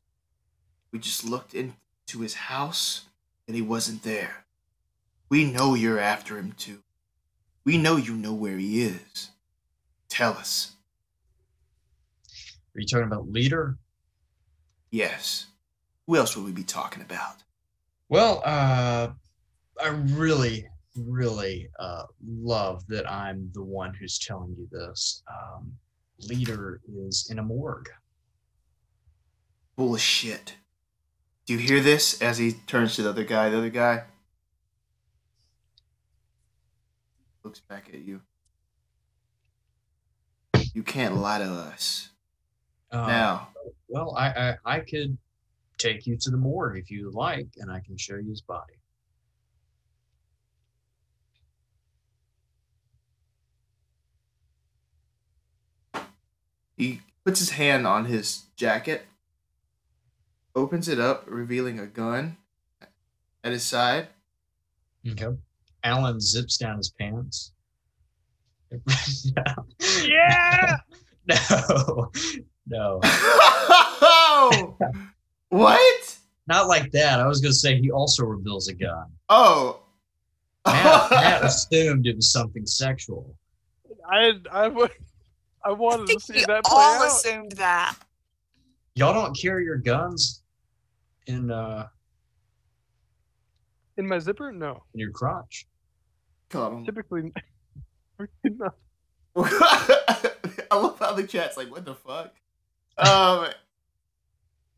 [0.92, 3.06] We just looked into his house
[3.48, 4.44] and he wasn't there.
[5.30, 6.80] We know you're after him too.
[7.64, 9.30] We know you know where he is.
[10.10, 10.76] Tell us.
[12.76, 13.78] Are you talking about leader?
[14.92, 15.46] Yes.
[16.08, 17.44] Who else would we be talking about?
[18.10, 19.10] Well, uh,
[19.82, 20.68] I really,
[20.98, 25.24] really uh, love that I'm the one who's telling you this.
[25.32, 25.72] Um,
[26.28, 27.90] leader is in a morgue.
[29.76, 30.56] Bullshit.
[31.46, 32.22] Do you hear this?
[32.22, 34.04] As he turns to the other guy, the other guy.
[37.44, 38.22] Looks back at you.
[40.74, 42.10] You can't lie to us.
[42.92, 43.50] Uh, Now,
[43.88, 45.18] Well, I, I I could
[45.80, 48.80] take you to the morgue if you like, and I can show you his body.
[56.80, 59.06] he puts his hand on his jacket,
[60.56, 62.38] opens it up, revealing a gun
[63.44, 64.08] at his side.
[65.08, 65.28] Okay.
[65.84, 67.52] Alan zips down his pants.
[70.04, 70.78] Yeah.
[71.28, 72.12] no,
[72.68, 74.78] no, oh!
[75.50, 76.18] What?
[76.48, 77.20] not like that.
[77.20, 79.06] I was gonna say he also reveals a gun.
[79.30, 79.82] Oh.
[80.66, 83.36] Matt, Matt assumed it was something sexual.
[84.12, 84.92] I I would
[85.64, 87.08] I I wanted to see we that play all out.
[87.08, 87.96] assumed that.
[88.96, 90.42] Y'all don't carry your guns
[91.28, 91.88] in uh
[93.98, 94.52] In my zipper?
[94.52, 94.84] No.
[94.96, 95.68] in your crotch.
[96.50, 96.86] Come on.
[96.86, 97.32] Typically
[98.44, 98.70] no.
[99.36, 102.34] I love how the chat's like, what the fuck?
[102.98, 103.48] Um,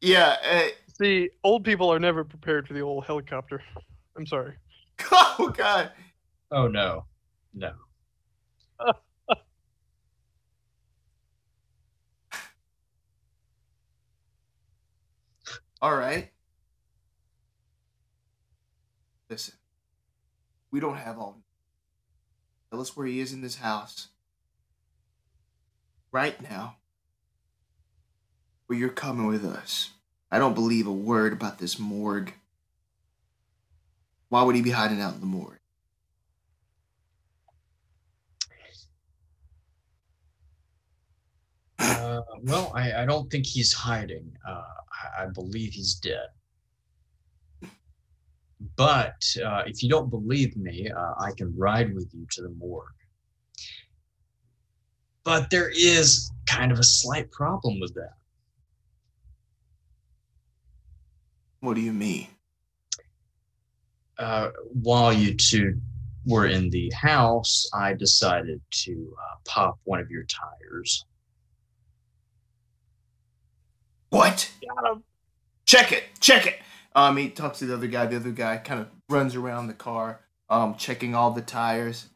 [0.02, 0.38] yeah.
[0.44, 0.68] uh,
[1.02, 3.64] See, old people are never prepared for the old helicopter.
[4.16, 4.56] I'm sorry.
[5.12, 5.92] oh god.
[6.52, 7.06] Oh no,
[7.54, 7.72] no.
[15.82, 16.30] All right.
[19.30, 19.56] Listen,
[20.70, 21.42] we don't have all.
[22.70, 24.10] Tell us where he is in this house.
[26.12, 26.76] Right now.
[28.72, 29.90] Where you're coming with us.
[30.32, 32.32] I don't believe a word about this morgue.
[34.30, 35.60] Why would he be hiding out in the morgue?
[41.80, 44.32] Uh, well, I, I don't think he's hiding.
[44.48, 44.64] Uh,
[45.20, 46.28] I, I believe he's dead.
[48.78, 52.52] But uh, if you don't believe me, uh, I can ride with you to the
[52.52, 52.88] morgue.
[55.26, 58.14] But there is kind of a slight problem with that.
[61.62, 62.28] What do you mean?
[64.18, 65.80] Uh, while you two
[66.26, 71.06] were in the house, I decided to uh, pop one of your tires.
[74.10, 74.52] What?
[74.68, 75.04] Got him.
[75.66, 76.60] check it, check it.
[76.94, 78.06] Um, he talks to the other guy.
[78.08, 80.20] The other guy kind of runs around the car,
[80.50, 82.10] um, checking all the tires.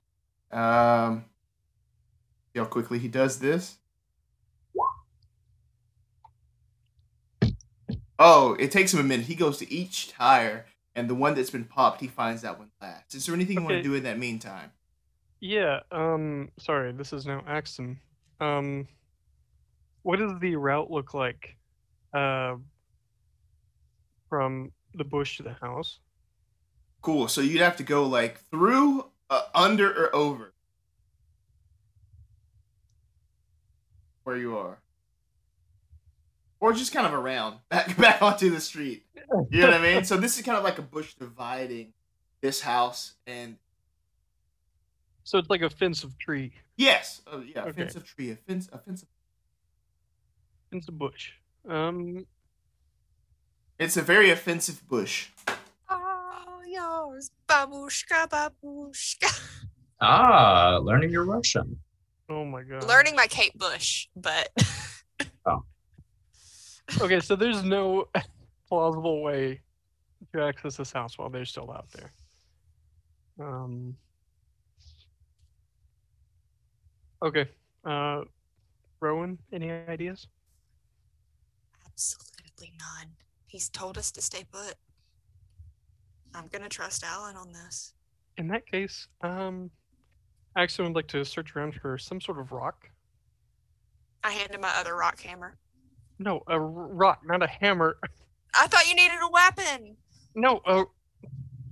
[0.52, 1.26] Um,
[2.54, 3.78] see how quickly he does this.
[8.18, 9.26] Oh, it takes him a minute.
[9.26, 10.66] He goes to each tire,
[10.96, 13.14] and the one that's been popped, he finds that one last.
[13.14, 14.72] Is there anything you want to do in that meantime?
[15.42, 18.00] Yeah, um sorry, this is now Axton.
[18.40, 18.88] Um
[20.04, 21.56] what does the route look like
[22.14, 22.56] uh
[24.30, 26.00] from the bush to the house?
[27.02, 27.28] Cool.
[27.28, 30.54] So you'd have to go like through, uh, under, or over
[34.24, 34.80] where you are,
[36.60, 39.06] or just kind of around back back onto the street.
[39.50, 40.04] You know what I mean?
[40.06, 41.94] So this is kind of like a bush dividing
[42.42, 43.58] this house, and
[45.24, 46.54] So it's like a fence of tree.
[46.78, 47.82] yes, uh, yeah, a Okay.
[47.82, 49.02] fence of tree, a fence, a fence.
[49.04, 49.08] Of,
[50.72, 51.32] Fence of bush.
[51.68, 52.26] Um
[53.80, 55.30] it's a very offensive bush.
[55.90, 59.32] All yours, babushka, babushka.
[60.00, 61.80] Ah, learning your Russian.
[62.30, 62.84] oh my god.
[62.88, 64.50] Learning my Kate Bush, but
[67.02, 68.08] Okay, so there's no
[68.70, 69.62] plausible way
[70.34, 72.12] to access this house while they're still out there.
[73.40, 73.96] Um.
[77.24, 77.50] Okay.
[77.84, 78.22] Uh,
[79.00, 80.28] Rowan, any ideas?
[81.96, 83.16] absolutely none.
[83.48, 84.76] He's told us to stay put.
[86.34, 87.94] I'm gonna trust Alan on this.
[88.38, 89.72] In that case, um,
[90.58, 92.90] I actually would like to search around for some sort of rock.
[94.24, 95.58] I handed my other rock hammer.
[96.20, 97.98] No, a rock, not a hammer.
[98.56, 99.98] I thought you needed a weapon.
[100.34, 100.86] No, a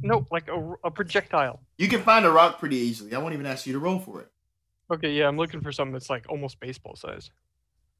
[0.01, 0.49] no, like
[0.83, 1.61] a projectile.
[1.77, 3.15] You can find a rock pretty easily.
[3.15, 4.29] I won't even ask you to roll for it.
[4.91, 7.31] Okay, yeah, I'm looking for something that's like almost baseball size.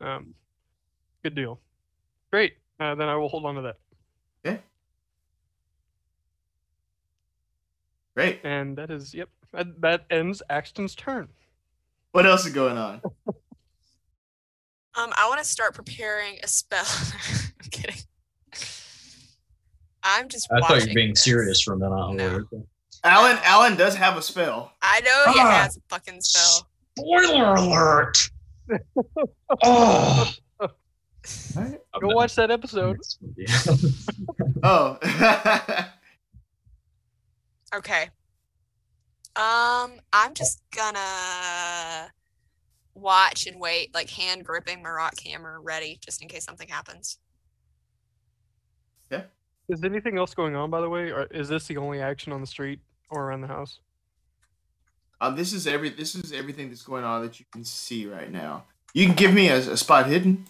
[0.02, 0.34] Um,
[1.24, 1.62] good deal.
[2.30, 2.54] Great.
[2.80, 3.78] Uh, then I will hold on to that.
[4.46, 4.60] Okay.
[8.16, 8.42] Great.
[8.44, 11.30] And that is, yep, that, that ends Axton's turn.
[12.12, 13.02] What else is going on?
[14.96, 16.86] Um, I want to start preparing a spell.
[17.64, 17.96] I'm kidding.
[20.04, 20.48] I'm just.
[20.52, 21.24] I thought you were being this.
[21.24, 21.96] serious for a minute.
[21.96, 22.38] I No.
[22.52, 22.64] like.
[23.06, 24.72] Alan, Alan does have a spell.
[24.82, 25.62] I know he Ah.
[25.64, 26.68] has a fucking spell.
[26.98, 28.18] Spoiler alert!
[29.64, 30.32] oh,
[31.56, 31.80] Right?
[32.02, 32.98] Go watch that episode.
[34.66, 34.98] Oh.
[37.76, 38.04] Okay.
[39.36, 42.12] Um, I'm just gonna
[42.96, 47.18] watch and wait, like hand gripping my rock hammer ready just in case something happens.
[49.12, 49.24] Yeah.
[49.70, 52.42] Is anything else going on, by the way, or is this the only action on
[52.42, 52.80] the street
[53.10, 53.80] or around the house?
[55.22, 58.32] Um, this is every this is everything that's going on that you can see right
[58.32, 58.66] now.
[58.94, 60.46] You can give me a, a spot hidden.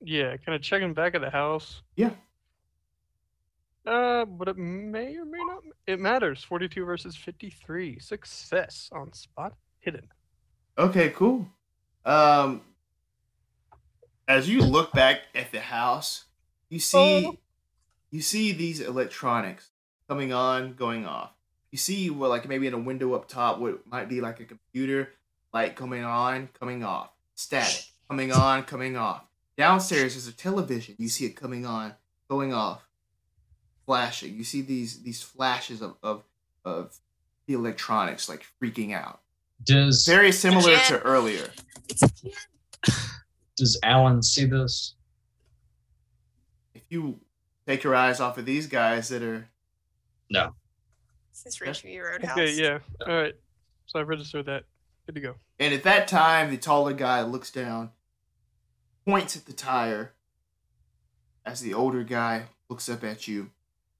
[0.00, 1.82] Yeah, kind of checking back at the house.
[1.96, 2.10] Yeah.
[3.84, 5.62] Uh, but it may or may not.
[5.86, 6.44] It matters.
[6.44, 7.98] Forty-two versus fifty-three.
[7.98, 10.08] Success on spot hidden.
[10.78, 11.48] Okay, cool.
[12.06, 12.62] Um,
[14.28, 16.24] as you look back at the house,
[16.68, 17.38] you see Oh.
[18.10, 19.70] you see these electronics
[20.08, 21.32] coming on, going off.
[21.72, 24.44] You see well, like maybe in a window up top, what might be like a
[24.44, 25.12] computer
[25.52, 29.24] light coming on, coming off, static coming on, coming off.
[29.58, 30.94] Downstairs is a television.
[30.98, 31.94] You see it coming on,
[32.28, 32.88] going off,
[33.84, 34.34] flashing.
[34.36, 36.22] You see these these flashes of of,
[36.64, 36.98] of
[37.46, 39.20] the electronics like freaking out.
[39.64, 40.84] Does Very similar Again.
[40.88, 41.50] to earlier.
[43.56, 44.94] Does Alan see this?
[46.74, 47.18] if you
[47.66, 49.48] take your eyes off of these guys that are
[50.30, 50.54] No.
[51.32, 52.32] This is Richview Roadhouse.
[52.32, 52.78] Okay, yeah.
[53.06, 53.34] All right.
[53.86, 54.64] So I registered that.
[55.06, 55.34] Good to go.
[55.58, 57.90] and at that time the taller guy looks down
[59.06, 60.12] points at the tire
[61.44, 63.50] as the older guy looks up at you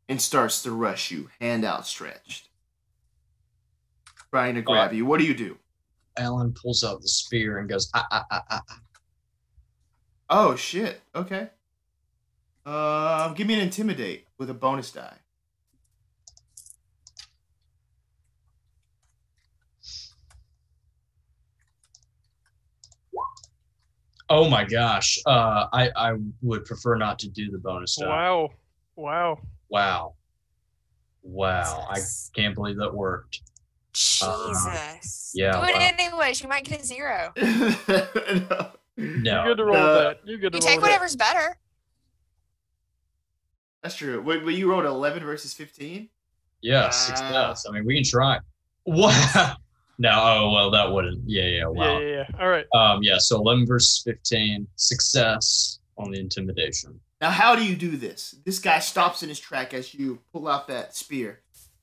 [0.09, 2.49] and starts to rush you hand outstretched
[4.31, 5.57] trying to grab you what do you do
[6.19, 8.63] Alan pulls out the spear and goes, ah, ah, ah, ah.
[8.71, 8.81] ah."
[10.31, 11.49] oh shit okay
[12.65, 15.19] um give me an intimidate with a bonus die
[24.29, 25.19] Oh my gosh.
[25.25, 26.13] Uh, I, I
[26.43, 28.07] would prefer not to do the bonus die.
[28.07, 28.51] Wow.
[28.97, 29.39] Wow.
[29.69, 30.15] Wow.
[31.23, 31.87] Wow.
[31.89, 32.01] I
[32.35, 33.41] can't believe that worked.
[33.97, 35.33] Jesus.
[35.35, 35.91] yeah, Do it wow.
[35.99, 36.43] anyways.
[36.43, 37.33] You might get a zero.
[37.37, 38.71] no.
[38.97, 39.43] No.
[39.43, 40.19] You good to roll Uh, that.
[40.25, 40.83] You good to You roll take that.
[40.83, 41.59] whatever's better.
[43.83, 46.09] that's true Wait, but you rolled 11 versus 15
[46.63, 46.91] Yeah, Wow.
[46.91, 47.67] success.
[47.69, 48.39] I mean, we can try.
[48.85, 49.55] Wow.
[49.99, 51.23] No, oh well, that wouldn't.
[51.27, 51.49] Yeah, yeah.
[51.61, 51.99] Yeah, Wow.
[52.01, 52.25] yeah, yeah.
[52.39, 52.67] All right.
[52.75, 53.17] Um, yeah.
[53.17, 57.01] So eleven versus fifteen, success on the intimidation.
[57.23, 58.35] Now, how do you do this?
[58.45, 61.41] This guy stops in his track as you pull out that spear,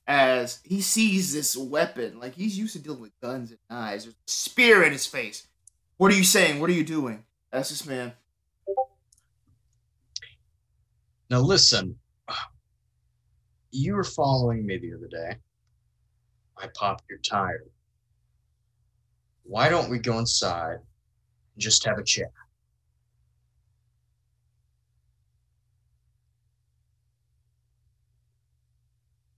[0.07, 2.19] as he sees this weapon.
[2.19, 4.05] Like he's used to dealing with guns and knives.
[4.05, 5.47] There's a spear in his face.
[5.97, 6.59] What are you saying?
[6.59, 7.23] What are you doing?
[7.51, 8.13] That's this man.
[11.29, 11.95] Now listen,
[13.71, 15.37] you were following me the other day.
[16.57, 17.65] I popped your tire.
[19.43, 22.31] Why don't we go inside and just have a chat?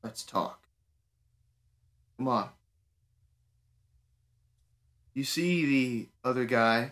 [0.05, 0.67] Let's talk.
[2.17, 2.49] Come on.
[5.15, 6.91] You see the other guy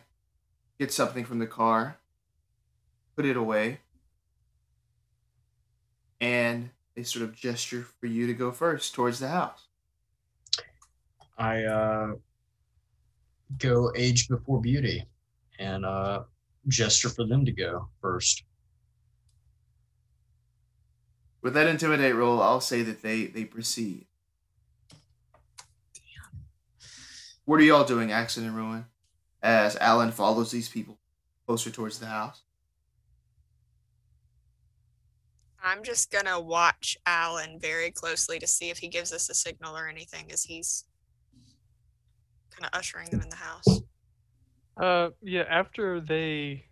[0.80, 2.00] get something from the car,
[3.16, 3.82] put it away,
[6.20, 9.68] and they sort of gesture for you to go first towards the house.
[11.38, 12.14] I uh,
[13.60, 15.06] go age before beauty
[15.60, 16.24] and uh,
[16.68, 18.44] gesture for them to go first.
[21.44, 24.06] With that intimidate roll, I'll say that they they proceed.
[27.44, 28.86] What are y'all doing, Axton and Rowan?
[29.42, 30.98] As Alan follows these people
[31.46, 32.44] closer towards the house.
[35.62, 39.76] I'm just gonna watch Alan very closely to see if he gives us a signal
[39.76, 40.86] or anything as he's
[42.52, 43.82] kind of ushering them in the house.
[44.78, 45.44] Uh, yeah.
[45.50, 46.64] After they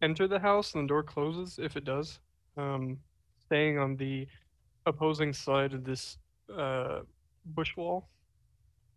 [0.00, 2.20] enter the house and the door closes, if it does,
[2.56, 2.98] um,
[3.44, 4.26] staying on the
[4.86, 6.18] opposing side of this
[6.56, 7.00] uh
[7.46, 8.08] bush wall,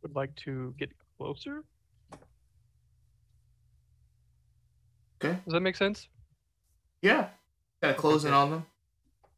[0.02, 1.64] would like to get closer.
[5.23, 5.40] Okay.
[5.45, 6.10] Does that make sense?
[7.02, 7.30] Yeah.
[7.82, 8.38] Kind of closing Okay.
[8.38, 8.65] on them.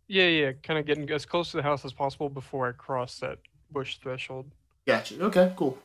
[0.07, 0.52] Yeah, yeah.
[0.64, 3.39] Kind of getting as close to the house as possible before I cross that
[3.72, 4.52] bush threshold.
[4.85, 5.22] Gotcha.
[5.22, 5.77] Okay, cool.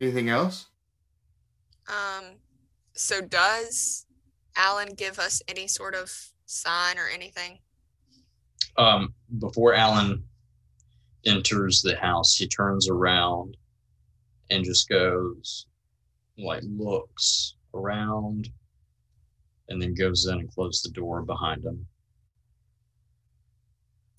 [0.00, 0.66] Anything else?
[1.88, 2.36] Um,
[2.94, 4.06] so does
[4.56, 6.12] Alan give us any sort of
[6.46, 7.58] sign or anything?
[8.76, 10.24] Um, before Alan
[11.24, 13.56] enters the house, he turns around
[14.50, 15.66] and just goes,
[16.36, 18.50] like, looks around,
[19.68, 21.86] and then goes in and closes the door behind him.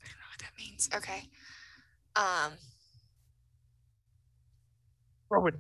[0.02, 0.90] I don't know what that means.
[0.96, 1.30] Okay.
[2.16, 2.54] Um,
[5.36, 5.56] Robin,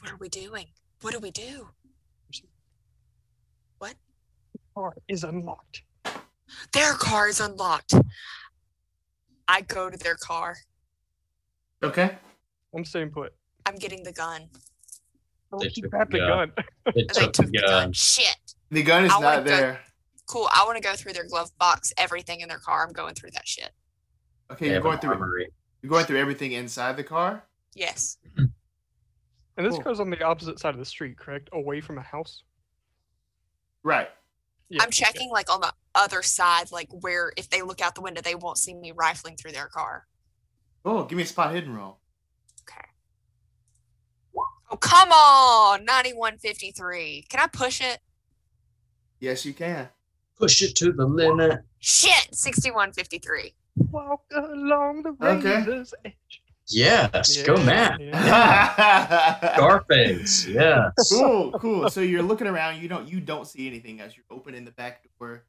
[0.00, 0.68] what are we doing?
[1.02, 1.68] What do we do?
[3.78, 3.94] What?
[4.74, 5.82] car is unlocked.
[6.72, 7.92] Their car is unlocked.
[9.46, 10.56] I go to their car.
[11.82, 12.16] Okay.
[12.74, 13.34] I'm staying put.
[13.66, 14.48] I'm getting the gun.
[15.52, 16.52] Oh, They he took grabbed the the gun.
[16.56, 16.64] gun.
[16.86, 17.68] They They took took the the gun.
[17.70, 17.92] gun.
[17.92, 18.36] Shit.
[18.70, 19.80] The gun is I wanna not go- there.
[20.26, 20.48] Cool.
[20.50, 22.86] I want to go through their glove box, everything in their car.
[22.86, 23.72] I'm going through that shit.
[24.50, 25.10] Okay, They you're have an going through.
[25.12, 25.48] armory.
[25.82, 27.44] You're going through everything inside the car.
[27.74, 28.16] Yes.
[29.56, 29.82] And this Cool.
[29.84, 31.48] goes on the opposite side of the street, correct?
[31.52, 32.42] Away from a house.
[33.82, 34.08] Right.
[34.68, 34.82] Yeah.
[34.82, 38.22] I'm checking like on the other side, like where if they look out the window,
[38.22, 40.06] they won't see me rifling through their car.
[40.84, 41.98] Oh, give me a spot hidden roll.
[42.62, 42.86] Okay.
[44.70, 47.26] Oh come on, 9153.
[47.28, 47.98] Can I push it?
[49.20, 49.88] Yes, you can.
[50.38, 51.60] Push it to the limit.
[51.78, 53.54] Shit, 6153.
[53.90, 55.58] Walk along the Okay.
[55.58, 56.41] razor's edge.
[56.74, 58.00] Yes, go Yeah, Matt.
[58.00, 59.54] yeah.
[59.56, 60.46] Scarface.
[60.46, 60.92] Yes.
[61.10, 61.90] cool, cool.
[61.90, 62.80] So you're looking around.
[62.80, 65.44] You don't you don't see anything as you're opening the back door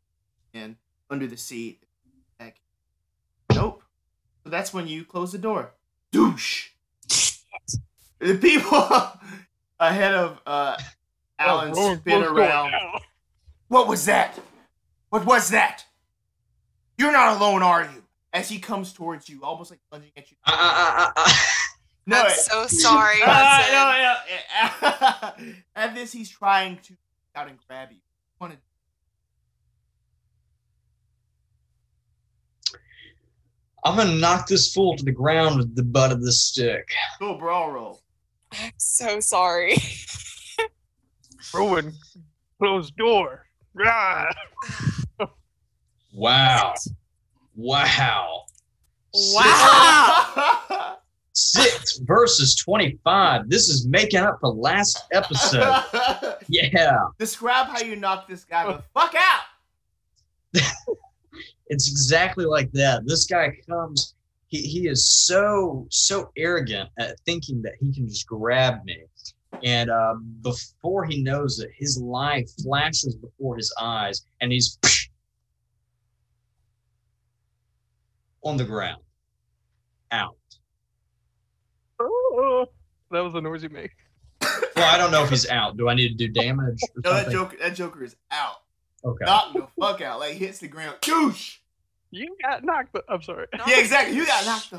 [0.54, 0.76] and
[1.10, 1.84] under the seat.
[2.40, 2.58] Back.
[3.54, 3.84] Nope.
[4.44, 5.72] So that's when you close the door.
[6.12, 6.70] Douche.
[8.20, 8.78] The people
[9.82, 10.78] ahead of uh,
[11.38, 12.72] Alan Oh, spin close door around.
[12.72, 13.00] now.
[13.68, 14.40] What was that?
[15.10, 15.84] What was that?
[16.98, 18.03] You're not alone, are you?
[18.34, 20.38] As he comes towards you, almost like lunging at you.
[20.48, 21.76] Ah, ah, ah, ah,
[22.08, 23.18] No, I'm it- so sorry.
[23.26, 25.38] Ah, Hudson.
[25.38, 25.64] no, no.
[25.76, 26.96] At this, he's trying to
[27.36, 28.00] out and grab you.
[28.42, 28.58] Wanted-
[33.86, 36.88] I'm gonna knock this fool to the ground with the butt of this stick.
[37.20, 38.02] Go brawl roll.
[38.54, 39.76] I'm so sorry.
[41.54, 41.94] Rowan,
[42.60, 43.46] closed door.
[43.74, 44.32] Rah!
[46.14, 46.74] Wow.
[47.56, 48.46] Wow.
[49.14, 50.98] Wow.
[51.34, 53.50] Six versus 25.
[53.50, 55.84] This is making up for last episode.
[56.50, 56.98] Yeah.
[57.18, 60.62] Describe how you knocked this guy the fuck out.
[61.68, 63.08] It's exactly like that.
[63.08, 64.14] This guy comes,
[64.48, 69.04] he, he is so, so arrogant at thinking that he can just grab me.
[69.64, 74.78] And uh, before he knows it, his life flashes before his eyes and he's
[78.44, 79.02] on the ground,
[80.12, 80.36] out.
[82.00, 82.66] Oh,
[83.12, 83.92] that was the noise you make.
[84.76, 85.78] Well, I don't know if he's out.
[85.78, 88.58] Do I need to do damage or No, that joker, that joker is out.
[89.06, 89.26] Okay.
[89.26, 90.20] Knock the fuck out.
[90.20, 90.98] Like hits the ground.
[91.02, 91.58] Douche.
[92.12, 92.94] You got knocked.
[92.94, 93.48] The, I'm sorry.
[93.68, 94.16] Yeah, exactly.
[94.16, 94.78] You got knocked the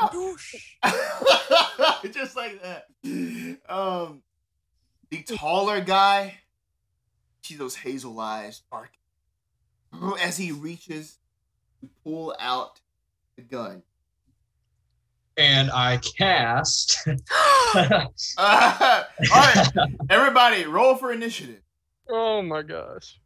[0.00, 0.54] fuck Douche.
[0.82, 2.04] out.
[2.12, 2.86] Just like that.
[3.68, 4.22] Um,
[5.10, 6.38] the taller guy.
[7.42, 8.90] See those hazel eyes, dark.
[10.20, 11.18] As he reaches
[11.80, 12.80] to pull out
[13.36, 13.82] the gun.
[15.36, 17.06] And I cast.
[17.06, 17.14] Uh,
[18.38, 19.68] all right,
[20.08, 21.60] everybody, roll for initiative.
[22.08, 23.20] Oh my gosh.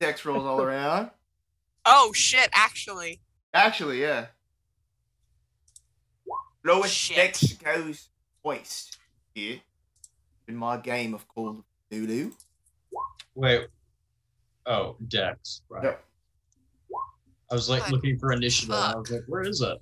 [0.00, 1.10] Dex rolls all around.
[1.84, 3.20] oh shit, actually.
[3.52, 4.26] Actually, yeah.
[6.64, 7.16] Lowest Shit.
[7.16, 8.08] dex goes
[8.44, 8.98] hoist
[9.34, 9.60] here
[10.48, 12.30] in my game of Call of Duty.
[13.34, 13.68] Wait.
[14.66, 15.62] Oh, Dex.
[15.68, 15.84] Right.
[15.84, 16.04] Yep.
[17.50, 17.92] I was like Fuck.
[17.92, 18.74] looking for initiative.
[18.74, 19.78] and I was like, where is it?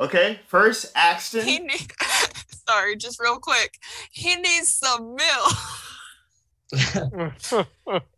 [0.00, 1.44] Okay, first Axton.
[1.44, 1.92] He need-
[2.68, 3.78] Sorry, just real quick.
[4.12, 5.52] He needs some milk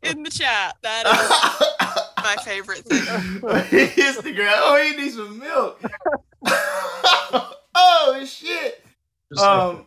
[0.03, 0.77] in the chat.
[0.83, 3.01] That is my favorite thing.
[3.03, 4.53] Instagram.
[4.57, 5.81] Oh, he needs some milk.
[7.75, 8.85] oh shit.
[9.33, 9.87] Just like- Um,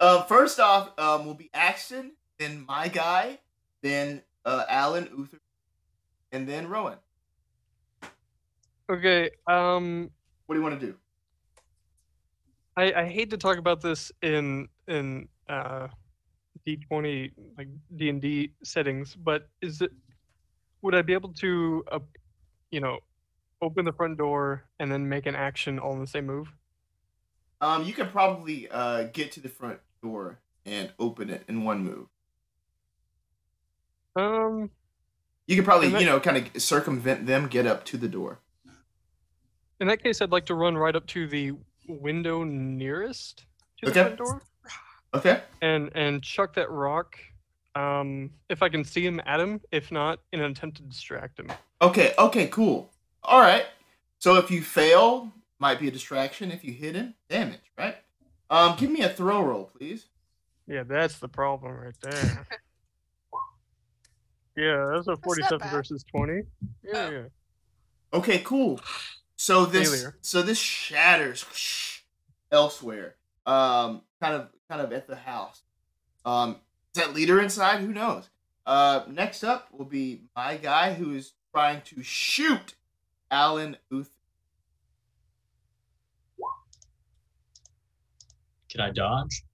[0.00, 3.38] uh, first off, um, will be Axton, then my guy,
[3.82, 5.38] then uh, Alan Uther,
[6.32, 6.98] and then Rowan.
[8.90, 9.30] Okay.
[9.46, 10.10] Um,
[10.46, 10.94] What do you want to do?
[12.76, 15.88] I, I hate to talk about this in in uh,
[16.66, 19.92] D20 like D and D settings, but is it
[20.82, 22.00] would I be able to, uh,
[22.70, 22.98] you know,
[23.62, 26.48] open the front door and then make an action all in the same move?
[27.60, 31.82] Um, you can probably uh get to the front door and open it in one
[31.84, 32.08] move.
[34.16, 34.70] Um,
[35.46, 38.40] You can probably, that- you know, kind of circumvent them, get up to the door.
[39.80, 41.52] In that case, I'd like to run right up to the
[41.88, 43.44] window nearest
[43.82, 44.02] to the Okay.
[44.02, 44.42] front door
[45.14, 45.42] Okay.
[45.62, 47.16] and and chuck that rock.
[47.76, 49.60] Um, if I can see him at him.
[49.72, 51.50] If not, in an attempt to distract him.
[51.82, 52.14] Okay.
[52.18, 52.46] Okay.
[52.48, 52.90] Cool.
[53.22, 53.66] All right.
[54.20, 56.52] So if you fail, might be a distraction.
[56.52, 57.60] If you hit him, damage.
[57.76, 57.96] Right.
[58.48, 60.06] Um, give me a throw roll, please.
[60.66, 62.46] Yeah, that's the problem right there.
[64.56, 65.70] yeah, that's a 47 bad.
[65.72, 66.42] versus 20.
[66.84, 67.10] Yeah, Oh.
[67.10, 67.22] yeah.
[68.18, 68.38] Okay.
[68.40, 68.80] Cool.
[69.36, 70.16] So this, Failure.
[70.20, 71.44] so this shatters
[72.52, 73.16] elsewhere.
[73.46, 75.62] Um, kind of, kind of at the house.
[76.24, 76.56] Um,
[76.94, 77.80] is that leader inside?
[77.80, 78.28] Who knows?
[78.66, 82.74] Uh, next up will be my guy who is trying to shoot
[83.30, 84.08] Alan Uth.
[88.70, 89.44] Can I dodge?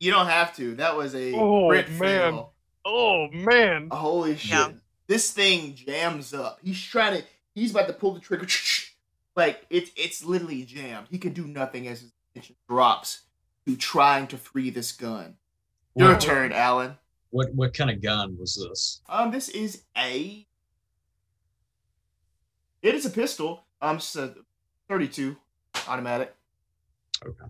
[0.00, 0.74] You don't have to.
[0.76, 1.84] That was a Oh, man.
[1.98, 2.52] fail.
[2.84, 3.88] Oh man.
[3.90, 4.50] Holy shit.
[4.50, 4.72] Yeah.
[5.06, 6.58] This thing jams up.
[6.62, 7.24] He's trying to
[7.54, 8.46] he's about to pull the trigger.
[9.36, 11.06] Like it's it's literally jammed.
[11.10, 13.22] He can do nothing as his attention drops
[13.66, 15.36] to trying to free this gun.
[15.94, 16.96] Your What- turn, Alan.
[17.30, 19.02] What what kind of gun was this?
[19.08, 20.46] Um, this is a.
[22.82, 23.66] It is a pistol.
[23.80, 24.34] Um, it's a
[24.88, 25.36] thirty-two
[25.86, 26.34] automatic.
[27.24, 27.44] Okay.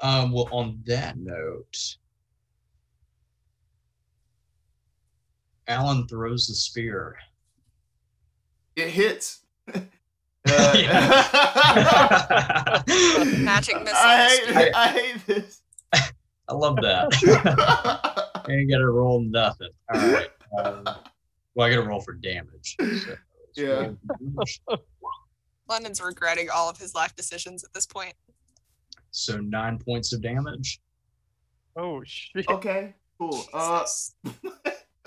[0.00, 1.96] Um, well, on that note,
[5.66, 7.16] Alan throws the spear.
[8.76, 9.40] It hits.
[10.46, 11.22] Yeah.
[12.86, 13.96] Magic missile.
[13.98, 15.60] I hate, I hate this.
[15.92, 18.44] I love that.
[18.48, 19.68] Ain't gotta roll nothing.
[19.92, 20.30] All right.
[20.58, 20.84] Um,
[21.54, 22.76] well, I gotta roll for damage.
[22.78, 23.16] So
[23.56, 23.90] Yeah.
[24.18, 24.62] damage.
[25.68, 28.14] London's regretting all of his life decisions at this point.
[29.10, 30.80] So nine points of damage.
[31.76, 32.48] Oh shit.
[32.48, 33.44] okay, cool.
[33.52, 33.84] Uh,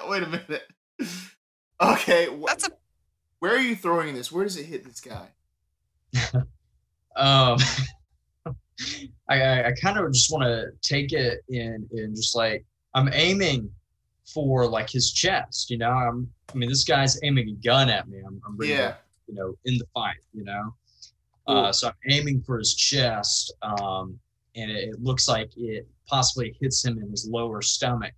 [0.08, 0.64] wait a minute.
[1.82, 2.72] Okay, wh- That's a
[3.42, 4.32] where are you throwing this?
[4.32, 5.28] Where does it hit this guy?
[7.16, 7.58] Um,
[9.30, 12.64] I I, I kind of just want to take it in in just like
[12.94, 13.70] I'm aiming
[14.34, 15.70] for like his chest.
[15.70, 16.30] You know, I'm.
[16.54, 18.20] I mean, this guy's aiming a gun at me.
[18.26, 18.96] I'm, I'm to, Yeah.
[19.28, 20.18] you know, in the fight.
[20.34, 20.74] You know,
[21.48, 21.58] Cool.
[21.58, 24.20] uh, so I'm aiming for his chest, um,
[24.56, 28.14] and it, it looks like it possibly hits him in his lower stomach.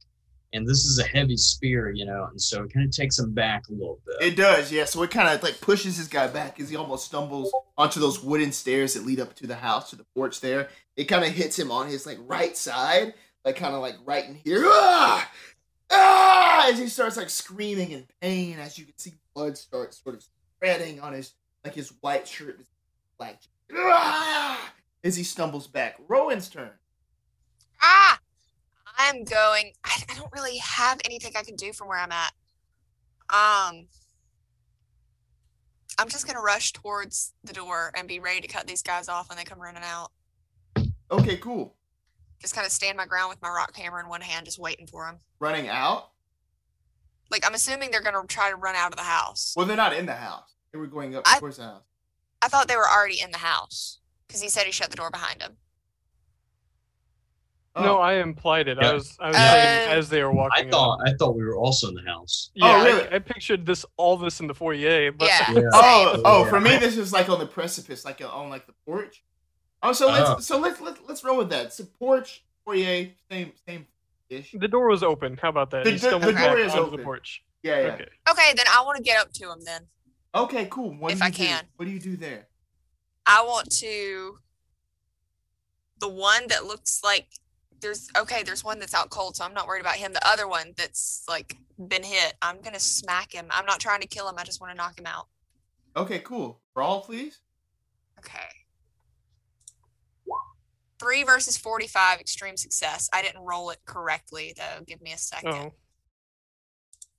[0.53, 3.33] And this is a heavy spear, you know, and so it kind of takes him
[3.33, 4.15] back a little bit.
[4.33, 4.85] It does, yeah.
[4.85, 8.23] So it kind of like pushes this guy back as he almost stumbles onto those
[8.23, 10.69] wooden stairs that lead up to the house, to the porch there.
[10.95, 14.25] It kind of hits him on his like right side, like kind of like right
[14.25, 14.63] in here.
[14.67, 15.31] Ah!
[15.89, 16.69] Ah!
[16.71, 20.23] As he starts like screaming in pain, as you can see blood start sort of
[20.57, 21.33] spreading on his
[21.65, 22.69] like his white shirt, his
[23.17, 23.41] black.
[23.75, 24.71] Ah!
[25.03, 25.95] As he stumbles back.
[26.07, 26.69] Rowan's turn.
[27.81, 28.12] ah.
[28.97, 29.71] I'm going.
[29.83, 32.33] I, I don't really have anything I can do from where I'm at.
[33.29, 33.87] Um.
[35.99, 39.29] I'm just gonna rush towards the door and be ready to cut these guys off
[39.29, 40.09] when they come running out.
[41.11, 41.75] Okay, cool.
[42.41, 44.87] Just kind of stand my ground with my rock hammer in one hand, just waiting
[44.87, 45.19] for them.
[45.39, 46.09] Running out.
[47.29, 49.53] Like I'm assuming they're gonna try to run out of the house.
[49.55, 50.55] Well, they're not in the house.
[50.71, 51.83] They were going up I- towards the house.
[52.41, 55.11] I thought they were already in the house because he said he shut the door
[55.11, 55.57] behind him.
[57.75, 58.01] No, Oh.
[58.01, 58.77] I implied it.
[58.79, 58.89] Yeah.
[58.89, 59.51] I was I was Yeah.
[59.53, 60.51] saying Uh, as they were walking.
[60.57, 60.71] I in.
[60.71, 62.51] thought I thought we were also in the house.
[62.53, 63.07] Yeah, Oh, really?
[63.11, 65.51] I, pictured this all this in the foyer, but Yeah.
[65.51, 65.61] Yeah.
[65.73, 69.23] Oh, oh, for me, this is like on the precipice, like on like the porch.
[69.81, 70.39] Oh, so let's Oh.
[70.39, 71.73] so let's let's let's roll with that.
[71.73, 73.87] So porch, foyer, same same
[74.29, 74.51] ish.
[74.53, 75.37] the door was open.
[75.41, 75.83] How about that?
[75.83, 76.97] The He do- the door is onto open.
[76.97, 77.43] the porch.
[77.63, 77.93] Yeah, yeah.
[77.93, 78.07] Okay.
[78.29, 79.63] Okay, then I want to get up to him.
[79.63, 79.87] Then
[80.35, 80.91] Okay, cool.
[80.99, 81.37] What do If you I do?
[81.37, 81.63] can.
[81.77, 82.47] What do you do there?
[83.25, 84.39] I want to.
[85.99, 87.27] The one that looks like
[87.83, 88.41] there's okay.
[88.41, 90.13] There's one that's out cold, so I'm not worried about him.
[90.13, 91.57] The other one that's like
[91.87, 93.45] been hit, I'm gonna smack him.
[93.51, 94.35] I'm not trying to kill him.
[94.39, 95.27] I just want to knock him out.
[95.95, 96.59] Okay, cool.
[96.73, 97.39] Brawl, please.
[98.17, 98.39] Okay.
[100.99, 103.09] Three versus 45, extreme success.
[103.11, 104.83] I didn't roll it correctly, though.
[104.85, 105.53] Give me a second.
[105.53, 105.73] Oh,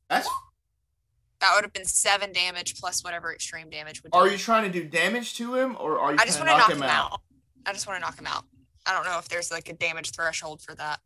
[0.08, 0.28] That's.
[1.40, 4.18] That would have been seven damage plus whatever extreme damage would do.
[4.18, 6.56] Are you trying to do damage to him, or are you I just want to
[6.56, 7.12] knock, knock him him out?
[7.12, 7.20] out.
[7.66, 8.44] I just want to knock him out.
[8.86, 11.01] I don't know if there's like a damage threshold for that.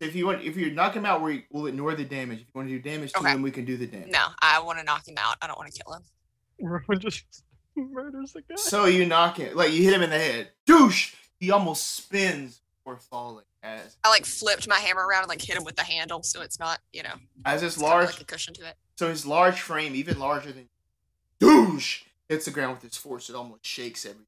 [0.00, 2.40] If you want, if you knock him out, we will ignore the damage.
[2.40, 4.10] If you want to do damage to him, we can do the damage.
[4.10, 5.36] No, I want to knock him out.
[5.40, 6.02] I don't want to kill him.
[6.60, 7.24] Rowan just
[7.76, 8.56] murders the guy.
[8.56, 10.50] So you knock him, like you hit him in the head.
[10.66, 11.14] Douche!
[11.38, 15.56] He almost spins before falling as I like flipped my hammer around and like hit
[15.56, 17.14] him with the handle, so it's not, you know,
[17.44, 18.74] as his large like a cushion to it.
[18.96, 20.68] So his large frame, even larger than
[21.38, 23.30] douche, hits the ground with its force.
[23.30, 24.26] It almost shakes everything.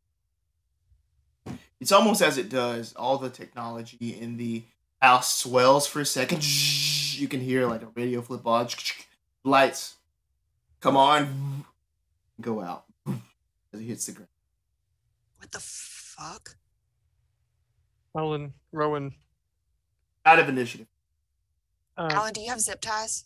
[1.85, 2.95] It's almost as it does.
[2.95, 4.63] All the technology in the
[5.03, 6.43] house swells for a second.
[7.21, 8.69] You can hear like a radio flip on.
[9.45, 9.97] Lights
[10.81, 11.67] come on,
[12.41, 14.31] go out as it hits the ground.
[15.37, 16.57] What the fuck?
[18.17, 19.13] Alan, Rowan.
[20.25, 20.87] Out of initiative.
[21.99, 23.25] Uh, Alan, do you have zip ties?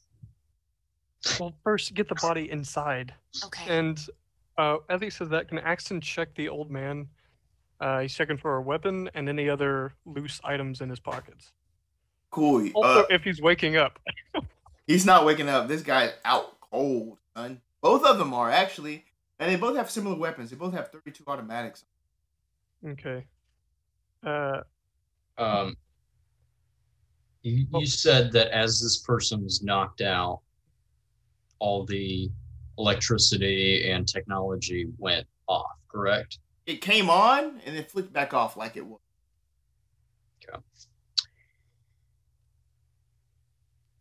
[1.39, 3.15] well, first get the body inside,
[3.45, 3.79] Okay.
[3.79, 4.05] and
[4.57, 7.07] uh, as he says that, can Axton check the old man?
[7.81, 11.53] Uh, he's checking for a weapon and any other loose items in his pockets.
[12.31, 12.69] Cool.
[12.75, 13.99] Also, Uh, if he's waking up.
[14.87, 15.69] he's not waking up.
[15.69, 17.61] This guy's out cold, son.
[17.81, 19.05] Both of them are actually,
[19.39, 20.51] and they both have similar weapons.
[20.51, 21.85] They both have 32 automatics.
[22.87, 23.25] Okay.
[24.25, 24.63] Uh,
[25.37, 25.77] Um,
[27.43, 30.41] You, you said that as this person was knocked out,
[31.61, 32.29] all the
[32.77, 36.41] electricity and technology went off, correct?
[36.69, 39.01] It came on and then flicked back off like it was.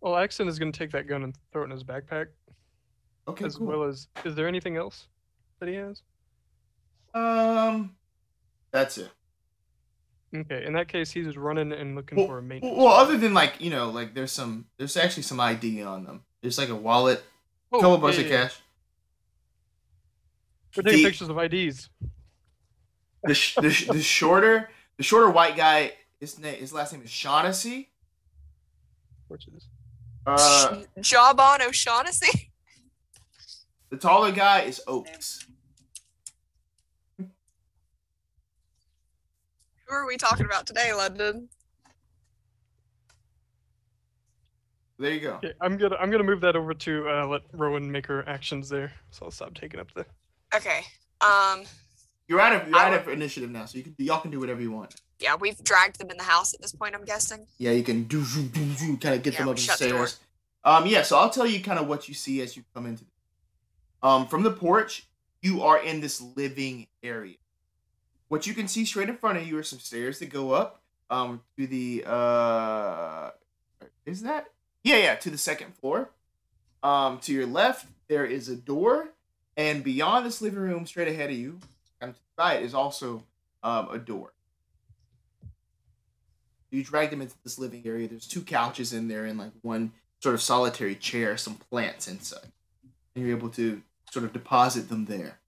[0.01, 2.27] Well, Axton is going to take that gun and throw it in his backpack,
[3.27, 3.67] Okay, as cool.
[3.67, 4.07] well as.
[4.25, 5.07] Is there anything else
[5.59, 6.01] that he has?
[7.13, 7.95] um,
[8.71, 9.09] that's it.
[10.35, 12.77] Okay, in that case, he's running and looking Well, for a maintenance.
[12.77, 16.23] well, other than like you know, like there's some, there's actually some ID on them.
[16.41, 17.23] There's like a wallet,
[17.71, 18.43] Oh, couple bucks yeah, of yeah, yeah.
[18.43, 18.59] cash.
[20.75, 21.89] We're taking The- pictures of IDs.
[23.27, 25.93] The, sh- the, sh- the shorter, the shorter white guy.
[26.19, 27.89] His name, his last name is Shaughnessy.
[29.27, 29.67] Which is
[30.25, 32.51] Uh, Jawbone O'Shaughnessy.
[33.89, 35.45] the taller guy is Oaks.
[37.19, 37.25] Who
[39.93, 41.47] are we talking about today, London?
[44.99, 45.35] There you go.
[45.35, 48.67] Okay, I'm gonna I'm gonna move that over to uh, let Rowan make her actions
[48.67, 48.91] there.
[49.11, 50.05] So I'll stop taking up the.
[50.55, 50.81] Okay.
[51.21, 51.63] Um.
[52.27, 54.31] You're out of you're I out would- of initiative now, so you can y'all can
[54.31, 54.95] do whatever you want.
[55.19, 56.93] Yeah, we've dragged them in the house at this point.
[56.93, 57.47] I'm guessing.
[57.57, 59.71] Yeah, you can do do do do kind of get Yeah, them up the the
[59.73, 60.19] stairs.
[60.63, 63.05] Um, yeah, so I'll tell you kind of what you see as you come into.
[64.03, 65.07] Um, from the porch,
[65.41, 67.35] you are in this living area.
[68.27, 70.81] What you can see straight in front of you are some stairs that go up.
[71.09, 73.31] Um, to the uh,
[74.05, 74.47] is that?
[74.83, 76.09] Yeah, yeah, to the second floor.
[76.83, 79.09] Um, to your left there is a door,
[79.55, 81.59] and beyond this living room, straight ahead of you,
[82.01, 83.23] and to the right is also
[83.63, 84.33] um a door.
[86.69, 88.07] You drag them into this living area.
[88.07, 92.51] There's two couches in there and like one sort of solitary chair, some plants inside.
[93.15, 95.39] And you're able to sort of deposit them there.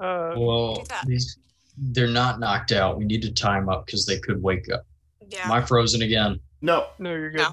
[0.00, 1.38] Uh, Well, these
[1.76, 2.98] they're not knocked out.
[2.98, 4.86] We need to time up because they could wake up.
[5.28, 5.44] Yeah.
[5.46, 6.38] Am I frozen again?
[6.62, 7.46] No, no, you're good.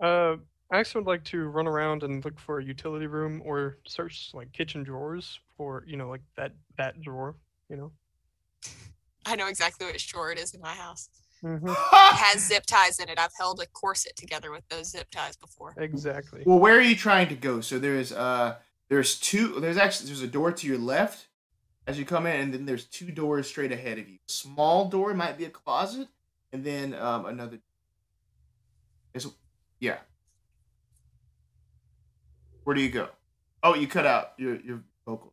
[0.00, 0.36] Uh,
[0.70, 4.30] I actually would like to run around and look for a utility room or search
[4.34, 7.36] like kitchen drawers for you know like that that drawer.
[7.68, 7.92] You know.
[9.24, 11.08] I know exactly which drawer it is in my house.
[11.42, 11.68] Mm-hmm.
[11.68, 13.18] It has zip ties in it.
[13.18, 15.74] I've held a corset together with those zip ties before.
[15.76, 16.42] Exactly.
[16.46, 17.60] Well, where are you trying to go?
[17.60, 18.56] So there's uh
[18.88, 21.26] there's two there's actually there's a door to your left
[21.86, 24.18] as you come in, and then there's two doors straight ahead of you.
[24.26, 26.08] Small door might be a closet,
[26.52, 27.58] and then um another.
[29.12, 29.28] There's
[29.78, 29.98] yeah.
[32.66, 33.08] Where do you go?
[33.62, 35.32] Oh, you cut out your your vocal.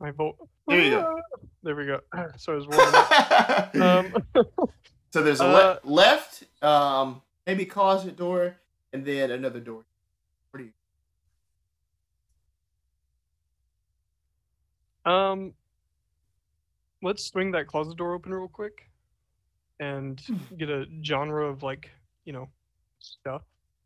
[0.00, 0.36] My vote.
[0.66, 1.20] There you go.
[1.62, 2.00] There we go.
[2.38, 3.82] So I was rolling.
[3.82, 4.14] um,
[5.12, 8.56] so there's a uh, le- left, um, maybe closet door,
[8.94, 9.84] and then another door.
[10.50, 10.70] Where do
[15.04, 15.12] you?
[15.12, 15.52] Um,
[17.02, 18.88] let's swing that closet door open real quick,
[19.80, 20.18] and
[20.56, 21.90] get a genre of like
[22.24, 22.48] you know
[23.00, 23.42] stuff.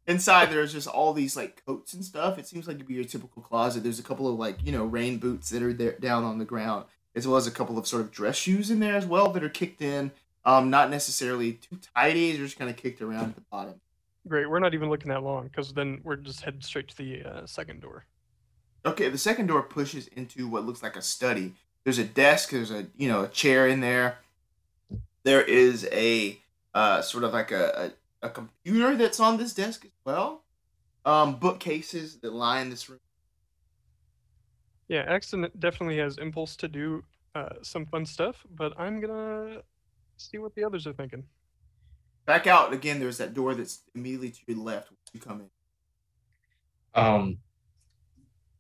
[0.07, 2.39] Inside, there's just all these like coats and stuff.
[2.39, 3.83] It seems like it'd be your typical closet.
[3.83, 6.45] There's a couple of like you know rain boots that are there down on the
[6.45, 9.31] ground, as well as a couple of sort of dress shoes in there as well
[9.31, 10.13] that are kicked in.
[10.45, 12.33] Um, not necessarily too tidy.
[12.33, 13.81] They're just kind of kicked around at the bottom.
[14.29, 14.49] Great.
[14.49, 17.47] We're not even looking that long because then we're just headed straight to the uh,
[17.47, 18.05] second door.
[18.85, 21.55] Okay, the second door pushes into what looks like a study.
[21.85, 22.51] There's a desk.
[22.51, 24.19] There's a you know a chair in there.
[25.23, 26.39] There is a
[26.75, 27.93] uh, sort of like a,
[28.25, 30.45] a, a computer that's on this desk as well.
[31.05, 32.99] Um, bookcases that line this room.
[34.89, 39.63] Yeah, Axton definitely has impulse to do uh, some fun stuff, but I'm gonna
[40.17, 41.25] see what the others are thinking.
[42.27, 43.01] Back out again.
[43.01, 45.51] There's that door that's immediately to your left when you come in.
[46.95, 47.39] Um,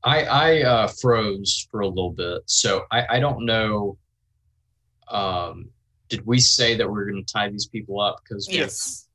[0.03, 3.99] I I uh, froze for a little bit, so I I don't know.
[5.09, 5.71] Um,
[6.09, 8.21] did we say that we are going to tie these people up?
[8.23, 9.09] Because Yes.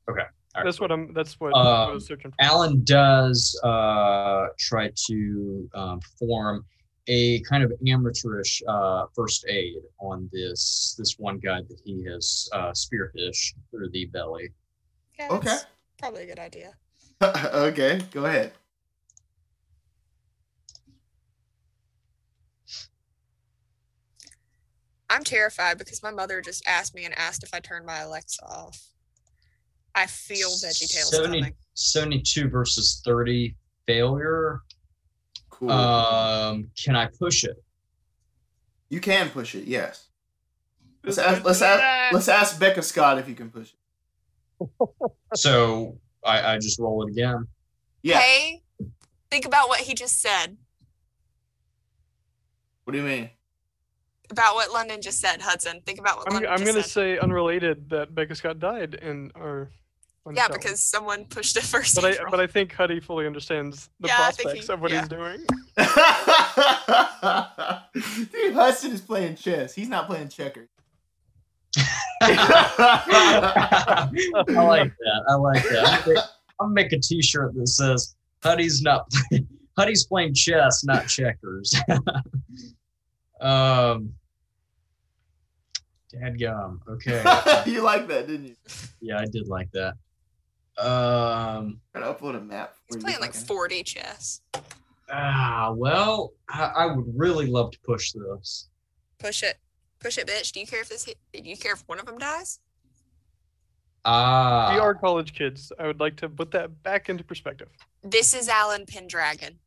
[0.54, 1.12] That's what I'm.
[1.12, 2.36] That's what I Um, was searching for.
[2.40, 6.64] Alan does uh, try to um, perform
[7.06, 12.48] a kind of amateurish uh, first aid on this this one guy that he has
[12.52, 14.50] uh, spearfished through the belly.
[15.18, 15.56] Yeah, Okay.
[15.98, 16.74] Probably a good idea.
[17.22, 18.52] okay, go ahead.
[25.08, 28.42] I'm terrified because my mother just asked me and asked if I turned my Alexa
[28.44, 28.89] off.
[29.94, 31.54] I feel VeggieTales 70 coming.
[31.74, 33.56] 72 versus 30
[33.86, 34.60] failure.
[35.50, 35.70] Cool.
[35.70, 37.56] Um, can I push it?
[38.90, 39.64] you can push it.
[39.64, 40.08] Yes.
[41.04, 41.44] Let's ask.
[41.44, 42.12] Let's ask.
[42.12, 43.72] Let's ask Becca Scott if you can push
[44.60, 44.68] it.
[45.36, 47.46] So I, I just roll it again.
[48.02, 48.18] Yeah.
[48.18, 48.62] Hey,
[49.30, 50.56] think about what he just said.
[52.82, 53.30] What do you mean?
[54.30, 55.80] About what London just said, Hudson.
[55.84, 59.30] Think about what I'm, London I'm just gonna say unrelated that Becca Scott died in
[59.36, 59.70] our.
[60.32, 60.52] yeah, show.
[60.52, 61.94] because someone pushed it first.
[61.96, 65.00] But I but I think Huddy fully understands the Yeah, prospects he- of what yeah.
[65.00, 65.44] he's doing.
[68.32, 69.74] Dude, Hudson is playing chess.
[69.74, 70.68] He's not playing checkers.
[72.22, 74.08] I
[74.48, 75.24] like that.
[75.28, 75.86] I like that.
[75.86, 76.24] I'm gonna make-
[76.60, 79.10] I'm make a T-shirt that says "Huddy's not
[79.78, 81.74] Huddy's playing chess, not checkers."
[83.40, 84.12] um,
[86.14, 86.80] Dadgum.
[86.88, 87.22] Okay.
[87.70, 88.56] you like that, didn't you?
[89.00, 89.94] Yeah, I did like that.
[90.78, 91.80] Um.
[91.94, 92.74] Gotta upload a map.
[92.88, 94.40] he's for you playing like fucking- 40 chess.
[95.10, 95.72] Ah.
[95.76, 98.68] Well, I, I would really love to push this.
[99.18, 99.58] Push it,
[99.98, 100.52] push it, bitch.
[100.52, 101.04] Do you care if this?
[101.04, 102.60] hit- Do you care if one of them dies?
[104.04, 104.70] Ah.
[104.72, 105.70] we are college kids.
[105.78, 107.68] I would like to put that back into perspective.
[108.02, 109.58] This is Alan Pendragon.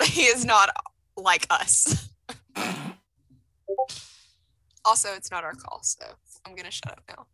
[0.04, 0.70] He is not
[1.16, 2.08] like us.
[4.84, 6.04] also, it's not our call, so
[6.46, 7.26] I'm gonna shut up now.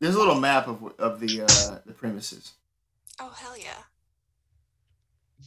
[0.00, 2.52] There's a little map of of the uh, the premises.
[3.20, 3.84] Oh hell yeah!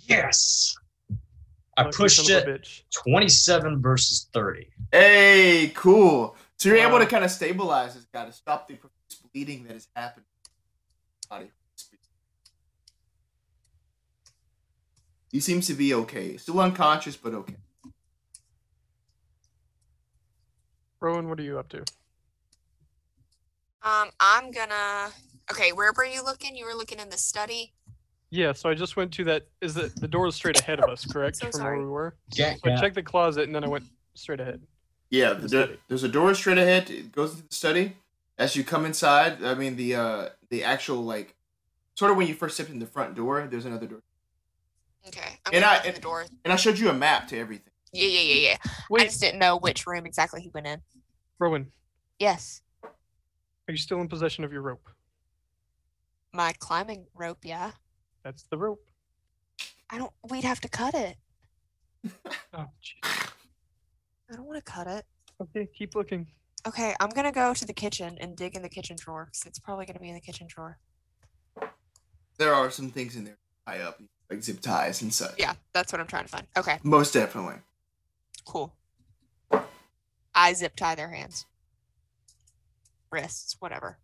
[0.06, 0.76] Yes.
[1.78, 2.82] I Lucky pushed son of it bitch.
[3.04, 4.68] 27 versus 30.
[4.92, 6.36] Hey, cool.
[6.58, 9.76] So you're able to kind of stabilize this guy to stop the profuse bleeding that
[9.76, 10.26] is happening.
[11.30, 11.52] Body.
[15.32, 16.38] He seems to be okay.
[16.38, 17.58] Still unconscious, but okay.
[21.00, 21.80] Rowan, what are you up to?
[23.84, 25.10] Um, I'm gonna.
[25.52, 26.56] Okay, where were you looking?
[26.56, 27.74] You were looking in the study.
[28.30, 29.48] Yeah, so I just went to that.
[29.62, 31.38] Is the the door is straight ahead of us, correct?
[31.38, 31.78] So from sorry.
[31.78, 32.16] where we were.
[32.34, 34.62] Yeah, So I checked the closet and then I went straight ahead.
[35.10, 36.90] Yeah, the The do- there's a door straight ahead.
[36.90, 37.96] It goes into the study.
[38.38, 41.36] As you come inside, I mean the uh the actual like
[41.96, 43.48] sort of when you first step in the front door.
[43.50, 44.02] There's another door,
[45.08, 46.26] Okay, I'm And I- open the door.
[46.44, 47.72] and I showed you a map to everything.
[47.98, 48.72] Yeah, yeah, yeah, yeah.
[49.00, 50.82] I just didn't know which room exactly he went in.
[51.40, 51.72] Rowan,
[52.20, 54.88] Yes, are you still in possession of your rope?
[56.34, 57.40] my climbing rope.
[57.44, 57.72] Yeah,
[58.24, 58.84] That's the rope.
[59.90, 60.12] I don't.
[60.30, 61.18] We'd have to cut it.
[62.54, 63.30] Oh, jeez.
[64.32, 65.06] I don't want to cut it.
[65.42, 66.26] Okay, keep looking.
[66.68, 69.60] Okay, I'm gonna go to the kitchen and dig in the kitchen drawer because it's
[69.60, 70.80] probably gonna be in the kitchen drawer.
[72.38, 73.38] There are some things in there
[73.68, 75.36] tie up, like zip ties and such.
[75.38, 76.48] Yeah, that's what I'm trying to find.
[76.58, 77.56] Okay, most definitely.
[78.48, 78.74] Cool.
[80.34, 81.46] I zip tie their hands,
[83.12, 83.98] wrists, whatever.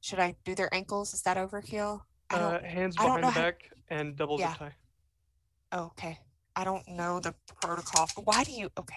[0.00, 1.12] Should I do their ankles?
[1.14, 2.02] Is that overkill?
[2.30, 2.54] I don't.
[2.54, 4.50] Uh, hands I don't behind know the how- back and double Yeah.
[4.52, 4.74] zip tie.
[5.72, 6.18] okay.
[6.58, 8.08] I don't know the protocol.
[8.24, 8.70] Why do you?
[8.78, 8.96] Okay.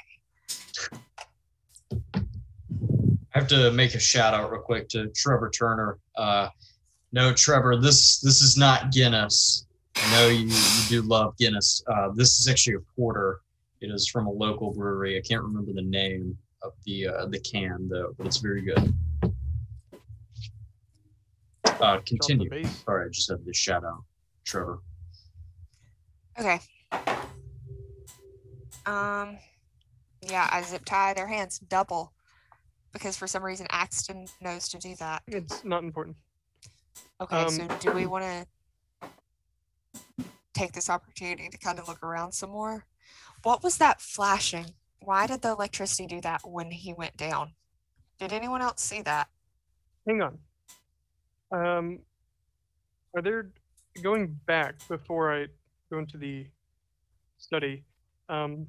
[2.14, 6.00] I have to make a shout out real quick to Trevor Turner.
[6.16, 6.50] Uh,
[7.12, 9.66] no, Trevor, this this is not Guinness.
[9.96, 11.84] I know you, you do love Guinness.
[11.88, 13.42] Uh, this is actually a porter.
[13.82, 15.18] It is from a local brewery.
[15.18, 18.94] I can't remember the name of the uh, the can though, but it's very good.
[21.64, 22.50] Uh, continue.
[22.50, 22.84] bass.
[22.84, 24.04] Sorry, I just had to shout out
[24.44, 24.80] Trevor.
[26.38, 26.60] Okay.
[28.86, 29.38] Um,
[30.22, 32.12] yeah, I zip tie their hands double
[32.92, 35.22] because for some reason Axton knows to do that.
[35.28, 36.18] It's not important.
[37.22, 39.10] Okay, so Um, do we want to
[40.54, 42.86] take this opportunity to kind of look around some more?
[43.44, 44.74] What was that flashing?
[45.00, 47.54] Why did the electricity do that when he went down?
[48.20, 49.30] Did anyone else see that?
[50.08, 50.38] Hang on.
[51.52, 52.00] Um,
[53.16, 53.50] are there
[54.04, 55.48] going back before I
[55.90, 56.48] go into the
[57.38, 57.84] study?
[58.28, 58.68] Um,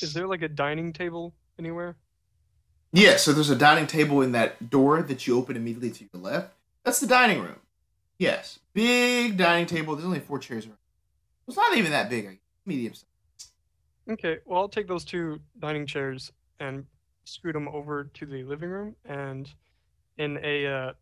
[0.00, 1.96] is there like a dining table anywhere?
[2.92, 6.22] Yeah, so there's a dining table in that door that you open immediately to your
[6.22, 6.54] left.
[6.84, 7.60] That's the dining room.
[8.18, 9.94] Yes, big dining table.
[9.94, 10.76] There's only four chairs around.
[11.46, 12.26] It's not even that big.
[12.26, 12.38] I.
[12.66, 13.09] Medium size.
[14.10, 16.84] Okay, well I'll take those two dining chairs and
[17.24, 19.48] scoot them over to the living room and
[20.18, 20.92] in a uh,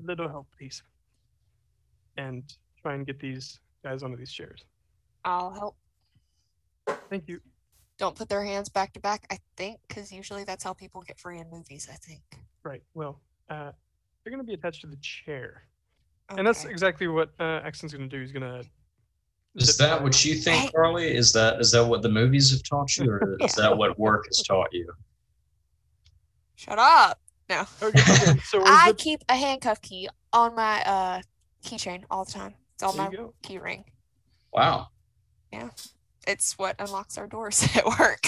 [0.00, 0.82] little help, please,
[2.16, 2.42] and
[2.82, 4.64] try and get these guys onto these chairs.
[5.24, 5.76] I'll help.
[7.10, 7.40] Thank you.
[7.98, 11.18] Don't put their hands back to back, I think, because usually that's how people get
[11.18, 12.22] free in movies, I think.
[12.62, 12.82] Right.
[12.94, 13.72] Well, uh,
[14.22, 15.62] they're going to be attached to the chair,
[16.28, 18.20] and that's exactly what uh, Axton's going to do.
[18.20, 18.68] He's going to.
[19.58, 20.68] Is that what you think, Hey.
[20.74, 21.14] Carly?
[21.14, 24.26] Is that is that what the movies have taught you, or is that what work
[24.26, 24.90] has taught you?
[26.56, 27.20] Shut up.
[27.48, 27.64] No.
[27.82, 31.20] Okay, okay, so I zip- keep a handcuff key on my uh
[31.64, 32.54] keychain all the time.
[32.74, 33.84] It's on there my key ring.
[34.52, 34.88] Wow.
[35.52, 35.70] Yeah,
[36.26, 38.26] it's what unlocks our doors at work.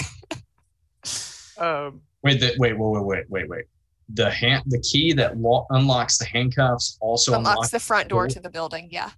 [1.57, 3.65] Um, Wait, the, wait, wait, wait, wait, wait, wait.
[4.13, 7.69] The hand, the key that lo- unlocks the handcuffs also unlocks unlocks.
[7.71, 8.29] the front door door?
[8.29, 8.89] to the building.
[8.91, 9.09] Yeah.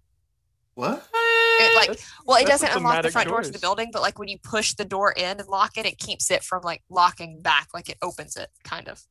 [0.75, 1.07] What?
[1.73, 4.17] It like That's- well, it doesn't unlock the front doors of the building, but like
[4.19, 7.41] when you push the door in and lock it, it keeps it from like locking
[7.41, 9.01] back, like it opens it kind of.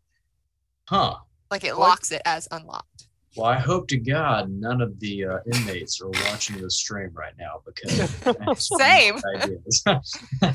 [0.89, 1.16] Huh.
[1.51, 1.89] Like it What?
[1.89, 3.06] locks it as unlocked.
[3.36, 7.32] Well, I hope to God none of the uh, inmates are watching this stream right
[7.39, 9.14] now because I have some Same.
[9.36, 9.82] ideas.
[9.86, 10.55] I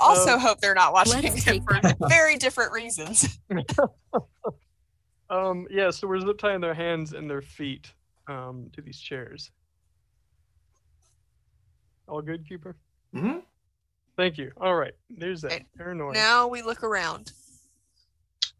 [0.00, 3.38] also Um, hope they're not watching it take for very different reasons.
[5.30, 7.92] Um, yeah, so we're zip tying their hands and their feet
[8.28, 9.50] um, to these chairs.
[12.08, 12.76] All good, Cooper?
[13.14, 13.38] hmm
[14.16, 14.52] Thank you.
[14.60, 15.52] All right, there's that.
[15.52, 16.14] Okay, Paranoid.
[16.14, 17.32] Now we look around.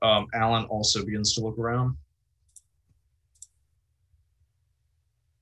[0.01, 1.97] um, Alan also begins to look around.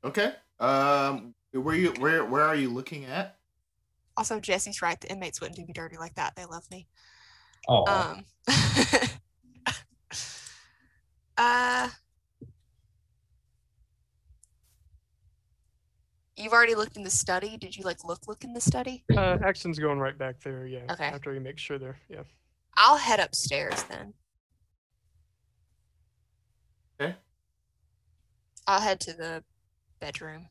[0.05, 0.33] Okay.
[0.59, 3.37] Um, where you where where are you looking at?
[4.17, 5.01] Also, Jesse's right.
[5.01, 6.35] The inmates wouldn't do me dirty like that.
[6.37, 6.89] They love me.
[7.69, 8.25] Oh, Um.
[11.39, 11.89] uh.
[16.41, 17.57] You've already looked in the study.
[17.59, 19.05] Did you like look look in the study?
[19.15, 20.81] Uh, Axton's going right back there, yeah.
[20.91, 21.05] Okay.
[21.05, 22.23] After he make sure they're, yeah.
[22.77, 24.15] I'll head upstairs then.
[27.01, 27.15] Okay.
[28.67, 29.45] I'll head to the
[30.01, 30.49] bedroom.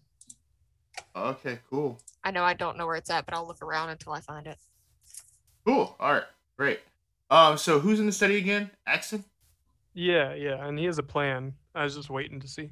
[1.16, 2.00] Okay, cool.
[2.24, 4.46] I know I don't know where it's at, but I'll look around until I find
[4.46, 4.58] it.
[5.66, 5.96] Cool.
[6.00, 6.24] All right.
[6.58, 6.82] Great.
[7.32, 8.70] Um, so who's in the study again?
[8.86, 9.24] Axton?
[9.94, 11.54] Yeah, yeah, and he has a plan.
[11.74, 12.72] I was just waiting to see.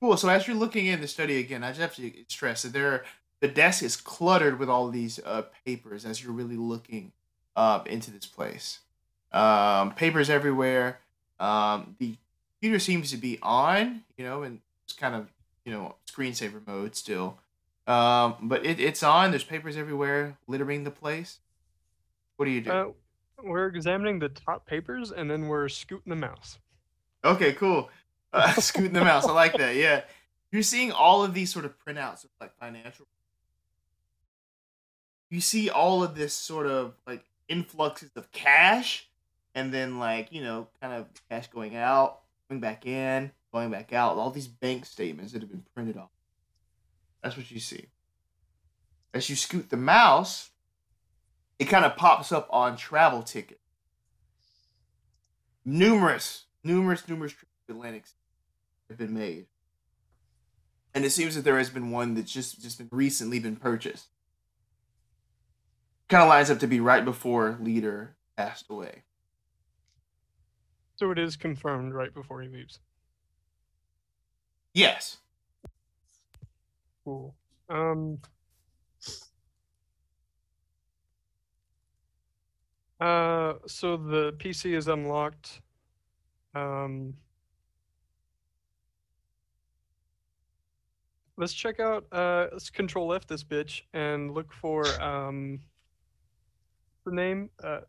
[0.00, 0.16] Cool.
[0.16, 3.04] So as you're looking in the study again, I just have to stress that there,
[3.40, 7.12] the desk is cluttered with all these uh, papers as you're really looking
[7.56, 8.80] uh, into this place.
[9.32, 11.00] Um, papers everywhere.
[11.40, 12.16] Um, the
[12.54, 15.28] computer seems to be on, you know, and it's kind of,
[15.64, 17.38] you know, screensaver mode still.
[17.86, 19.30] Um, but it, it's on.
[19.30, 21.38] There's papers everywhere, littering the place.
[22.36, 22.70] What do you do?
[22.70, 22.86] Uh,
[23.42, 26.58] we're examining the top papers and then we're scooting the mouse.
[27.24, 27.90] Okay, cool.
[28.32, 29.26] Uh, scooting the mouse.
[29.26, 29.74] I like that.
[29.76, 30.02] Yeah.
[30.50, 33.06] You're seeing all of these sort of printouts of like financial.
[35.30, 39.08] You see all of this sort of like influxes of cash
[39.54, 43.92] and then like, you know, kind of cash going out, going back in, going back
[43.92, 44.16] out.
[44.16, 46.10] All these bank statements that have been printed off.
[47.22, 47.86] That's what you see.
[49.12, 50.50] As you scoot the mouse,
[51.58, 53.60] it kind of pops up on travel ticket.
[55.64, 58.17] Numerous, numerous, numerous trips to Atlantic City
[58.88, 59.46] have been made.
[60.94, 64.06] And it seems that there has been one that's just just been recently been purchased.
[66.08, 69.02] Kind of lines up to be right before leader passed away.
[70.96, 72.80] So it is confirmed right before he leaves.
[74.74, 75.18] Yes.
[77.04, 77.34] Cool.
[77.68, 78.18] Um.
[83.00, 85.60] Uh, so the PC is unlocked.
[86.54, 87.14] Um.
[91.38, 92.04] Let's check out.
[92.10, 95.60] Uh, let's control F this bitch and look for um.
[97.06, 97.80] The name uh,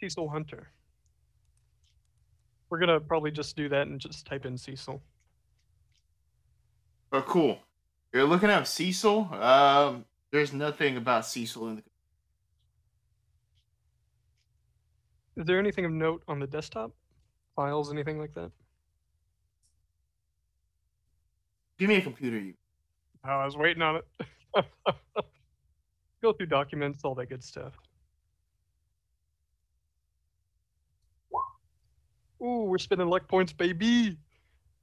[0.00, 0.68] Cecil Hunter.
[2.70, 5.02] We're gonna probably just do that and just type in Cecil.
[7.12, 7.58] Oh, cool.
[8.14, 9.28] You're looking up Cecil.
[9.34, 11.82] Um, there's nothing about Cecil in the.
[15.36, 16.92] Is there anything of note on the desktop?
[17.56, 18.52] Files, anything like that?
[21.76, 22.38] Give me a computer.
[22.38, 22.54] You.
[23.24, 24.04] Oh, I was waiting on it.
[26.22, 27.74] Go through documents, all that good stuff.
[32.40, 34.16] Ooh, we're spending luck points, baby.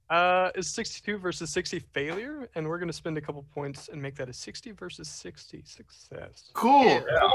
[0.08, 2.48] Uh, is 62 versus 60 failure?
[2.54, 5.62] And we're going to spend a couple points and make that a 60 versus 60
[5.64, 6.50] success.
[6.52, 6.84] Cool.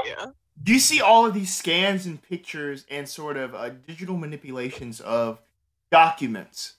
[0.06, 0.28] Yeah.
[0.64, 5.02] Do you see all of these scans and pictures and sort of uh, digital manipulations
[5.02, 5.42] of
[5.92, 6.76] documents,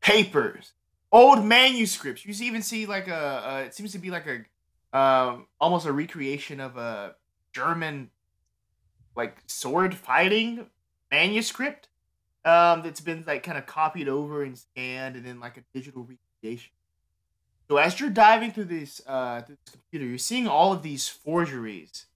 [0.00, 0.72] papers,
[1.14, 2.26] old manuscripts?
[2.26, 5.92] You even see like a, uh, it seems to be like a, um, almost a
[5.92, 7.14] recreation of a
[7.52, 8.10] German,
[9.16, 10.66] like sword fighting
[11.10, 11.88] manuscript,
[12.44, 16.02] um, that's been like kind of copied over and scanned, and then like a digital
[16.02, 16.72] recreation.
[17.70, 21.08] So as you're diving through this, uh, through this computer, you're seeing all of these
[21.08, 22.06] forgeries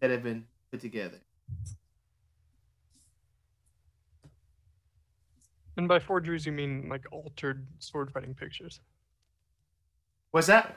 [0.00, 1.20] that have been put together.
[5.76, 8.80] And by forgeries, you mean like altered sword fighting pictures.
[10.30, 10.76] What's that?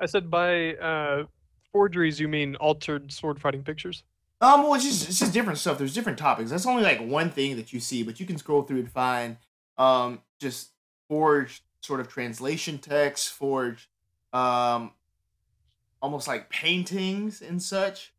[0.00, 1.24] I said by uh,
[1.72, 4.02] forgeries, you mean altered sword fighting pictures?
[4.40, 5.78] Um, well, it's just it's just different stuff.
[5.78, 6.50] There's different topics.
[6.50, 9.36] That's only like one thing that you see, but you can scroll through and find
[9.78, 10.70] um just
[11.08, 13.88] forged sort of translation text, forged
[14.32, 14.92] um
[16.02, 18.12] almost like paintings and such.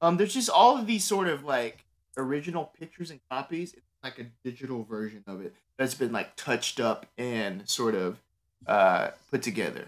[0.00, 1.84] Um, there's just all of these sort of like
[2.16, 3.74] original pictures and copies.
[4.02, 8.18] Like a digital version of it that's been like touched up and sort of
[8.66, 9.86] uh put together.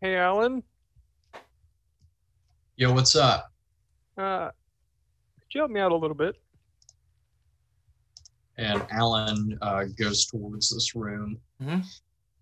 [0.00, 0.62] Hey, Alan.
[2.76, 3.50] Yo, what's up?
[4.16, 4.48] Uh,
[5.38, 6.36] could you help me out a little bit?
[8.56, 11.84] And Alan uh, goes towards this room Mhm.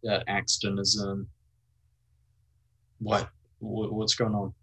[0.04, 1.26] that Axton is in.
[3.00, 3.28] What?
[3.58, 4.54] What's going on?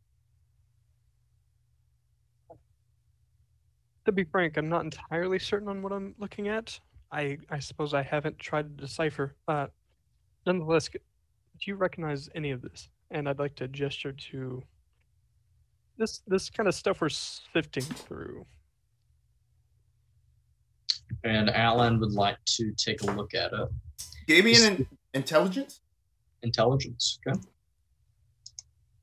[4.06, 6.80] To be frank, I'm not entirely certain on what I'm looking at.
[7.12, 9.36] I I suppose I haven't tried to decipher.
[9.48, 9.68] Uh,
[10.46, 11.00] nonetheless, do
[11.66, 12.90] you recognize any of this?
[13.12, 14.62] And I'd like to gesture to
[15.98, 18.46] this this kind of stuff we're sifting through.
[21.24, 23.70] And Alan would like to take a look at it.
[24.28, 25.82] Give me an in- intelligence.
[26.44, 27.20] Intelligence.
[27.28, 27.40] Okay.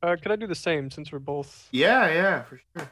[0.03, 1.69] Uh, could I do the same since we're both?
[1.71, 2.91] Yeah, yeah, for sure.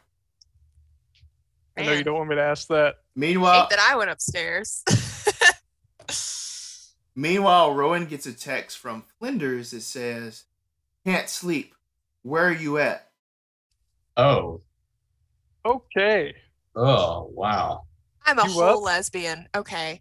[1.77, 2.97] I know you don't want me to ask that.
[3.15, 4.83] Meanwhile, hate that I went upstairs.
[7.15, 10.45] meanwhile, Rowan gets a text from Flinders that says,
[11.05, 11.75] "Can't sleep.
[12.23, 13.09] Where are you at?"
[14.17, 14.61] Oh.
[15.65, 16.35] Okay.
[16.75, 17.83] Oh, wow.
[18.25, 18.83] I'm a You whole up?
[18.85, 19.49] lesbian.
[19.55, 20.01] Okay.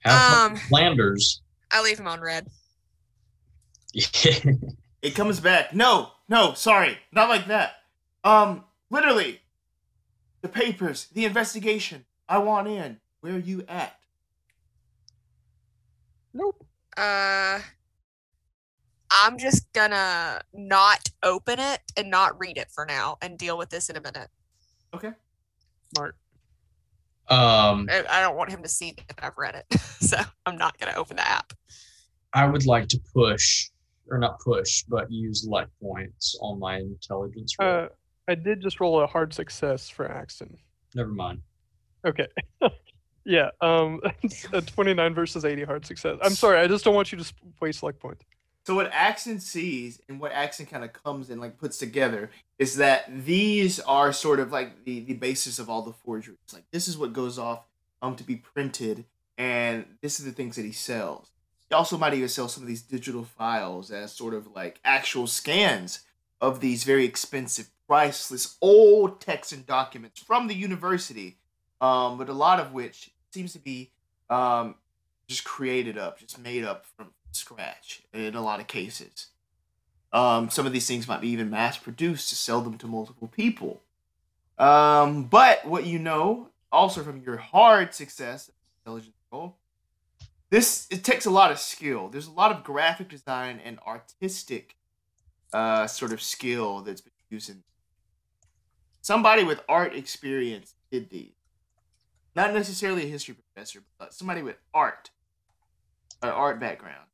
[0.00, 1.42] Have Um, Flanders.
[1.70, 2.46] I leave him on red.
[5.00, 5.72] It comes back.
[5.72, 7.74] No, no, sorry, not like that.
[8.24, 9.40] Um, literally,
[10.52, 12.04] the papers, the investigation.
[12.28, 13.00] I want in.
[13.20, 13.96] Where are you at?
[16.34, 16.64] Nope.
[16.96, 17.60] Uh
[19.10, 23.70] I'm just gonna not open it and not read it for now and deal with
[23.70, 24.28] this in a minute.
[24.94, 25.12] Okay.
[25.94, 26.16] Smart.
[27.30, 29.80] um, I I don't want him to see that I've read it.
[30.00, 30.16] So
[30.46, 31.52] I'm not gonna open the app.
[32.32, 33.68] I would like to push,
[34.08, 37.68] or not push, but use luck points on my intelligence roll.
[37.68, 37.88] Uh,
[38.28, 40.58] I did just roll a hard success for Axton.
[40.94, 41.40] Never mind.
[42.06, 42.26] Okay.
[43.24, 43.50] yeah.
[43.60, 44.00] Um,
[44.52, 46.18] a 29 versus 80 hard success.
[46.22, 46.58] I'm sorry.
[46.58, 48.24] I just don't want you to waste luck points.
[48.66, 52.76] So what Axton sees and what Axton kind of comes and like puts together is
[52.76, 56.36] that these are sort of like the the basis of all the forgeries.
[56.52, 57.64] Like this is what goes off
[58.02, 59.06] um to be printed,
[59.38, 61.30] and this is the things that he sells.
[61.70, 65.26] He also might even sell some of these digital files as sort of like actual
[65.26, 66.00] scans
[66.38, 71.38] of these very expensive, priceless old texts and documents from the university,
[71.80, 73.90] um, but a lot of which seems to be
[74.30, 74.74] um,
[75.26, 79.28] just created up, just made up from scratch in a lot of cases.
[80.12, 83.28] Um, some of these things might be even mass produced to sell them to multiple
[83.28, 83.82] people.
[84.58, 88.50] Um, but what you know, also from your hard success,
[88.80, 89.14] intelligence
[90.50, 92.08] this it takes a lot of skill.
[92.08, 94.76] There's a lot of graphic design and artistic
[95.52, 97.62] uh, sort of skill that's been used in.
[99.08, 101.32] Somebody with art experience did these.
[102.36, 105.08] Not necessarily a history professor, but somebody with art,
[106.22, 107.06] an art background.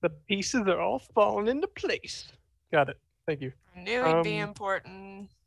[0.00, 2.30] The pieces are all falling into place.
[2.70, 3.00] Got it.
[3.26, 3.50] Thank you.
[3.76, 5.30] I knew he'd be Um, important.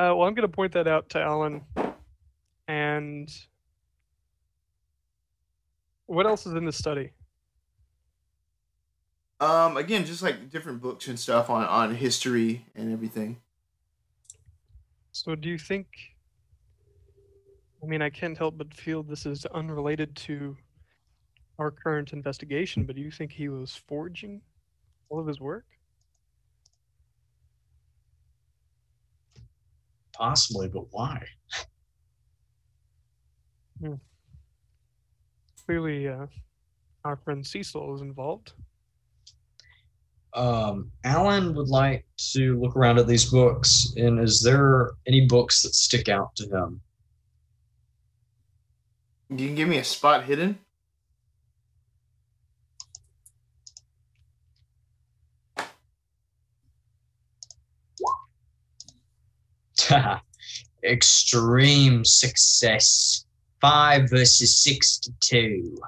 [0.00, 1.60] Uh, well, I'm going to point that out to Alan.
[2.68, 3.28] And
[6.06, 7.10] what else is in the study?
[9.40, 13.40] Um, again, just like different books and stuff on on history and everything.
[15.12, 15.86] So, do you think?
[17.82, 20.56] I mean, I can't help but feel this is unrelated to
[21.58, 24.42] our current investigation, but do you think he was forging
[25.08, 25.64] all of his work?
[30.12, 31.24] Possibly, but why?
[35.66, 36.26] Clearly, uh,
[37.04, 38.52] our friend Cecil is involved.
[40.34, 45.62] Um, Alan would like to look around at these books, and is there any books
[45.62, 46.80] that stick out to him?
[49.30, 50.58] You can give me a spot hidden.
[60.84, 63.24] Extreme success.
[63.60, 65.78] Five versus sixty-two.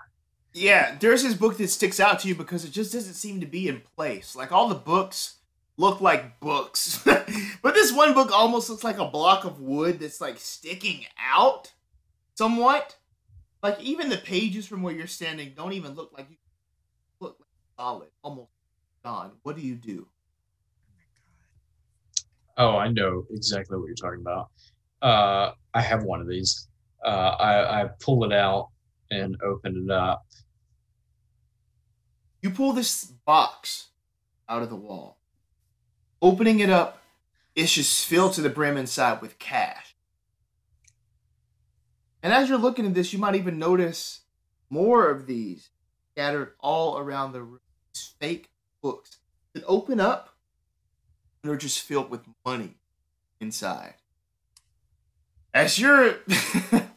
[0.52, 3.46] Yeah, there's this book that sticks out to you because it just doesn't seem to
[3.46, 4.34] be in place.
[4.34, 5.36] Like all the books
[5.76, 10.20] look like books, but this one book almost looks like a block of wood that's
[10.20, 11.72] like sticking out
[12.34, 12.96] somewhat.
[13.62, 16.36] Like even the pages from where you're standing don't even look like you
[17.20, 17.48] look like
[17.78, 18.50] solid, almost
[19.04, 19.32] gone.
[19.42, 20.08] What do you do?
[22.56, 24.48] Oh, I know exactly what you're talking about.
[25.00, 26.68] Uh, I have one of these.
[27.04, 28.68] Uh, I, I pull it out
[29.10, 30.26] and open it up.
[32.42, 33.88] You pull this box
[34.48, 35.18] out of the wall.
[36.22, 37.02] Opening it up,
[37.54, 39.94] it's just filled to the brim inside with cash.
[42.22, 44.20] And as you're looking at this, you might even notice
[44.68, 45.70] more of these
[46.12, 47.60] scattered all around the room.
[47.94, 48.50] These fake
[48.82, 49.18] books
[49.54, 50.36] that open up
[51.42, 52.74] and are just filled with money
[53.40, 53.94] inside.
[55.52, 56.16] As you're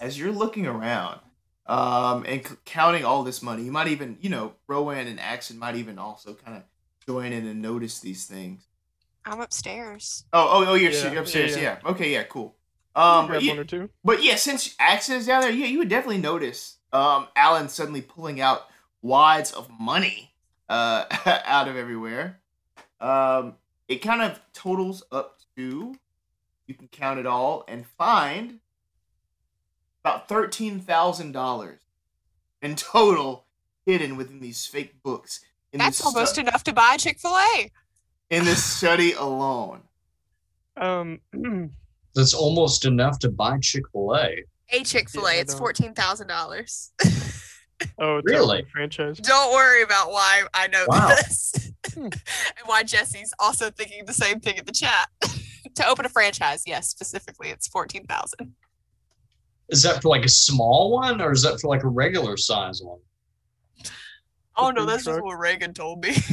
[0.00, 1.20] as you're looking around
[1.66, 5.58] um, and c- counting all this money, you might even, you know, Rowan and Axton
[5.58, 6.62] might even also kind of
[7.06, 8.66] join in and notice these things.
[9.24, 10.24] I'm upstairs.
[10.32, 11.56] Oh, oh, oh, you're, Yeah, you're upstairs.
[11.56, 11.90] Yeah, yeah.
[11.90, 12.56] Okay, yeah, cool.
[12.96, 13.90] Um, grab but yeah, one or two.
[14.02, 18.02] but yeah, since Axton is down there, yeah, you would definitely notice um, Alan suddenly
[18.02, 18.66] pulling out
[19.00, 20.32] wads of money
[20.68, 21.04] uh,
[21.46, 22.40] out of everywhere.
[23.00, 23.54] Um,
[23.86, 25.94] it kind of totals up to
[26.66, 28.60] you can count it all and find
[30.04, 31.80] about thirteen thousand dollars
[32.62, 33.46] in total
[33.86, 35.40] hidden within these fake books.
[35.72, 37.70] In That's this almost stu- enough to buy Chick Fil A.
[38.30, 39.82] in this study alone.
[40.76, 41.20] Um,
[42.14, 44.44] That's almost enough to buy Chick Fil A.
[44.72, 45.34] A Chick Fil A.
[45.34, 46.92] Yeah, it's fourteen thousand dollars.
[47.98, 48.60] oh, it's Really?
[48.62, 49.18] a franchise.
[49.18, 51.08] Don't worry about why I know Wow.
[51.08, 52.04] this, Hmm.
[52.04, 52.14] and
[52.66, 55.08] why Jesse's also thinking the same thing in the chat.
[55.74, 58.54] to open a franchise, yes, specifically, it's fourteen thousand.
[59.70, 62.82] Is that for like a small one, or is that for like a regular size
[62.82, 62.98] one?
[64.56, 66.14] Oh The no, food that's just what Reagan told me.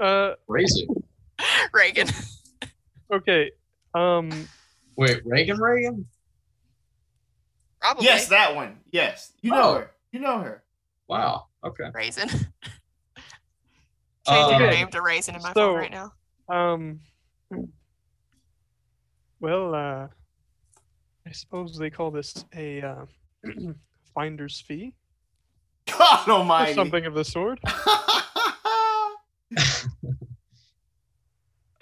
[0.00, 0.88] Uh, Crazy.
[1.72, 2.08] Reagan.
[3.12, 3.52] okay.
[3.94, 4.48] Um,
[4.96, 6.06] Wait, Reagan, Reagan?
[7.80, 8.06] Probably.
[8.06, 8.78] Yes, that one.
[8.90, 9.74] Yes, you know Oh.
[9.74, 9.90] her.
[10.10, 10.64] You know her.
[11.06, 11.46] Wow.
[11.62, 11.84] Okay.
[11.94, 12.28] Raisin.
[12.28, 12.48] Changing
[14.58, 14.70] her Okay.
[14.70, 16.12] name to Raisin in my So- phone right now.
[16.48, 17.00] um.
[19.38, 20.08] Well, uh,
[21.26, 23.06] I suppose they call this a uh,
[24.14, 24.94] finder's fee
[25.86, 27.58] God or something of the sort.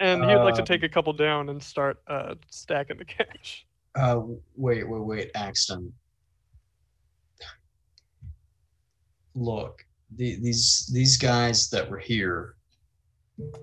[0.03, 3.65] And he'd like to Um, take a couple down and start uh, stacking the cash.
[3.95, 4.21] Uh,
[4.57, 5.93] wait, wait, wait, Axton.
[9.33, 9.85] Look,
[10.17, 12.55] the, these these guys that were here,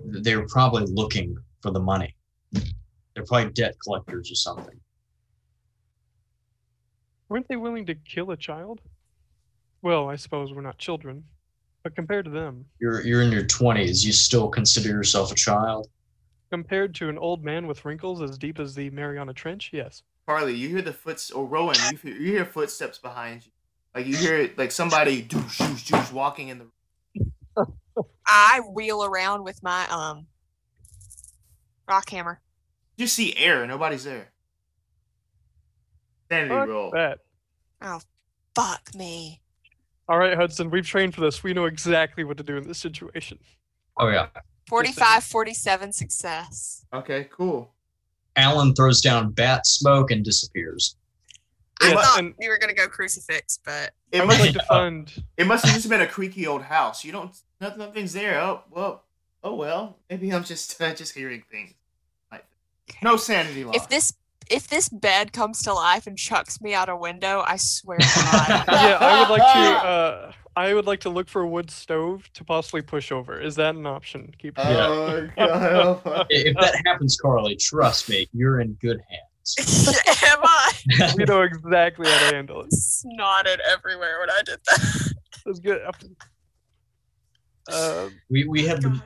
[0.03, 2.17] they were probably looking for the money.
[2.53, 4.81] They're probably debt collectors or something.
[7.31, 8.81] Weren't they willing to kill a child?
[9.81, 11.25] Well, I suppose we're not children,
[11.85, 14.05] but compared to them, You're you're in your twenties.
[14.05, 15.89] You still consider yourself a child?
[16.51, 20.03] compared to an old man with wrinkles as deep as the Mariana Trench, yes.
[20.27, 23.53] Carly, you hear the footsteps, or Rowan, you hear, you hear footsteps behind you.
[23.95, 27.67] Like you hear it, like somebody doosh, doosh, doosh, walking in the.
[28.27, 30.27] I wheel around with my um
[31.89, 32.41] rock hammer.
[32.97, 33.67] You see air.
[33.67, 34.31] Nobody's there.
[36.31, 36.91] Sanity Fuck roll.
[36.93, 37.19] that.
[38.55, 39.41] Fuck me.
[40.09, 41.43] All right, Hudson, we've trained for this.
[41.43, 43.39] We know exactly what to do in this situation.
[43.99, 44.29] Oh yeah.
[44.69, 46.85] 45, 47 success.
[46.93, 47.73] Okay, cool.
[48.37, 50.97] Alan throws down bat smoke and disappears.
[51.83, 54.53] I Yes, thought and- you were gonna go crucifix, but It I would must like
[54.53, 55.25] to fund.
[55.37, 57.05] it must have just been a creaky old house.
[57.05, 58.41] You don't nothing, nothing's there.
[58.41, 59.05] Oh well.
[59.43, 59.99] Oh well.
[60.11, 61.73] Maybe I'm just uh, just hearing things.
[62.31, 62.45] Like,
[63.03, 63.77] no sanity loss.
[63.77, 64.13] if this
[64.51, 68.05] if this bed comes to life and chucks me out a window, I swear to
[68.05, 68.65] God.
[68.69, 69.87] yeah, I would like to.
[69.89, 73.41] Uh, I would like to look for a wood stove to possibly push over.
[73.41, 74.35] Is that an option?
[74.39, 74.59] Keep.
[74.59, 76.27] Oh god.
[76.31, 79.57] If that happens, Carly, trust me, you're in good hands.
[80.25, 81.15] Am I?
[81.17, 82.71] we know exactly how to handle it.
[82.73, 85.13] Snotted everywhere when I did that.
[85.47, 85.83] That's good.
[87.73, 89.01] Uh, We we have the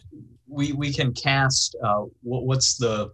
[0.48, 3.10] we we can cast uh what, what's the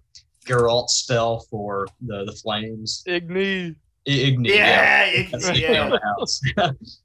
[0.51, 3.05] Geralt spell for the the flames?
[3.07, 3.75] Igni.
[4.07, 4.49] I- Igni.
[4.49, 4.55] Yeah.
[4.57, 5.97] Yeah, it- That's the yeah.
[6.19, 6.41] house.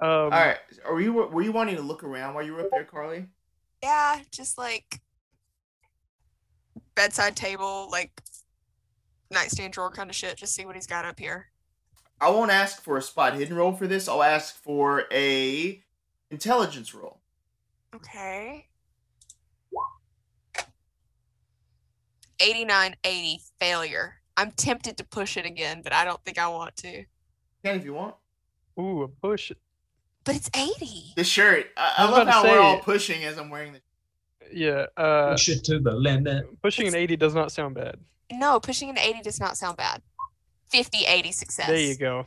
[0.00, 0.58] Um, All right.
[0.88, 3.26] Are you were you wanting to look around while you were up there, Carly?
[3.82, 5.00] Yeah, just like
[6.94, 8.22] bedside table, like
[9.32, 10.36] nightstand drawer kind of shit.
[10.36, 11.46] Just see what he's got up here.
[12.20, 14.06] I won't ask for a spot hidden roll for this.
[14.08, 15.82] I'll ask for a
[16.30, 17.18] intelligence roll.
[17.92, 18.68] Okay.
[22.40, 24.14] 89 80 failure.
[24.36, 27.04] I'm tempted to push it again, but I don't think I want to.
[27.64, 28.14] Can if you want.
[28.78, 29.50] Ooh, a push.
[29.50, 29.58] It.
[30.24, 31.14] But it's 80.
[31.16, 31.66] The shirt.
[31.76, 33.80] I, I I love how we're all pushing as I'm wearing the.
[34.52, 34.86] Yeah.
[34.96, 36.46] Uh, Push it to the limit.
[36.62, 37.96] pushing an 80 does not sound bad.
[38.32, 40.02] No, pushing an 80 does not sound bad.
[40.70, 41.66] 50 80 success.
[41.66, 42.26] There you go.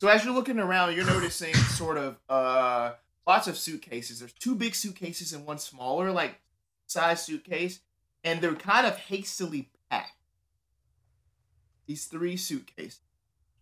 [0.00, 2.92] So as you're looking around, you're noticing sort of uh
[3.26, 4.20] lots of suitcases.
[4.20, 6.40] There's two big suitcases and one smaller, like
[6.86, 7.80] size suitcase,
[8.28, 10.12] and they're kind of hastily packed.
[11.86, 13.00] These three suitcases.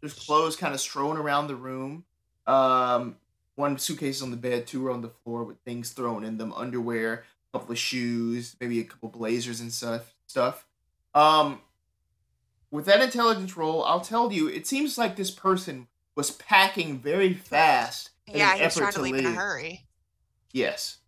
[0.00, 2.04] There's clothes kind of strewn around the room.
[2.46, 3.16] Um,
[3.54, 6.36] one suitcase is on the bed, two are on the floor with things thrown in
[6.36, 10.14] them, underwear, a couple of shoes, maybe a couple blazers and stuff.
[10.26, 10.66] Stuff.
[11.14, 11.60] Um,
[12.72, 15.86] with that intelligence roll, I'll tell you, it seems like this person
[16.16, 18.10] was packing very fast.
[18.26, 19.86] Yeah, he was trying to leave in a hurry.
[20.52, 20.98] Yes.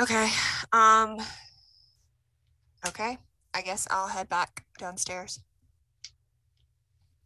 [0.00, 0.28] Okay.
[0.72, 1.18] Um.
[2.86, 3.18] Okay.
[3.54, 5.40] I guess I'll head back downstairs.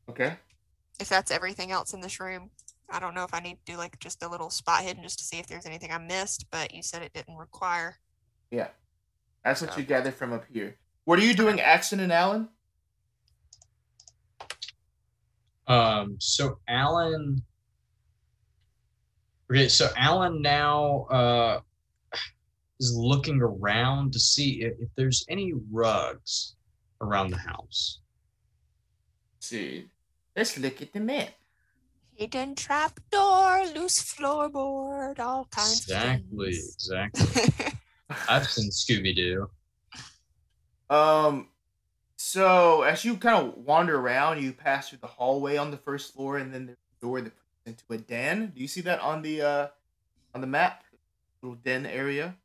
[0.08, 0.34] Okay.
[1.00, 2.50] If that's everything else in this room,
[2.90, 5.18] I don't know if I need to do like just a little spot hidden just
[5.20, 6.46] to see if there's anything I missed.
[6.50, 7.96] But you said it didn't require.
[8.50, 8.68] Yeah.
[9.44, 10.76] That's what So- you gather from up here.
[11.04, 12.50] What are you doing, Axton and Alan?
[15.66, 17.42] Um, so Alan.
[19.50, 21.60] Okay, so Alan now uh,
[22.80, 26.54] is looking around to see if, if there's any rugs
[27.00, 28.00] around the house.
[29.40, 29.88] see.
[30.36, 31.30] Let's look at the map.
[32.14, 37.72] Hidden trap door, loose floorboard, all kinds Exactly, of exactly.
[38.28, 39.48] I've seen Scooby Doo.
[40.90, 41.48] Um,
[42.16, 46.12] so as you kind of wander around, you pass through the hallway on the first
[46.14, 48.52] floor, and then there's a door that puts into a den.
[48.54, 49.68] Do you see that on the uh
[50.34, 50.84] on the map?
[51.42, 52.36] Little den area,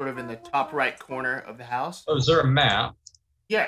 [0.00, 2.04] sort of in the top right corner of the house.
[2.08, 2.94] Oh, is there a map?
[3.50, 3.66] Yeah.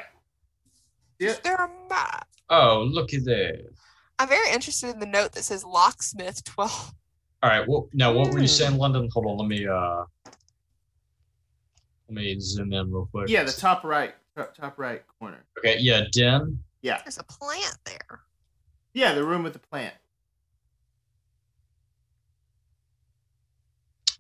[1.19, 1.35] Yeah.
[1.45, 3.59] There are ma- Oh, looky there.
[4.19, 6.95] I'm very interested in the note that says locksmith 12.
[7.43, 7.69] All right.
[7.69, 8.47] Well, now what were you Hmm.
[8.47, 9.11] saying, London?
[9.13, 9.37] Hold on.
[9.37, 10.05] Let me uh,
[12.09, 13.29] let me zoom in real quick.
[13.29, 15.45] Yeah, the top right, top, top right corner.
[15.59, 15.77] Okay.
[15.81, 16.61] Yeah, den.
[16.81, 17.03] Yeah.
[17.05, 18.21] There's a plant there.
[18.95, 19.93] Yeah, the room with the plant.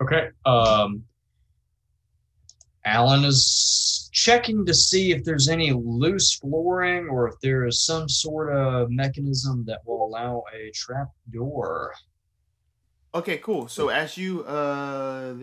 [0.02, 0.28] Okay.
[0.44, 1.04] Um,
[2.84, 8.08] Alan is checking to see if there's any loose flooring or if there is some
[8.08, 11.94] sort of mechanism that will allow a trap door.
[13.14, 13.68] Okay, cool.
[13.68, 15.34] So as you uh.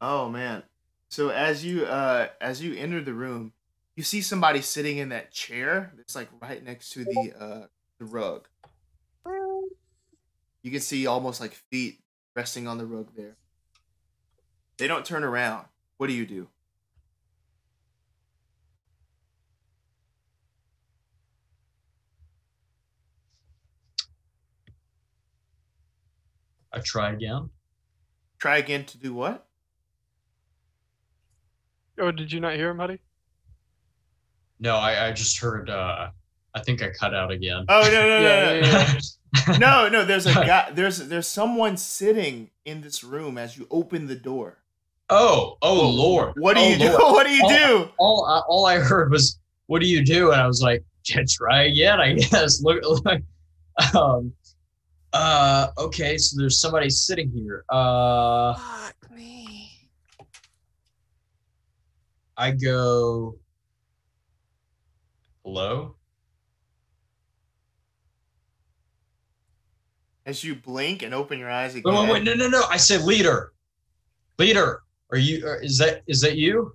[0.00, 0.62] Oh man.
[1.08, 3.52] So as you uh as you enter the room,
[3.96, 7.66] you see somebody sitting in that chair that's like right next to the uh
[7.98, 8.46] the rug.
[10.62, 12.00] You can see almost like feet
[12.36, 13.36] resting on the rug there.
[14.76, 15.64] They don't turn around.
[15.96, 16.48] What do you do?
[26.72, 27.48] I try again.
[28.38, 29.46] Try again to do what?
[31.98, 32.98] Oh, did you not hear him, Huddy?
[34.60, 35.70] No, I, I just heard.
[35.70, 36.10] uh
[36.54, 37.64] I think I cut out again.
[37.68, 38.54] Oh no no no Yeah, no.
[38.54, 39.00] yeah, yeah.
[39.58, 40.70] no, no, there's a guy.
[40.72, 44.58] There's there's someone sitting in this room as you open the door.
[45.10, 46.34] oh, oh Lord!
[46.36, 46.90] What do Oh, you do?
[46.90, 47.02] Lord.
[47.14, 47.88] What do you do?
[47.98, 51.22] All I, all I heard was, "What do you do?" And I was like, "Yeah,
[51.28, 53.20] "Try again, I guess." Look, look.
[53.94, 54.32] Um.
[55.12, 55.68] Uh.
[55.78, 56.18] Okay.
[56.18, 57.64] So there's somebody sitting here.
[57.68, 58.54] Uh.
[58.54, 59.70] Fuck me.
[62.36, 63.36] I go.
[65.44, 65.94] Hello.
[70.26, 71.94] As you blink and open your eyes again.
[71.94, 72.24] Wait, wait, wait!
[72.24, 72.62] No, no, no!
[72.68, 73.52] I said leader.
[74.38, 74.82] Leader,
[75.12, 75.46] are you?
[75.46, 76.74] uh, Is that is that you?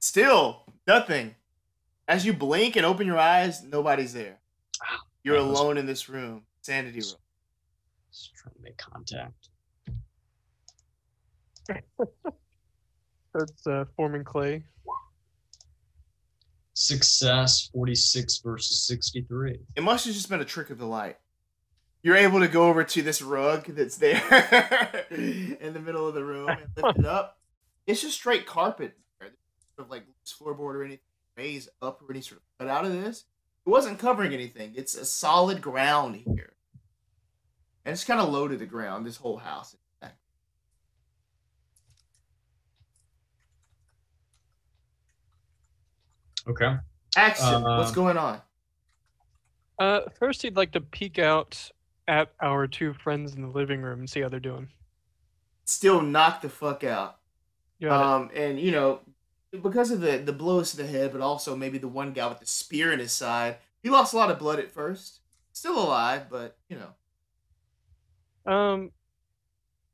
[0.00, 1.34] Still nothing.
[2.08, 4.38] As you blink and open your eyes, nobody's there.
[5.22, 6.42] You're that was- alone in this room.
[6.62, 7.14] Sanity room.
[8.10, 9.48] Just trying to make contact.
[13.34, 14.64] That's uh, forming clay.
[16.72, 19.58] Success, forty-six versus sixty-three.
[19.76, 21.18] It must have just been a trick of the light.
[22.02, 24.16] You're able to go over to this rug that's there
[25.10, 27.38] in the middle of the room and lift it up.
[27.86, 28.96] It's just straight carpet.
[29.18, 29.32] There's
[29.76, 31.04] sort of like loose floorboard or anything
[31.36, 33.24] raised up or any sort of cut out of this.
[33.66, 34.72] It wasn't covering anything.
[34.74, 36.54] It's a solid ground here.
[37.84, 39.76] And it's kind of low to the ground, this whole house.
[46.48, 46.74] Okay.
[47.16, 47.62] Axton.
[47.62, 48.40] What's Uh, going on?
[49.78, 51.70] Uh, first, he'd like to peek out
[52.10, 54.68] at our two friends in the living room and see how they're doing.
[55.64, 57.18] Still knocked the fuck out.
[57.78, 58.12] You got it.
[58.14, 59.00] Um, and you know,
[59.62, 62.40] because of the the blows to the head, but also maybe the one guy with
[62.40, 65.20] the spear in his side, he lost a lot of blood at first.
[65.52, 66.94] Still alive, but you know,
[68.46, 68.90] Um,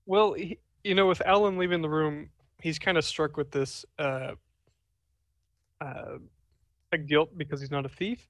[0.06, 2.30] well, he, you know, with Alan leaving the room,
[2.60, 4.32] he's kind of struck with this uh,
[5.80, 6.18] uh,
[7.06, 8.26] guilt because he's not a thief.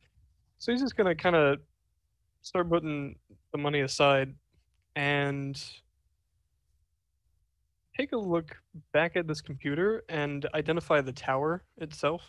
[0.58, 1.60] So he's just gonna kind of
[2.46, 3.16] start putting
[3.50, 4.32] the money aside
[4.94, 5.60] and
[7.96, 8.56] take a look
[8.92, 12.22] back at this computer and identify the tower itself.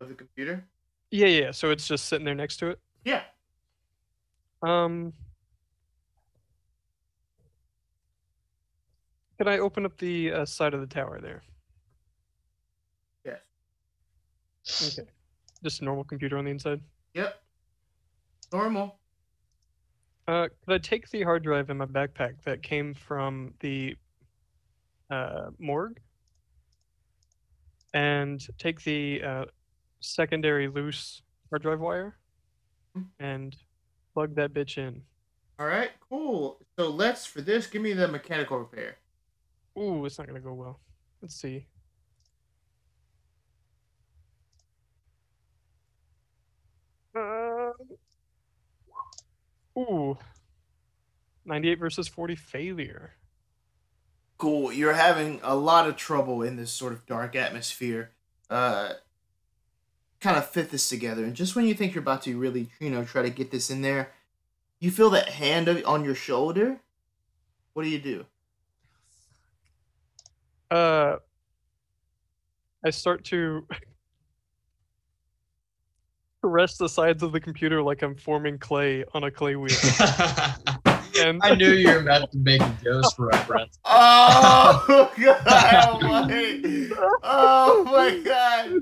[0.00, 0.64] of the computer.
[1.10, 1.50] Yeah, yeah.
[1.50, 2.80] So it's just sitting there next to it.
[3.04, 3.22] Yeah.
[4.62, 5.12] Um,
[9.38, 11.42] Can I open up the uh, side of the tower there?
[13.24, 14.98] Yes.
[14.98, 15.08] Okay.
[15.62, 16.80] Just a normal computer on the inside.
[17.14, 17.40] Yep.
[18.52, 18.98] Normal.
[20.28, 23.96] Uh, could I take the hard drive in my backpack that came from the
[25.10, 26.00] uh, morgue
[27.94, 29.44] and take the uh,
[30.00, 32.16] secondary loose hard drive wire
[32.94, 33.02] Hmm.
[33.20, 33.56] and
[34.14, 35.02] plug that bitch in?
[35.58, 35.90] All right.
[36.10, 36.60] Cool.
[36.78, 37.66] So let's for this.
[37.66, 38.96] Give me the mechanical repair.
[39.78, 40.80] Ooh, it's not gonna go well.
[41.22, 41.66] Let's see.
[47.14, 47.71] Uh,
[49.76, 50.18] ooh,
[51.44, 53.12] 98 versus 40 failure.
[54.38, 54.72] Cool.
[54.72, 58.10] You're having a lot of trouble in this sort of dark atmosphere.
[58.50, 58.94] Uh,
[60.20, 62.90] kind of fit this together, and just when you think you're about to really, you
[62.90, 64.12] know, try to get this in there,
[64.78, 66.78] you feel that hand on your shoulder.
[67.72, 68.26] What do you do?
[70.70, 71.16] Uh,
[72.84, 73.66] I start to
[76.42, 79.76] caress the sides of the computer like I'm forming clay on a clay wheel.
[81.20, 83.78] And I knew you were about to make a ghost reference.
[83.94, 86.02] Oh my god!
[86.02, 86.90] almighty.
[87.22, 88.80] Oh my god!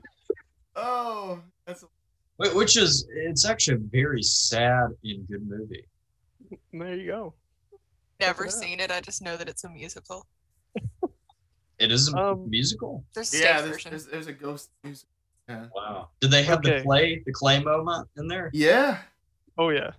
[0.76, 1.84] Oh, that's
[2.38, 5.84] Wh- Which is, it's actually a very sad and good movie.
[6.72, 7.34] there you go.
[8.20, 8.52] Never it out.
[8.54, 8.90] seen it.
[8.90, 10.26] I just know that it's a musical.
[11.78, 13.04] It is a Um, musical.
[13.14, 13.60] There's a yeah.
[13.62, 15.08] There's, there's there's a ghost music.
[15.51, 15.66] Yeah.
[15.74, 16.09] Wow.
[16.20, 18.51] Did they have the clay, the clay moment in there?
[18.52, 18.98] Yeah.
[19.59, 19.90] Oh yeah.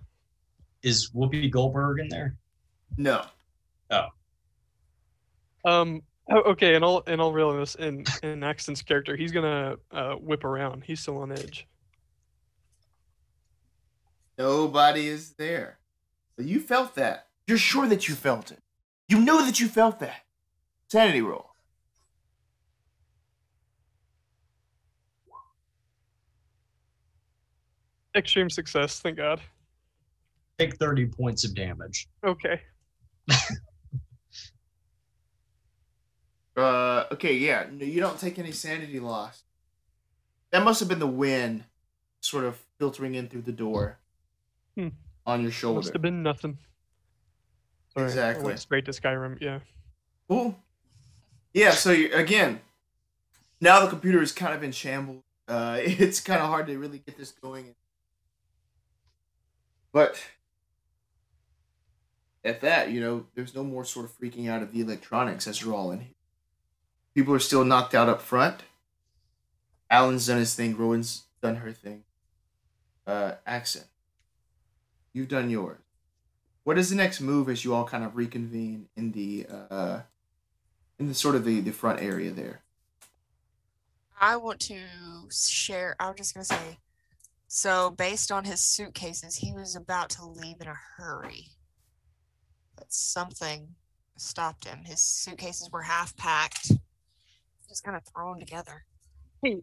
[0.82, 2.36] Is Whoopi Goldberg in there?
[2.96, 3.24] No.
[3.90, 4.06] Oh.
[5.64, 6.02] Um.
[6.30, 6.74] oh, Okay.
[6.74, 10.84] In all in all realness, in in Axton's character, he's gonna uh, whip around.
[10.84, 11.66] He's still on edge.
[14.38, 15.78] Nobody is there.
[16.36, 17.26] But you felt that.
[17.46, 18.60] You're sure that you felt it.
[19.06, 20.22] You know that you felt that.
[20.88, 21.51] Sanity roll.
[28.16, 29.00] Extreme success.
[29.00, 29.40] Thank God.
[30.58, 32.08] Take 30 points of damage.
[32.24, 32.60] Okay.
[36.56, 37.64] Uh, okay, yeah.
[37.70, 39.42] No, you don't take any sanity loss.
[40.50, 41.64] That must have been the wind
[42.20, 43.98] sort of filtering in through the door
[44.76, 44.88] Hmm.
[45.26, 45.78] on your shoulder.
[45.78, 46.58] Must have been nothing.
[47.94, 48.44] Sorry, I Exactly.
[48.44, 49.38] went straight to Skyrim.
[49.40, 49.60] Yeah.
[50.28, 50.58] Cool.
[51.54, 52.60] Yeah, so you, again,
[53.60, 55.22] now the computer is kind of in shambles.
[55.48, 57.74] Uh, it's kind of hard to really get this going.
[59.92, 60.22] But
[62.44, 65.62] at that, you know, there's no more sort of freaking out of the electronics as
[65.62, 66.14] you're all in here.
[67.14, 68.62] People are still knocked out up front.
[69.90, 70.76] Alan's done his thing.
[70.76, 72.04] Rowan's done her thing.
[73.06, 73.84] Uh, Axton,
[75.12, 75.78] you've done yours.
[76.64, 80.00] What is the next move as you all kind of reconvene in the uh,
[80.98, 82.62] in the sort of the, the front area there?
[84.20, 84.78] I want to
[85.30, 85.96] share.
[85.98, 86.78] I was just gonna say.
[87.54, 91.48] So based on his suitcases, he was about to leave in a hurry.
[92.76, 93.68] But something
[94.16, 94.84] stopped him.
[94.86, 96.72] His suitcases were half packed.
[97.68, 98.86] Just kind of thrown together.
[99.44, 99.58] Hey,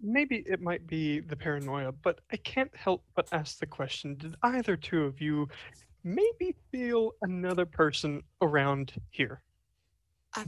[0.00, 4.36] maybe it might be the paranoia, but I can't help but ask the question: Did
[4.44, 5.48] either two of you
[6.04, 9.42] maybe feel another person around here?
[10.36, 10.44] I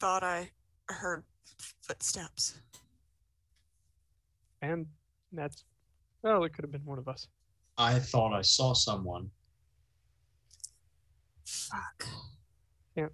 [0.00, 0.50] thought I
[0.88, 1.22] heard
[1.82, 2.58] footsteps.
[4.62, 4.86] And
[5.32, 5.64] that's
[6.22, 7.26] well, it could have been one of us.
[7.76, 9.28] I thought I saw someone.
[11.44, 12.06] Fuck.
[12.94, 13.08] Yeah.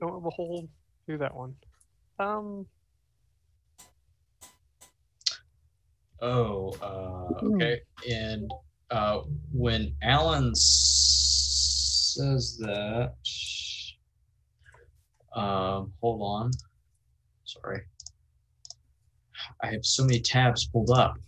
[0.00, 0.68] Don't have a hole
[1.06, 1.54] through that one.
[2.18, 2.66] Um,
[6.20, 7.54] Oh, uh, Hmm.
[7.54, 7.80] okay.
[8.10, 8.50] And
[8.90, 9.20] uh,
[9.52, 13.14] when Alan s- says that,
[15.32, 16.50] um, hold on.
[17.44, 17.82] Sorry.
[19.62, 21.18] I have so many tabs pulled up.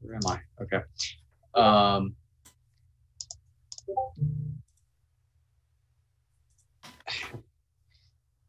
[0.00, 0.40] Where am I?
[0.62, 0.82] Okay.
[1.54, 2.14] Um,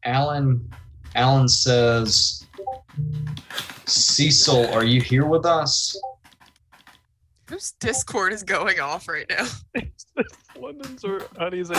[0.04, 0.70] Alan,
[1.14, 2.46] Alan says,
[3.86, 5.98] Cecil, are you here with us?
[7.48, 9.46] Whose Discord is going off right now?
[10.58, 11.70] London's or Honey's.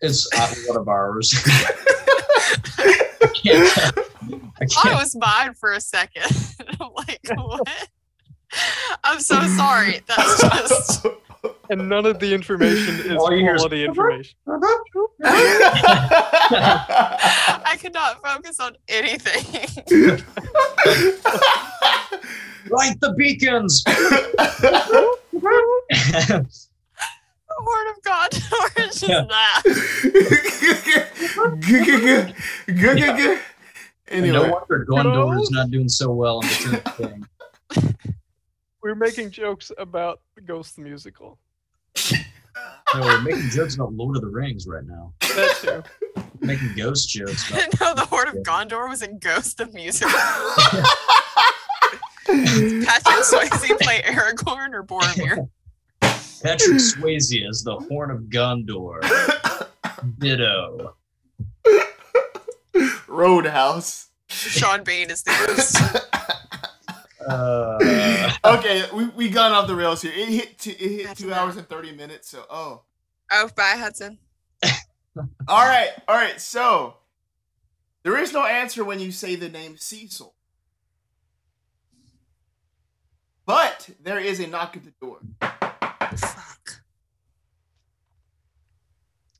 [0.00, 1.34] It's uh, one of ours.
[4.60, 4.86] I can't.
[4.86, 6.24] I I was mine for a second.
[6.80, 7.88] I'm like, what?
[9.04, 10.00] I'm so sorry.
[10.06, 11.06] That's just
[11.70, 14.36] and none of the information is All you quality information.
[15.24, 15.46] I
[17.80, 19.44] could not focus on anything.
[22.70, 23.82] Light the beacons.
[23.84, 25.16] the
[27.64, 29.24] Word of God, orange is Yeah.
[29.28, 29.62] that?
[34.10, 35.62] And No Anyway, wonder Gondor is Hello?
[35.62, 37.26] not doing so well in Return of the
[37.74, 38.04] King.
[38.82, 41.38] We're making jokes about the Ghost the musical.
[42.94, 45.12] No, we're making jokes about Lord of the Rings right now.
[45.20, 45.82] That too.
[46.40, 47.48] We're making ghost jokes.
[47.50, 50.10] About, no, the Horde of Gondor was in Ghost the Musical.
[52.24, 55.48] Patrick Swayze play Aragorn or Boromir.
[56.00, 59.02] Patrick Swayze as the Horn of Gondor.
[60.18, 60.94] Ditto.
[63.08, 64.08] Roadhouse.
[64.28, 65.76] Sean Bean is the ghost.
[67.28, 70.12] Uh, okay, we we got off the rails here.
[70.14, 71.38] It hit two, it hit two bad.
[71.38, 72.30] hours and thirty minutes.
[72.30, 72.82] So oh,
[73.30, 74.18] Oh, bye, Hudson.
[75.48, 76.40] all right, all right.
[76.40, 76.94] So
[78.02, 80.34] there is no answer when you say the name Cecil,
[83.44, 85.18] but there is a knock at the door.
[85.40, 86.82] Fuck.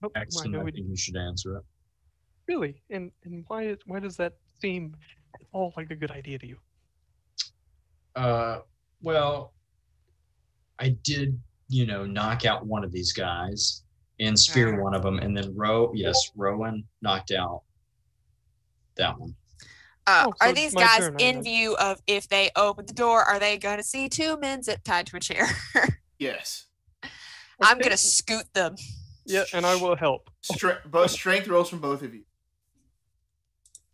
[0.02, 0.56] Oh, I excellent.
[0.56, 1.64] I think you should answer it.
[2.48, 2.82] Really?
[2.90, 4.96] And and why is why does that seem
[5.34, 6.56] at all like a good idea to you?
[8.16, 8.60] Uh,
[9.02, 9.52] well,
[10.78, 13.82] I did, you know, knock out one of these guys
[14.18, 17.62] and spear one of them, and then Row, yes, Rowan knocked out
[18.96, 19.34] that one.
[20.06, 23.22] Uh, Oh, so are these guys turn, in view of if they open the door,
[23.22, 25.46] are they going to see two men zip tied to a chair?
[26.18, 26.66] Yes,
[27.60, 27.80] I'm Okay.
[27.80, 28.74] going to scoot them.
[29.24, 30.30] Yeah, and I will help.
[30.42, 32.24] Stre- both strength rolls from both of you.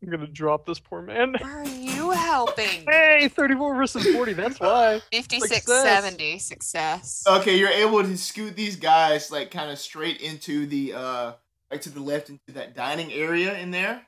[0.04, 1.34] I'm gonna drop this poor man.
[1.42, 2.84] Are you helping?
[2.90, 4.32] Hey, 34 versus 40.
[4.34, 5.00] That's why.
[5.12, 5.82] 56 Success.
[5.82, 6.38] 70.
[6.38, 7.24] Success.
[7.26, 11.32] Okay, you're able to scoot these guys like kind of straight into the uh
[11.70, 14.02] like to the left into that dining area in there.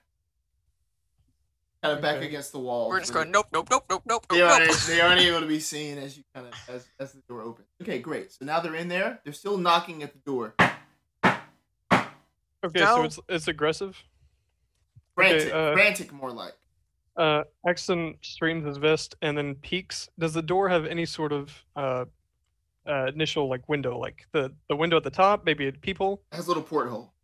[1.83, 2.26] Kind of back Okay.
[2.26, 2.89] against the wall.
[2.89, 4.76] We're just going, nope, nope, nope, nope, nope, They nope, aren't, nope.
[4.86, 7.68] they aren't able to be seen as you kind of as, as the door opens.
[7.83, 8.33] Okay, great.
[8.33, 9.20] So now they're in there.
[9.25, 10.55] They're still knocking at the door.
[12.65, 14.02] Okay, so it's it's aggressive.
[15.17, 16.53] Frantic, uh, frantic, more like.
[17.17, 20.09] Uh, Axton straightens his vest and then peeks.
[20.19, 22.05] Does the door have any sort of uh,
[22.86, 26.23] uh, initial like window, like the the window at the top, maybe a peephole?
[26.33, 27.15] Has a little porthole.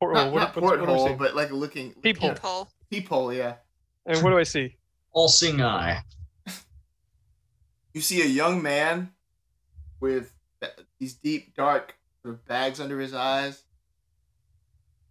[0.00, 0.24] Porthole.
[0.24, 2.30] Not, what, not what's- what porthole, but like a looking Peephole.
[2.30, 2.68] looking- Pull.
[2.90, 3.54] Peephole, yeah.
[4.04, 4.76] And what do I see?
[5.12, 6.02] All seeing eye.
[7.94, 9.12] You see a young man
[10.00, 10.32] with
[10.98, 13.62] these deep, dark sort of bags under his eyes.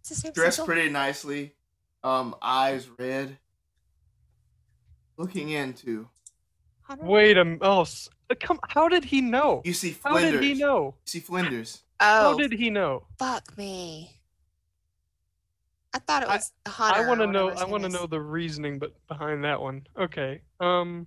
[0.08, 1.55] Is dressed pretty nicely,
[2.04, 3.36] um, eyes red,
[5.16, 6.08] looking into.
[6.88, 8.60] I don't- Wait a m- oh, s- uh, come.
[8.68, 9.62] How did he know?
[9.64, 10.32] You see How Flinders.
[10.32, 10.94] did he know?
[11.04, 11.82] You see Flinders.
[11.98, 13.06] How Oh, did he know?
[13.18, 14.12] fuck me.
[15.94, 17.00] I thought it I- was Hunter.
[17.00, 17.48] I want to know.
[17.50, 19.86] I want to know the reasoning, but behind that one.
[19.98, 20.42] Okay.
[20.60, 21.06] Um.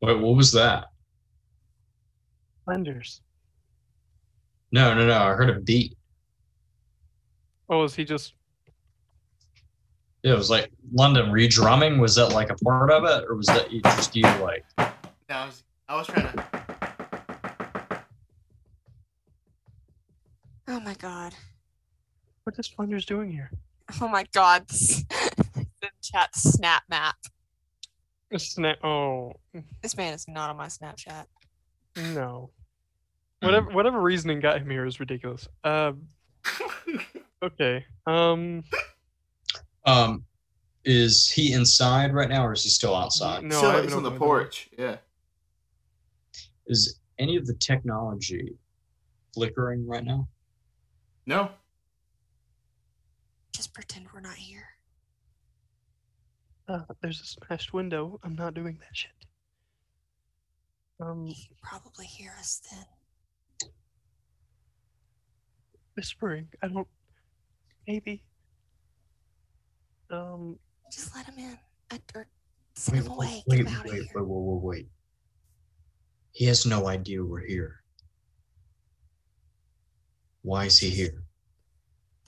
[0.00, 0.86] Wait, what was that?
[2.68, 3.20] Blenders.
[4.72, 5.18] No, no, no.
[5.18, 5.96] I heard a beat.
[7.70, 8.34] Oh, is he just?
[10.22, 11.98] Yeah, it was like London re-drumming.
[11.98, 14.64] Was that like a part of it, or was that just you like?
[14.78, 16.44] Now I was, I was trying to.
[20.66, 21.34] Oh my god.
[22.44, 23.50] What is Blenders doing here?
[24.00, 24.68] Oh my god.
[24.68, 25.04] This,
[25.54, 27.16] the chat snap map.
[28.36, 28.76] Snap.
[28.84, 29.32] Oh
[29.82, 31.24] This man is not on my Snapchat.
[31.96, 32.50] no.
[33.40, 33.70] Whatever.
[33.70, 35.48] Whatever reasoning got him here is ridiculous.
[35.64, 36.08] Um.
[37.40, 37.84] Okay.
[38.04, 38.64] Um.
[39.86, 40.24] Um,
[40.84, 43.44] is he inside right now, or is he still outside?
[43.44, 44.26] No, so I have it's an on the open window.
[44.26, 44.68] porch.
[44.76, 44.96] Yeah.
[46.66, 48.56] Is any of the technology
[49.34, 50.26] flickering right now?
[51.26, 51.50] No.
[53.54, 54.66] Just pretend we're not here.
[56.68, 58.18] Uh, there's a smashed window.
[58.24, 59.12] I'm not doing that shit.
[61.00, 62.84] Um, He can probably hear us then.
[65.98, 66.46] Whispering.
[66.62, 66.86] I don't.
[67.88, 68.22] Maybe.
[70.10, 70.56] Um.
[70.92, 71.58] Just let him in.
[71.90, 72.26] I, or
[72.76, 73.42] send him away.
[73.48, 74.12] wait, Get wait, him out of wait, here.
[74.14, 74.88] wait, wait, wait, wait.
[76.30, 77.82] He has no idea we're here.
[80.42, 81.24] Why is he here?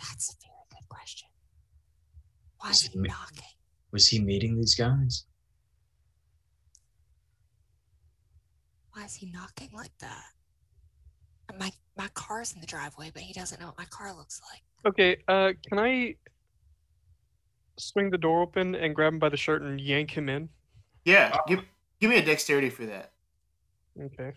[0.01, 1.29] That's a very good question.
[2.59, 3.09] Why Is is it he me?
[3.09, 3.55] knocking?
[3.93, 5.27] Was he meeting these guys?
[8.93, 10.25] Why is he knocking like that?
[11.59, 14.63] My my car's in the driveway, but he doesn't know what my car looks like.
[14.87, 15.23] Okay.
[15.29, 16.15] Uh, can I
[17.77, 20.49] swing the door open and grab him by the shirt and yank him in?
[21.05, 21.37] Yeah.
[21.47, 21.61] Give
[22.01, 23.13] give me a dexterity for that.
[23.99, 24.33] Okay.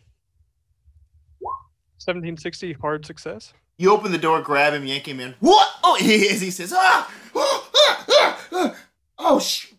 [1.39, 3.53] 1760 hard success.
[3.77, 5.35] You open the door, grab him, yank him in.
[5.39, 5.69] What?
[5.83, 6.41] Oh, he is.
[6.41, 8.75] He says, ah, ah, ah, ah, ah.
[9.19, 9.71] oh, sh-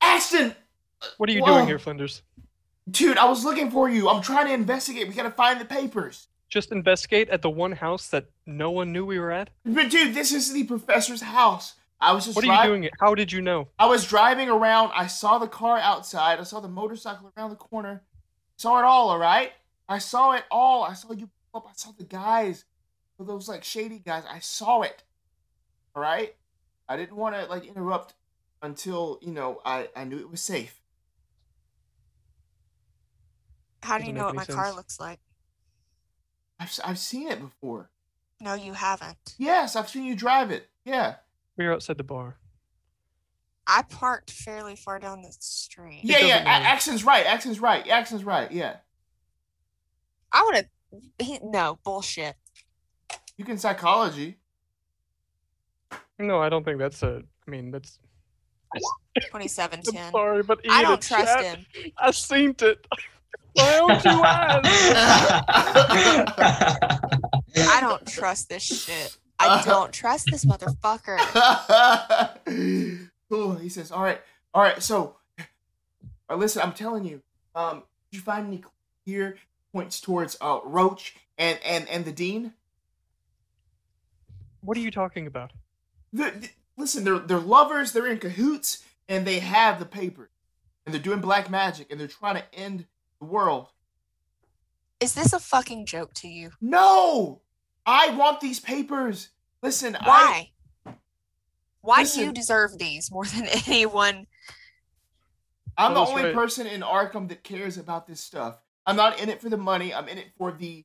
[0.00, 0.56] Ashton.
[1.18, 1.54] What are you Whoa.
[1.54, 2.22] doing here, Flinders?
[2.90, 4.08] Dude, I was looking for you.
[4.08, 5.06] I'm trying to investigate.
[5.06, 6.26] We gotta find the papers.
[6.48, 9.50] Just investigate at the one house that no one knew we were at.
[9.64, 11.74] But dude, this is the professor's house.
[12.00, 12.90] I was just What are you dri- doing?
[13.00, 13.68] How did you know?
[13.78, 14.92] I was driving around.
[14.94, 16.38] I saw the car outside.
[16.38, 18.02] I saw the motorcycle around the corner.
[18.58, 19.52] Saw it all, all right?
[19.88, 20.84] I saw it all.
[20.84, 21.66] I saw you pull up.
[21.68, 22.64] I saw the guys.
[23.18, 24.24] Those like shady guys.
[24.30, 25.02] I saw it.
[25.94, 26.34] All right?
[26.88, 28.14] I didn't want to like interrupt
[28.62, 30.80] until, you know, I, I knew it was safe.
[33.82, 34.76] How do you Doesn't know what my any car sense.
[34.76, 35.18] looks like?
[36.58, 37.90] I've, s- I've seen it before.
[38.40, 39.34] No, you haven't.
[39.38, 40.68] Yes, I've seen you drive it.
[40.84, 41.16] Yeah.
[41.56, 42.36] We were outside the bar.
[43.66, 46.00] I parked fairly far down the street.
[46.04, 46.40] Yeah, yeah.
[46.40, 46.64] A- matter.
[46.66, 47.26] Action's right.
[47.26, 47.86] Action's right.
[47.88, 48.50] Action's right.
[48.52, 48.76] Yeah.
[50.32, 50.66] I would have.
[51.18, 52.36] He, no bullshit.
[53.36, 54.38] You can psychology.
[56.18, 57.22] No, I don't think that's a.
[57.46, 57.98] I mean, that's.
[59.30, 61.66] Twenty-seven I'm sorry, but I Ian, don't trust chat, him.
[61.98, 62.86] I seen it.
[63.56, 64.66] Why don't you ask?
[67.58, 69.16] I don't trust this shit.
[69.38, 71.18] I don't trust this motherfucker.
[73.30, 73.54] cool.
[73.56, 74.20] He says, "All right,
[74.54, 75.16] all right." So,
[76.30, 77.22] uh, listen, I'm telling you.
[77.54, 78.70] Um, did you find any clue
[79.04, 79.36] here
[79.72, 82.52] points towards uh Roach and and and the dean?
[84.60, 85.52] What are you talking about?
[86.12, 87.92] The, the- listen, they're they're lovers.
[87.92, 90.30] They're in cahoots, and they have the paper,
[90.84, 92.86] and they're doing black magic, and they're trying to end
[93.20, 93.68] the world.
[95.00, 96.50] Is this a fucking joke to you?
[96.60, 97.42] No,
[97.84, 99.30] I want these papers.
[99.62, 100.50] Listen, I,
[100.84, 100.94] Why?
[101.82, 104.26] Why do you deserve these more than anyone?
[105.78, 106.34] I'm the only right.
[106.34, 108.58] person in Arkham that cares about this stuff.
[108.86, 109.92] I'm not in it for the money.
[109.92, 110.84] I'm in it for the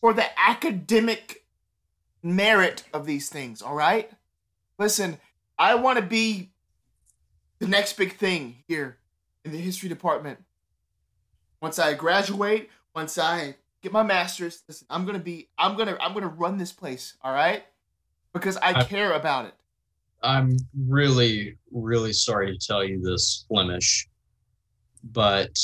[0.00, 1.44] for the academic
[2.22, 4.10] merit of these things, all right?
[4.78, 5.18] Listen,
[5.58, 6.52] I want to be
[7.58, 8.97] the next big thing here
[9.48, 10.38] in the history department.
[11.60, 15.88] Once I graduate, once I get my masters, listen, I'm going to be I'm going
[15.88, 17.64] to I'm going to run this place, all right?
[18.32, 19.54] Because I I- care about it.
[20.20, 24.08] I'm really, really sorry to tell you this, Flemish,
[25.04, 25.56] but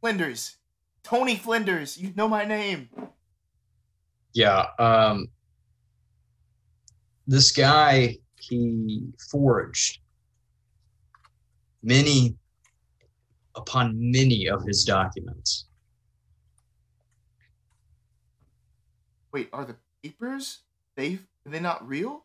[0.00, 0.56] Flinders.
[1.04, 2.88] Tony Flinders, you know my name.
[4.34, 5.28] yeah, um,
[7.28, 10.00] this guy he forged
[11.84, 12.34] many
[13.58, 15.66] upon many of his documents.
[19.32, 20.60] Wait, are the papers
[20.96, 22.24] they are they not real?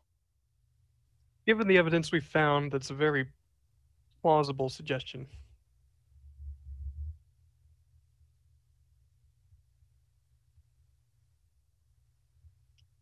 [1.45, 3.27] Given the evidence we found, that's a very
[4.21, 5.27] plausible suggestion.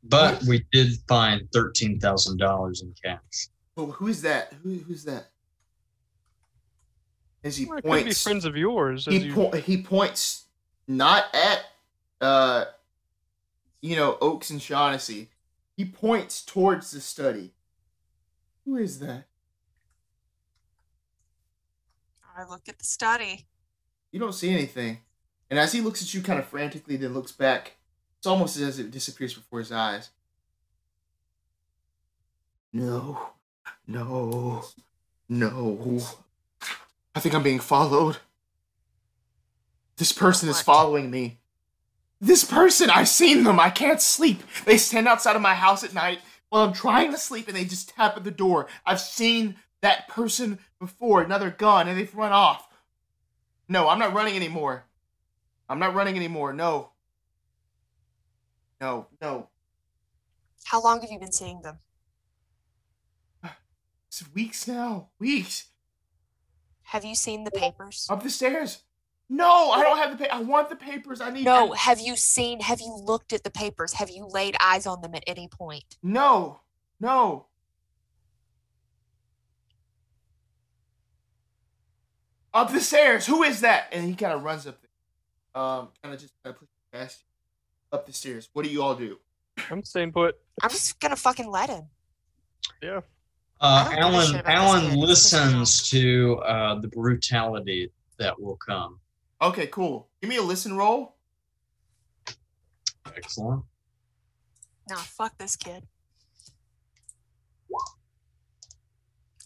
[0.04, 3.50] But we did find thirteen thousand dollars in cash.
[3.78, 4.54] Oh, who's that?
[4.64, 5.28] Who, who's that?
[7.44, 9.08] As he Well, it could be friends of yours.
[9.08, 10.46] As he you, po- he points
[10.88, 11.64] not at
[12.20, 12.66] uh,
[13.82, 15.30] you know Oaks and Shaughnessy.
[15.76, 17.54] He points towards the study.
[18.66, 19.26] Who is that?
[22.38, 23.48] I look at the study.
[24.12, 25.00] You don't see anything.
[25.50, 27.74] And as he looks at you kind of frantically, then looks back,
[28.18, 30.10] it's almost as if it disappears before his eyes.
[32.72, 33.32] No,
[33.86, 34.64] no,
[35.28, 36.00] no.
[37.14, 38.18] I think I'm being followed.
[39.98, 41.40] This person is following me.
[42.20, 43.60] This person, I've seen them.
[43.60, 44.44] I can't sleep.
[44.66, 47.66] They stand outside of my house at night while I'm trying to sleep and they
[47.66, 48.68] just tap at the door.
[48.86, 52.68] I've seen that person before, another gun, and they've run off.
[53.68, 54.86] No, I'm not running anymore.
[55.68, 56.54] I'm not running anymore.
[56.54, 56.92] No.
[58.80, 59.50] No, no.
[60.66, 61.80] How long have you been seeing them?
[64.08, 65.10] It's weeks now.
[65.20, 65.68] Weeks.
[66.92, 68.06] Have you seen the papers?
[68.10, 68.84] Up the stairs.
[69.30, 71.22] No, I don't have the pa- I want the papers.
[71.22, 71.72] I need No.
[71.72, 72.60] I- Have you seen?
[72.60, 73.94] Have you looked at the papers?
[73.94, 75.96] Have you laid eyes on them at any point?
[76.04, 76.60] No.
[77.00, 77.46] No.
[82.54, 83.26] Up the stairs.
[83.26, 83.88] Who is that?
[83.94, 85.62] And he kind of runs up there.
[85.64, 87.98] Um, kind of just kind of pushes past you.
[87.98, 88.50] Up the stairs.
[88.52, 89.18] What do you all do?
[89.70, 90.38] I'm staying put.
[90.62, 91.84] I'm just gonna fucking let him.
[92.82, 93.00] Yeah.
[93.62, 94.90] Uh, I don't give a Alan shit about this Alan kid.
[94.90, 99.00] This is listens to uh, the brutality that will come.
[99.40, 100.10] Okay, cool.
[100.20, 101.16] Give me a listen roll.
[103.16, 103.64] Excellent.
[104.90, 105.84] Now fuck this kid.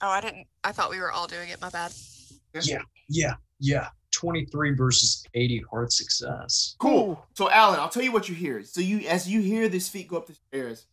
[0.01, 0.47] Oh, I didn't.
[0.63, 1.59] I thought we were all doing it.
[1.61, 1.91] My bad.
[2.63, 2.79] Yeah,
[3.09, 3.87] yeah, yeah.
[4.11, 6.75] 23 versus 80 hard success.
[6.79, 7.25] Cool.
[7.33, 8.63] So Alan, I'll tell you what you hear.
[8.63, 10.85] So you as you hear this feet go up the stairs,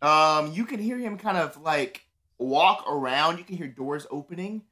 [0.00, 2.06] um, you can hear him kind of like
[2.42, 3.38] walk around.
[3.38, 4.62] You can hear doors opening,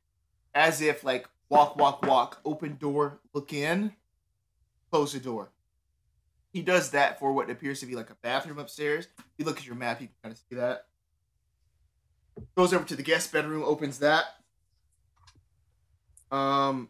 [0.54, 3.92] as if like walk, walk, walk, open door, look in,
[4.90, 5.50] close the door.
[6.52, 9.06] He does that for what appears to be like a bathroom upstairs.
[9.18, 10.86] If you look at your map, you can kind of see that.
[12.56, 14.24] Goes over to the guest bedroom, opens that.
[16.32, 16.88] Um,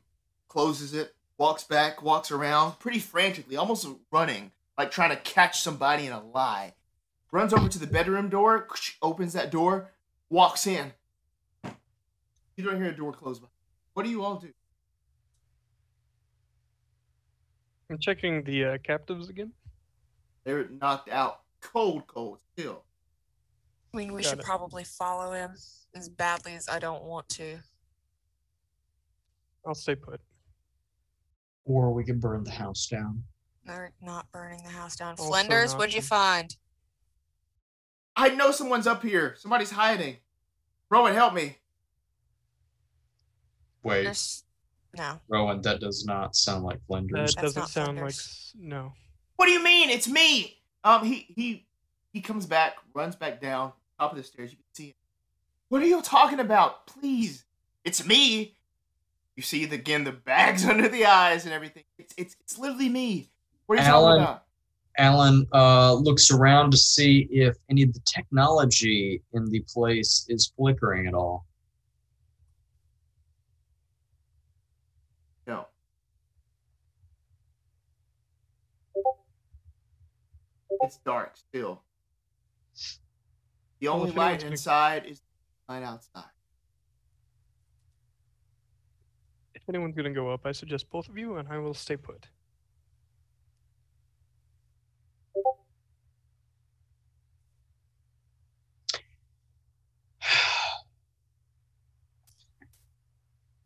[0.48, 6.06] closes it, walks back, walks around pretty frantically, almost running, like trying to catch somebody
[6.06, 6.74] in a lie.
[7.32, 8.66] Runs over to the bedroom door,
[9.00, 9.90] opens that door,
[10.30, 10.92] walks in.
[12.56, 13.40] You don't hear a door close.
[13.94, 14.48] What do you all do?
[17.90, 19.52] I'm checking the uh, captives again.
[20.44, 22.84] They're knocked out cold, cold still.
[23.92, 24.44] I mean, we Got should it.
[24.44, 25.54] probably follow him
[25.94, 27.58] as badly as I don't want to.
[29.66, 30.20] I'll stay put.
[31.64, 33.22] Or we can burn the house down.
[33.66, 35.10] They're not burning the house down.
[35.18, 36.56] Also Flinders, what'd you find?
[38.20, 39.34] I know someone's up here.
[39.38, 40.16] Somebody's hiding.
[40.90, 41.56] Rowan, help me.
[43.82, 44.44] Wait, There's
[44.96, 45.20] no.
[45.28, 47.34] Rowan, that does not sound like Flinders.
[47.34, 48.18] That That's doesn't sound like Flinders.
[48.18, 48.92] s- no.
[49.36, 49.88] What do you mean?
[49.88, 50.58] It's me.
[50.84, 51.66] Um, he he
[52.12, 54.50] he comes back, runs back down top of the stairs.
[54.50, 54.94] You can see him.
[55.68, 56.86] What are you talking about?
[56.86, 57.44] Please,
[57.84, 58.56] it's me.
[59.36, 61.84] You see the, again the bags under the eyes and everything.
[61.98, 63.30] It's it's it's literally me.
[63.66, 64.18] What are you Alan.
[64.18, 64.44] talking about?
[65.00, 70.52] Alan uh, looks around to see if any of the technology in the place is
[70.54, 71.46] flickering at all.
[75.46, 75.68] No.
[80.82, 81.82] It's dark still.
[83.80, 86.24] The only if light anyone's gonna- inside is the light outside.
[89.54, 92.26] If anyone's gonna go up, I suggest both of you, and I will stay put.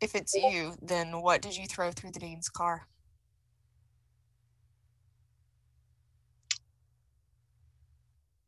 [0.05, 2.87] If it's you, then what did you throw through the dean's car?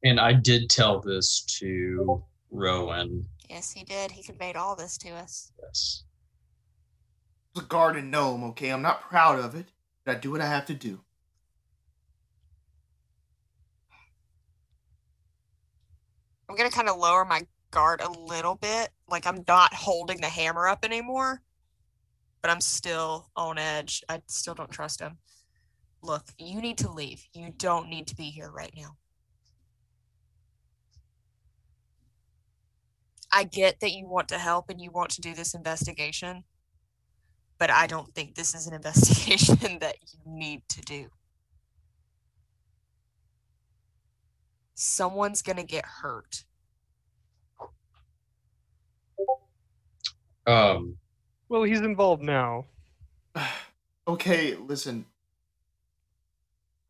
[0.05, 3.25] And I did tell this to Rowan.
[3.49, 4.11] Yes, he did.
[4.11, 5.51] He conveyed all this to us.
[5.63, 6.05] Yes.
[7.55, 8.69] It's a garden gnome, okay?
[8.69, 9.69] I'm not proud of it,
[10.05, 11.01] but I do what I have to do.
[16.51, 18.89] I'm gonna kind of lower my guard a little bit.
[19.07, 21.43] Like I'm not holding the hammer up anymore,
[22.41, 24.03] but I'm still on edge.
[24.09, 25.19] I still don't trust him.
[26.03, 27.27] Look, you need to leave.
[27.35, 28.97] You don't need to be here right now.
[33.31, 36.45] I get that you want to help and you want to do this investigation,
[37.59, 41.09] but I don't think this is an investigation that you need to do.
[44.75, 46.46] Someone's gonna get hurt.
[50.47, 50.97] Um,
[51.49, 52.67] Well, he's involved now.
[54.09, 55.07] okay, listen.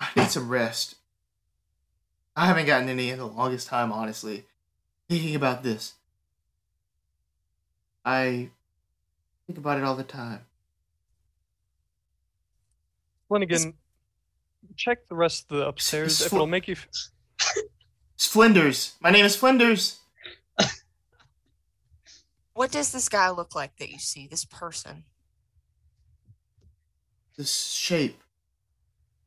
[0.01, 0.97] I need some rest.
[2.37, 4.45] I haven't gotten any in the longest time, honestly.
[5.09, 5.95] Thinking about this.
[8.05, 8.51] I
[9.47, 10.41] think about it all the time.
[13.29, 13.75] Flanagan,
[14.77, 16.21] check the rest of the upstairs.
[16.21, 16.75] If it'll make you.
[16.75, 17.59] F-
[18.15, 18.95] It's Flinders.
[19.01, 19.99] My name is Flinders.
[22.57, 24.27] What does this guy look like that you see?
[24.27, 25.05] This person?
[27.37, 28.23] This shape.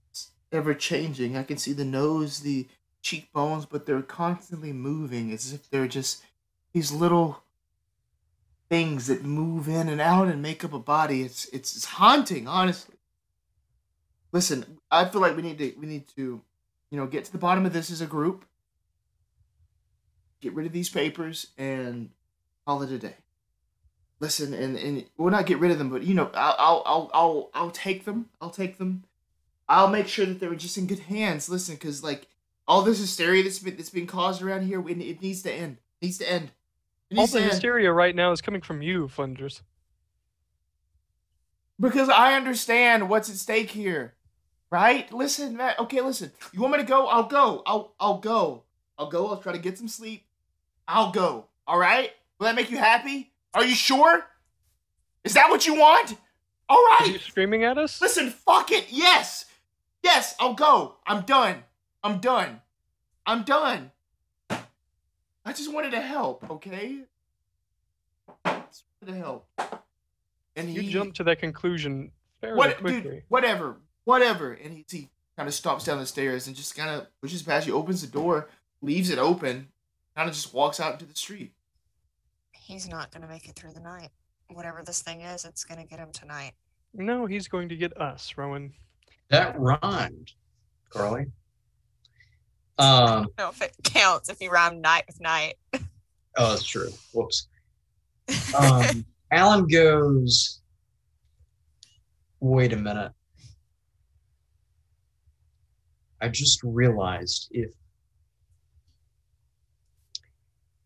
[0.09, 1.37] It's ever changing.
[1.37, 2.67] I can see the nose, the
[3.03, 6.23] cheekbones, but they're constantly moving as if they're just
[6.73, 7.43] these little
[8.67, 11.21] things that move in and out and make up a body.
[11.21, 12.95] It's it's, it's haunting, honestly.
[14.31, 16.41] Listen, I feel like we need to we need to,
[16.89, 18.43] you know, get to the bottom of this as a group.
[20.41, 22.09] Get rid of these papers and
[22.69, 23.15] call it a day.
[24.19, 27.11] Listen, and and we'll not get rid of them, but you know, I'll I'll I'll
[27.13, 28.29] I'll, I'll take them.
[28.39, 29.05] I'll take them.
[29.67, 31.49] I'll make sure that they're just in good hands.
[31.49, 32.27] Listen, because like
[32.67, 35.77] all this hysteria that's been that's been caused around here, it, it needs to end.
[35.99, 36.51] It needs to end.
[37.09, 37.51] It all the to end.
[37.51, 39.63] hysteria right now is coming from you, Flinders.
[41.79, 44.13] Because I understand what's at stake here.
[44.69, 45.11] Right?
[45.11, 45.79] Listen, Matt.
[45.79, 46.31] Okay, listen.
[46.51, 47.07] You want me to go?
[47.07, 47.63] I'll go.
[47.65, 48.63] I'll I'll go.
[48.99, 49.27] I'll go.
[49.29, 50.25] I'll try to get some sleep.
[50.87, 51.45] I'll go.
[51.65, 52.11] All right?
[52.39, 53.31] Will that make you happy?
[53.53, 54.25] Are you sure?
[55.23, 56.15] Is that what you want?
[56.69, 57.01] All right.
[57.01, 58.01] Are you screaming at us?
[58.01, 58.85] Listen, fuck it.
[58.89, 59.45] Yes.
[60.03, 60.95] Yes, I'll go.
[61.05, 61.63] I'm done.
[62.03, 62.61] I'm done.
[63.25, 63.91] I'm done.
[64.49, 66.99] I just wanted to help, okay?
[68.45, 69.47] Just wanted to help.
[70.55, 73.01] And You he jumped to that conclusion fairly what, quickly.
[73.01, 74.53] dude, whatever, whatever.
[74.53, 77.67] And he, he kind of stomps down the stairs and just kind of pushes past
[77.67, 78.49] you, opens the door,
[78.81, 79.69] leaves it open,
[80.15, 81.53] kind of just walks out into the street.
[82.69, 84.09] He's not gonna make it through the night.
[84.51, 86.53] whatever this thing is, it's gonna get him tonight.
[86.93, 88.73] No, he's going to get us, Rowan.
[89.29, 90.33] That rhymed,
[90.91, 91.25] Carly.
[92.77, 95.55] Um, No, if it counts, if you rhyme night with night.
[95.73, 95.79] oh,
[96.49, 96.89] that's true.
[97.13, 97.47] Whoops.
[98.55, 100.61] Um, Alan goes.
[102.39, 103.11] Wait a minute.
[106.21, 107.71] I just realized if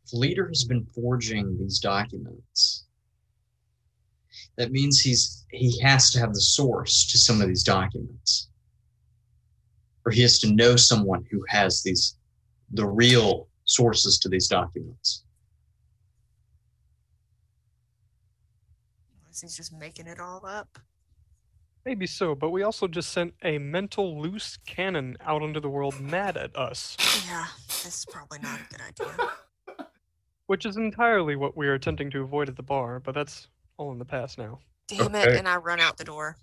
[0.06, 2.86] if leader has been forging these documents,
[4.58, 8.50] that means he's he has to have the source to some of these documents,
[10.06, 12.18] or he has to know someone who has these
[12.72, 15.24] the real sources to these documents.
[19.42, 20.80] He's just making it all up.
[21.86, 26.00] Maybe so, but we also just sent a mental loose cannon out into the world
[26.00, 26.96] mad at us,
[27.28, 29.30] Yeah, this is probably not a good idea.
[30.48, 33.48] which is entirely what we are attempting to avoid at the bar, but that's
[33.78, 34.60] all in the past now.
[34.88, 35.28] Damn it!
[35.28, 35.38] Okay.
[35.38, 36.38] And I run out the door.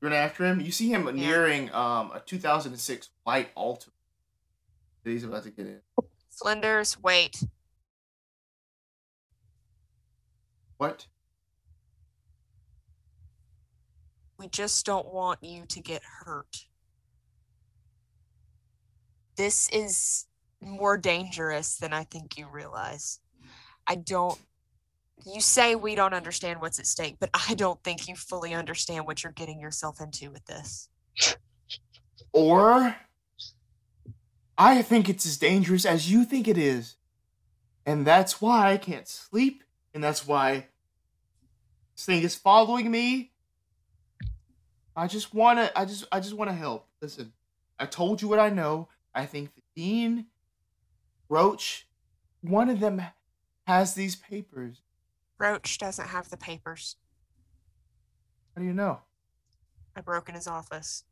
[0.00, 0.60] Run after him.
[0.60, 3.90] You see him nearing um, a 2006 white Altima
[5.04, 5.80] that he's about to get in.
[6.30, 7.42] Flinders, wait.
[10.76, 11.06] What?
[14.38, 16.66] We just don't want you to get hurt.
[19.36, 20.26] This is
[20.62, 23.20] more dangerous than I think you realize.
[23.86, 24.38] I don't.
[25.24, 29.06] You say we don't understand what's at stake, but I don't think you fully understand
[29.06, 30.88] what you're getting yourself into with this.
[32.32, 32.96] Or
[34.58, 36.96] I think it's as dangerous as you think it is.
[37.86, 39.62] And that's why I can't sleep.
[39.94, 40.68] And that's why
[41.94, 43.32] this thing is following me.
[44.94, 46.88] I just wanna I just I just wanna help.
[47.00, 47.32] Listen,
[47.78, 48.88] I told you what I know.
[49.14, 50.26] I think the Dean
[51.32, 51.88] Roach,
[52.42, 53.00] one of them
[53.66, 54.82] has these papers.
[55.38, 56.96] Roach doesn't have the papers.
[58.54, 58.98] How do you know?
[59.96, 61.04] I broke in his office.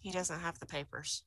[0.00, 1.22] He doesn't have the papers.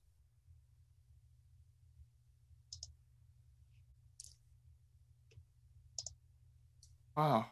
[7.18, 7.48] Wow.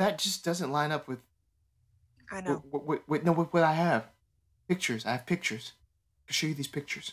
[0.00, 1.18] That just doesn't line up with
[2.32, 2.64] I know.
[2.72, 4.06] Wait, wait, no, what, what I have?
[4.66, 5.04] Pictures.
[5.04, 5.72] I have pictures.
[6.24, 7.12] I can show you these pictures.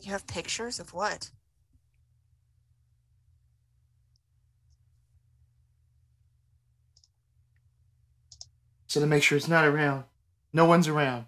[0.00, 1.30] You have pictures of what?
[8.86, 10.04] So to make sure it's not around.
[10.52, 11.26] No one's around.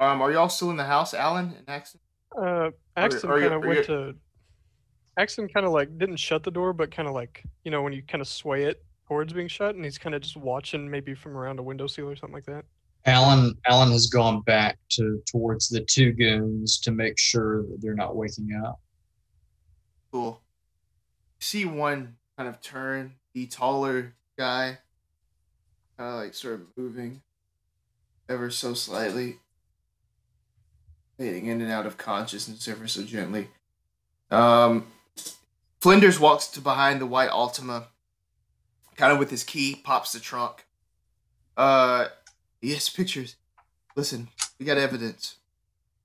[0.00, 2.00] Um, are y'all still in the house, Alan and Axton?
[2.36, 4.14] Uh, Axton are you- kind of went you- to.
[5.16, 7.92] Axton kind of like didn't shut the door, but kind of like you know when
[7.92, 11.14] you kind of sway it towards being shut, and he's kind of just watching maybe
[11.14, 12.64] from around a window seal or something like that.
[13.06, 17.94] Alan Alan has gone back to towards the two goons to make sure that they're
[17.94, 18.80] not waking up.
[20.12, 20.40] Cool.
[21.40, 24.78] You see one kind of turn, the taller guy,
[25.96, 27.22] kind of like start moving
[28.28, 29.38] ever so slightly,
[31.20, 33.48] fading in and out of consciousness ever so gently.
[34.30, 34.86] Um,
[35.82, 37.88] Flinders walks to behind the white Altima,
[38.96, 40.64] kind of with his key, pops the trunk.
[41.58, 42.06] Uh,
[42.62, 43.36] yes, pictures.
[43.96, 45.36] Listen, we got evidence.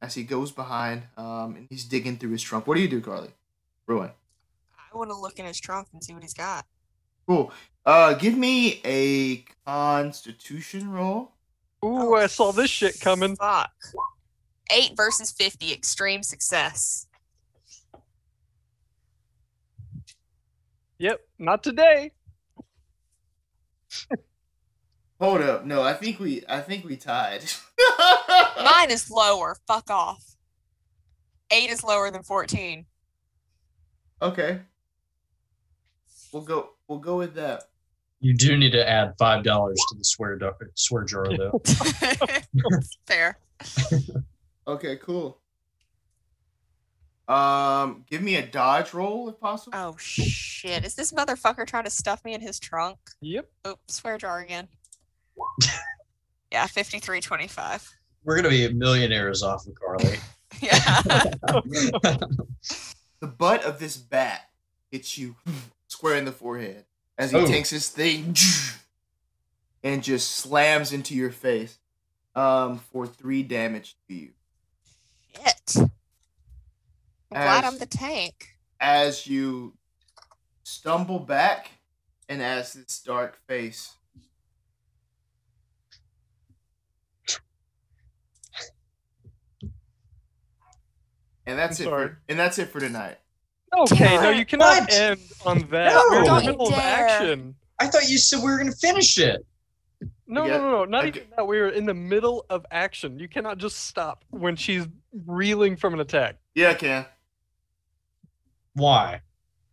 [0.02, 2.68] As he goes behind, um, and he's digging through his trunk.
[2.68, 3.30] What do you do, Carly?
[3.88, 4.12] Ruin.
[4.94, 6.66] I want to look in his trunk and see what he's got.
[7.26, 7.54] Cool.
[7.86, 11.32] Uh, give me a Constitution roll.
[11.84, 13.38] Ooh, I saw this shit coming.
[13.38, 13.72] Fuck.
[14.72, 17.08] Eight versus 50, extreme success.
[20.98, 22.12] Yep, not today.
[25.20, 25.66] Hold up.
[25.66, 26.44] No, I think we.
[26.48, 27.44] I think we tied.
[28.64, 29.56] Mine is lower.
[29.68, 30.24] Fuck off.
[31.52, 32.86] Eight is lower than 14.
[34.22, 34.60] okay.
[36.34, 36.72] We'll go.
[36.90, 37.64] We'll go with that.
[38.20, 41.62] You do need to add five dollars to the swear do- swear jar though.
[43.08, 43.38] Fair.
[44.68, 44.98] Okay.
[44.98, 45.38] Cool.
[47.28, 49.78] Um, give me a dodge roll if possible.
[49.78, 50.86] Oh shit.
[50.86, 52.98] Is this motherfucker trying to stuff me in his trunk?
[53.22, 53.50] Yep.
[53.68, 54.68] Oops, swear jar again.
[56.52, 57.92] yeah, 5325.
[58.24, 60.18] We're gonna be millionaires off of Carly.
[60.62, 61.02] Yeah.
[63.20, 64.42] The butt of this bat
[64.92, 65.36] hits you
[65.88, 66.86] square in the forehead
[67.18, 67.46] as he Oh.
[67.48, 68.36] takes his thing
[69.84, 71.78] and just slams into your face.
[72.36, 74.30] Um, for three damage to you.
[75.36, 75.76] Shit.
[75.78, 75.88] I'm
[77.42, 78.50] glad I'm the tank.
[78.80, 79.74] as you
[80.64, 81.70] stumble back
[82.30, 83.94] and as this dark face.
[91.46, 91.90] And that's I'm it.
[91.90, 92.08] sorry.
[92.10, 93.18] For, and that's it for tonight.
[93.78, 94.94] Okay, no, you cannot What?
[94.94, 95.94] end on that.
[95.94, 96.04] No.
[96.10, 97.56] We're in the Don't you middle of action.
[97.80, 99.46] I thought you said we were gonna finish it.
[100.28, 101.48] No, Yeah, no, no, no, not I even get- that.
[101.48, 103.20] We are in the middle of action.
[103.20, 104.88] You cannot just stop when she's
[105.26, 106.38] reeling from an attack.
[106.56, 107.06] Yeah, I can.
[108.74, 109.22] Why?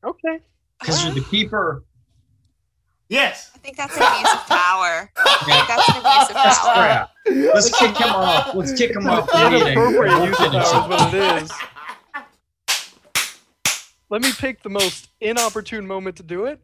[0.04, 0.40] Okay.
[0.80, 1.84] Because you're the keeper.
[3.08, 3.50] Yes.
[3.54, 5.10] I think that's an abuse of power.
[5.16, 5.54] I Yeah.
[5.56, 6.74] think that's an abuse of power.
[6.74, 7.10] crap.
[7.54, 8.54] Let's kick him off.
[8.54, 9.68] Let's kick him off the meeting.
[9.68, 11.52] Inappropriate use of power is what it is.
[14.10, 16.60] Let me pick the most inopportune moment to do it.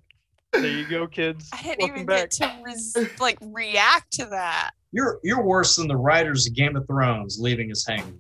[0.52, 1.50] There you go, kids.
[1.52, 2.30] I didn't Welcome even back.
[2.30, 4.70] get to res- like react to that.
[4.92, 8.18] You're you're worse than the writers of Game of Thrones leaving us hanging.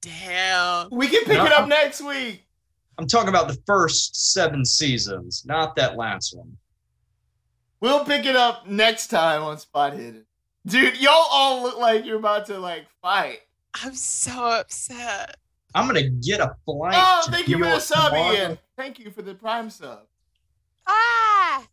[0.00, 0.88] Damn.
[0.90, 1.44] We can pick No.
[1.46, 2.44] it up next week.
[2.98, 6.56] I'm talking about the first seven seasons, not that last one.
[7.80, 10.24] We'll pick it up next time on Spot Hidden.
[10.66, 13.40] Dude, y'all all look like you're about to like fight.
[13.82, 15.36] I'm so upset.
[15.74, 16.94] I'm gonna get a flight.
[16.96, 18.32] Oh, to thank New you for the sub, tomorrow.
[18.34, 18.58] Ian.
[18.76, 20.00] Thank you for the prime sub.
[20.86, 21.66] Ah.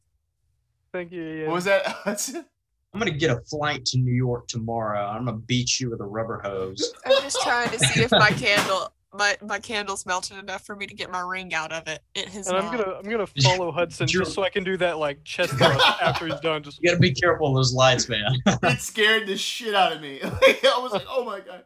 [0.91, 1.23] Thank you.
[1.23, 1.47] Ian.
[1.47, 1.85] What was that?
[1.85, 2.45] Hudson?
[2.93, 5.05] I'm gonna get a flight to New York tomorrow.
[5.05, 6.93] I'm gonna beat you with a rubber hose.
[7.05, 10.85] I'm just trying to see if my candle my my candle's melted enough for me
[10.85, 12.01] to get my ring out of it.
[12.15, 14.97] It has And I'm gonna I'm gonna follow Hudson just so I can do that
[14.97, 16.63] like chest thrust after he's done.
[16.63, 18.25] Just You gotta be careful of those lights, man.
[18.45, 20.19] it scared the shit out of me.
[20.23, 21.65] I was like, oh my god.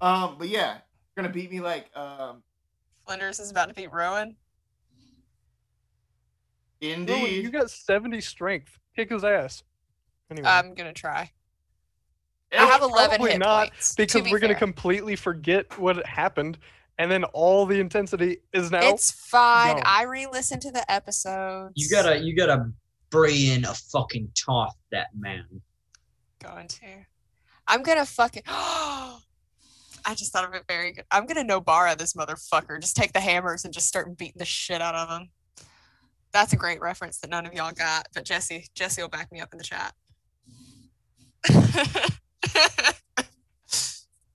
[0.00, 2.42] Um, but yeah, you're gonna beat me like um
[3.06, 4.36] Flinders is about to beat Rowan.
[6.82, 7.44] Rowan, indeed.
[7.44, 8.78] you got 70 strength.
[8.96, 9.62] Kick his ass.
[10.30, 11.30] Anyway, I'm gonna try.
[12.52, 13.94] I have 11 probably hit not, points.
[13.94, 16.58] to because be we're gonna completely forget what happened,
[16.98, 18.80] and then all the intensity is now.
[18.82, 19.76] It's fine.
[19.76, 19.82] gone.
[19.86, 21.72] I re-listened to the episodes.
[21.76, 22.70] You gotta you gotta
[23.10, 25.44] bring in a fucking toss that man.
[26.42, 26.86] going to.
[27.66, 28.42] I'm gonna fucking.
[30.04, 31.04] I just thought of it very good.
[31.10, 32.80] I'm gonna Nobara this motherfucker.
[32.80, 35.30] Just take the hammers and just start beating the shit out of him.
[36.32, 39.40] That's a great reference that none of y'all got, but Jesse, Jesse will back me
[39.40, 39.92] up in the chat.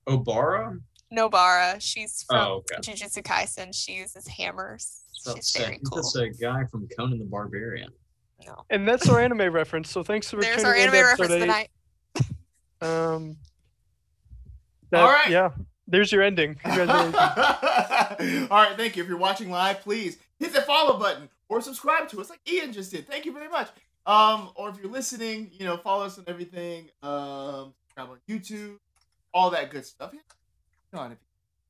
[0.08, 0.80] Obara?
[1.14, 2.76] Nobara, she's from Oh, okay.
[2.82, 3.74] Jujutsu Kaisen.
[3.74, 5.02] She uses hammers.
[5.14, 5.98] So She's very think cool.
[5.98, 7.90] that's a guy from Conan the Barbarian.
[8.46, 8.64] No.
[8.70, 9.90] and that's our anime reference.
[9.90, 11.70] So thanks for There's our anime reference episode tonight.
[12.82, 13.38] Um.
[14.92, 15.30] that- All right.
[15.32, 15.50] Yeah.
[15.88, 16.56] There's your ending.
[16.56, 17.16] Congratulations.
[18.52, 19.04] All right, thank you.
[19.04, 22.74] If you're watching live, please hit the follow button or subscribe to us, like Ian
[22.74, 23.08] just did.
[23.08, 23.70] Thank you very much.
[24.06, 26.90] Um, or if you're listening, you know, follow us on everything.
[27.04, 28.78] Um, subscribe on YouTube,
[29.34, 30.12] all that good stuff.
[30.14, 31.18] Yeah, on if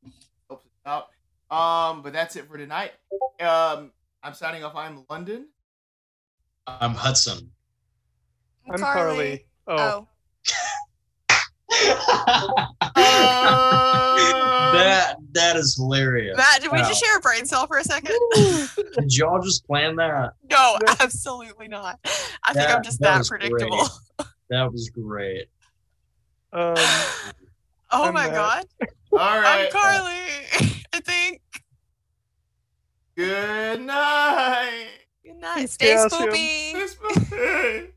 [0.05, 0.13] it
[0.47, 1.09] helps us out.
[1.49, 2.91] Um, but that's it for tonight.
[3.39, 3.91] Um,
[4.21, 4.75] I'm signing off.
[4.75, 5.47] I'm London.
[6.67, 7.51] I'm Hudson.
[8.69, 9.45] I'm Carly.
[9.67, 9.77] Oh.
[9.77, 10.07] Oh,
[11.69, 12.65] Uh,
[14.73, 16.35] that that is hilarious.
[16.37, 16.87] Matt, did we Wow.
[16.87, 18.17] just share a brain cell for a second?
[18.35, 20.33] Did y'all just plan that?
[20.49, 21.99] No, absolutely not.
[22.43, 23.41] I think I'm just that that, was great.
[23.51, 23.87] predictable.
[24.49, 25.47] That was great.
[26.53, 26.75] Um.
[27.91, 28.33] oh I'm my Matt.
[28.33, 28.65] god.
[29.13, 29.65] all right.
[29.65, 30.81] I'm Carly.
[30.93, 31.41] I think.
[33.15, 34.87] Good night.
[35.25, 35.69] Good night.
[35.69, 36.29] Stay Calcium.
[36.29, 37.87] spoopy.